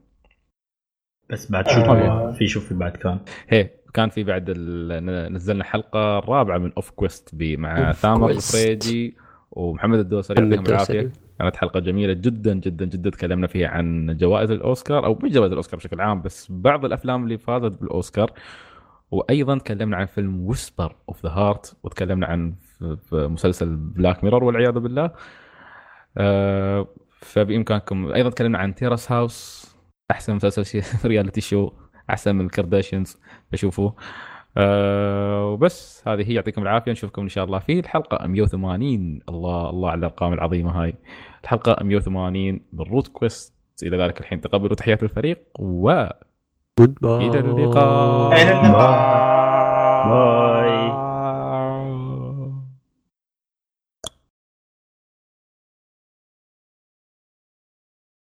بس 1.31 1.51
بعد 1.53 1.69
شو 1.69 1.81
آه. 1.81 2.33
في 2.33 2.47
شو 2.47 2.61
في 2.61 2.75
بعد 2.75 2.97
كان؟ 2.97 3.19
هي 3.49 3.71
كان 3.95 4.09
في 4.09 4.25
بعد 4.25 4.45
ال- 4.49 5.33
نزلنا 5.33 5.65
حلقة 5.65 6.19
رابعة 6.19 6.59
من 6.59 6.73
Off 6.77 6.91
Quest 6.91 7.35
بي 7.35 7.57
مع 7.57 7.93
ثامر. 7.93 8.31
الفريجي 8.31 9.17
ومحمد 9.51 9.99
الدوسري 9.99 10.43
يعطيهم 10.43 10.67
العافية. 10.67 11.13
كانت 11.39 11.57
حلقة 11.57 11.81
جميلة 11.81 12.13
جدا 12.13 12.55
جدا 12.55 12.85
جدا. 12.85 13.11
تكلمنا 13.11 13.47
فيها 13.47 13.69
عن 13.69 14.17
جوائز 14.17 14.51
الأوسكار 14.51 15.05
أو 15.07 15.19
مش 15.23 15.31
جوائز 15.31 15.53
الأوسكار 15.53 15.77
بشكل 15.81 16.01
عام 16.01 16.23
بس 16.23 16.47
بعض 16.51 16.85
الأفلام 16.85 17.25
اللي 17.25 17.39
فازت 17.39 17.73
بالأوسكار. 17.81 18.33
وأيضا 19.11 19.59
تكلمنا 19.59 19.97
عن 19.97 20.07
فيلم 20.07 20.47
Whisper 20.47 20.97
of 21.09 21.23
the 21.27 21.31
Heart 21.33 21.77
وتكلمنا 21.83 22.27
عن 22.27 22.55
ف- 22.79 22.85
ف- 22.85 23.15
مسلسل 23.15 23.77
Black 23.77 24.25
Mirror 24.25 24.45
والعياذ 24.45 24.73
بالله. 24.73 25.11
آه، 26.19 26.87
فبإمكانكم 27.21 28.13
أيضا 28.13 28.31
تكلمنا 28.31 28.59
عن 28.59 28.75
Terrace 28.75 29.13
House 29.13 29.71
أحسن 30.11 30.35
مسلسل 30.35 30.83
reality 31.09 31.41
show 31.41 31.71
أحسن 32.11 32.35
من 32.35 32.45
ال 32.45 32.51
Kardashians 32.51 33.19
فشوفوه 33.53 33.95
أه 34.57 35.47
وبس. 35.47 36.03
هذه 36.09 36.29
هي 36.31 36.35
يعطيكم 36.35 36.63
العافية. 36.63 36.93
نشوفكم 36.93 37.23
إن 37.23 37.29
شاء 37.29 37.45
الله 37.45 37.59
في 37.59 37.79
الحلقة 37.81 38.27
180 38.27 39.21
الله 39.29 39.71
الله 39.71 39.91
على 39.91 39.99
الأرقام 39.99 40.33
العظيمة 40.33 40.83
هاي. 40.83 40.95
الحلقة 41.45 41.85
180 41.85 42.61
من 42.73 42.81
روت 42.85 43.09
كويست 43.09 43.55
إلى 43.83 43.97
ذلك 43.97 44.21
الحين 44.21 44.41
تقبلوا 44.41 44.75
تحيات 44.75 45.03
الفريق 45.03 45.39
و 45.59 46.05
goodbye 46.81 47.27
إلى 47.29 47.39
اللقاء 47.39 48.33
إلى 48.33 48.53
اللقاء 48.61 48.97
bye 50.09 50.60